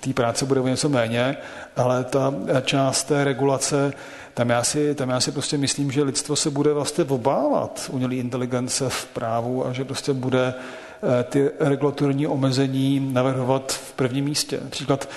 té 0.00 0.12
práce 0.12 0.46
bude 0.46 0.60
o 0.60 0.68
něco 0.68 0.88
méně, 0.88 1.36
ale 1.76 2.04
ta 2.04 2.34
část 2.64 3.04
té 3.04 3.24
regulace 3.24 3.92
tam 4.34 4.50
já, 4.50 4.64
si, 4.64 4.94
tam 4.94 5.10
já 5.10 5.20
si 5.20 5.32
prostě 5.32 5.58
myslím, 5.58 5.90
že 5.90 6.02
lidstvo 6.02 6.36
se 6.36 6.50
bude 6.50 6.72
vlastně 6.72 7.04
obávat 7.04 7.90
umělé 7.92 8.14
inteligence 8.14 8.88
v 8.88 9.06
právu 9.06 9.66
a 9.66 9.72
že 9.72 9.84
prostě 9.84 10.12
bude 10.12 10.54
eh, 10.54 11.24
ty 11.24 11.50
regulatorní 11.60 12.26
omezení 12.26 13.10
navrhovat 13.12 13.72
v 13.72 13.92
prvním 13.92 14.24
místě. 14.24 14.60
Například 14.62 15.08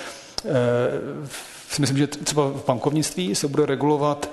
eh, 0.44 0.50
si 1.70 1.80
myslím, 1.80 1.98
že 1.98 2.06
třeba 2.06 2.42
v 2.42 2.64
bankovnictví 2.66 3.34
se 3.34 3.48
bude 3.48 3.66
regulovat 3.66 4.30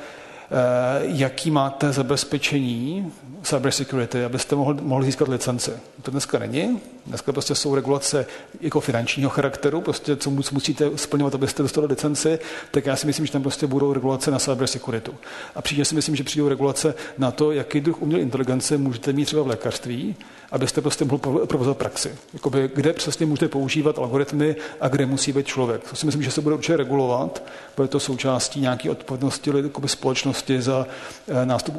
jaký 1.02 1.52
máte 1.52 1.92
zabezpečení 1.92 3.12
cyber 3.44 3.72
security, 3.72 4.24
abyste 4.24 4.56
mohli, 4.56 4.78
mohli 4.82 5.06
získat 5.06 5.28
licenci. 5.28 5.72
To 6.02 6.12
dneska 6.12 6.40
není. 6.40 6.80
Dneska 7.08 7.32
prostě 7.32 7.56
jsou 7.56 7.76
regulace 7.76 8.26
jako 8.62 8.80
finančního 8.80 9.30
charakteru, 9.30 9.82
prostě 9.82 10.16
co 10.16 10.30
musíte 10.30 10.90
splňovat, 10.96 11.36
abyste 11.36 11.64
dostali 11.64 11.88
licenci, 11.88 12.40
tak 12.72 12.86
já 12.86 12.96
si 12.96 13.08
myslím, 13.08 13.26
že 13.26 13.32
tam 13.32 13.42
prostě 13.42 13.68
budou 13.68 13.94
regulace 13.94 14.32
na 14.32 14.40
cyber 14.40 14.68
security. 14.68 15.12
A 15.56 15.62
příště 15.62 15.86
si 15.86 15.96
myslím, 15.96 16.16
že 16.16 16.24
přijdou 16.24 16.48
regulace 16.48 16.96
na 17.18 17.32
to, 17.32 17.52
jaký 17.52 17.82
druh 17.82 18.02
umělé 18.02 18.22
inteligence 18.22 18.78
můžete 18.78 19.14
mít 19.14 19.26
třeba 19.26 19.44
v 19.44 19.48
lékařství, 19.48 20.16
abyste 20.52 20.82
prostě 20.82 21.06
mohl 21.06 21.46
provozovat 21.46 21.78
praxi. 21.78 22.16
Jakoby, 22.34 22.70
kde 22.76 22.94
přesně 22.94 23.26
můžete 23.26 23.48
používat 23.48 24.00
algoritmy 24.00 24.56
a 24.82 24.88
kde 24.88 25.06
musí 25.06 25.32
být 25.34 25.48
člověk. 25.48 25.90
To 25.90 25.96
si 25.96 26.06
myslím, 26.06 26.24
že 26.24 26.32
se 26.32 26.42
bude 26.42 26.56
určitě 26.56 26.78
regulovat, 26.78 27.44
bude 27.76 27.88
to 27.88 28.00
součástí 28.00 28.62
nějaké 28.62 28.90
odpovědnosti 28.90 29.52
společnosti 29.86 30.62
za 30.62 30.88
eh, 31.28 31.46
nástup 31.46 31.76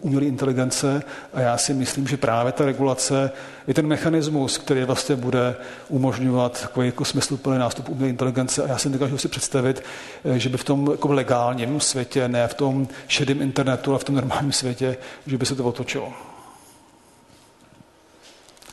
umělé 0.00 0.24
inteligence 0.24 1.02
a 1.34 1.40
já 1.40 1.58
si 1.58 1.74
myslím, 1.74 2.06
že 2.06 2.16
právě 2.16 2.52
ta 2.52 2.64
regulace 2.64 3.30
je 3.66 3.74
ten 3.74 3.86
mechanismus, 3.86 4.58
který 4.58 4.84
vlastně 4.84 5.16
bude 5.16 5.56
umožňovat 5.88 6.60
takový 6.60 6.86
jako 6.86 7.04
smysluplný 7.04 7.58
nástup 7.58 7.88
umělé 7.88 8.10
inteligence 8.10 8.62
a 8.62 8.68
já 8.68 8.78
si 8.78 8.88
nedokážu 8.88 9.18
si 9.18 9.28
představit, 9.28 9.82
eh, 10.24 10.38
že 10.38 10.48
by 10.48 10.58
v 10.58 10.64
tom 10.64 10.88
jako 10.90 11.12
legálním 11.12 11.80
světě, 11.80 12.28
ne 12.28 12.48
v 12.48 12.54
tom 12.54 12.88
šedém 13.08 13.42
internetu, 13.42 13.90
ale 13.90 13.98
v 13.98 14.04
tom 14.04 14.14
normálním 14.14 14.52
světě, 14.52 14.96
že 15.26 15.38
by 15.38 15.46
se 15.46 15.54
to 15.54 15.64
otočilo. 15.64 16.27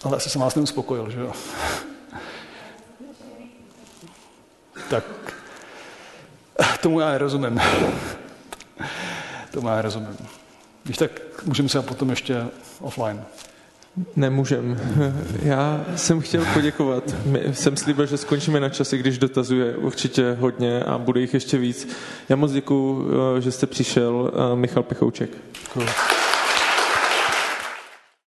Ale 0.06 0.18
asi 0.18 0.30
jsem 0.30 0.42
vás 0.42 0.56
neuspokojil, 0.56 1.10
že 1.10 1.20
jo? 1.20 1.32
tak 4.90 5.04
tomu 6.82 7.00
já 7.00 7.12
nerozumím. 7.12 7.62
tomu 9.52 9.68
já 9.68 9.76
nerozumím. 9.76 10.18
Když 10.84 10.98
tak 10.98 11.12
můžeme 11.46 11.70
se 11.70 11.82
potom 11.82 12.10
ještě 12.10 12.46
offline. 12.80 13.24
Nemůžem. 14.16 14.80
Já 15.44 15.86
jsem 15.96 16.22
chtěl 16.22 16.46
poděkovat. 16.54 17.04
Jsem 17.52 17.78
slíbil, 17.78 18.06
že 18.06 18.18
skončíme 18.18 18.60
na 18.60 18.70
časy, 18.70 18.98
když 18.98 19.18
dotazuje 19.18 19.78
určitě 19.78 20.38
hodně 20.40 20.84
a 20.84 20.98
bude 20.98 21.22
jich 21.22 21.34
ještě 21.34 21.58
víc. 21.58 21.88
Já 22.30 22.36
moc 22.36 22.52
děkuji, 22.52 23.12
eh, 23.38 23.42
že 23.42 23.52
jste 23.52 23.68
přišel. 23.68 24.32
Eh, 24.34 24.56
Michal 24.56 24.84
Pechouček. 24.84 25.30
Děkuji. 25.64 25.88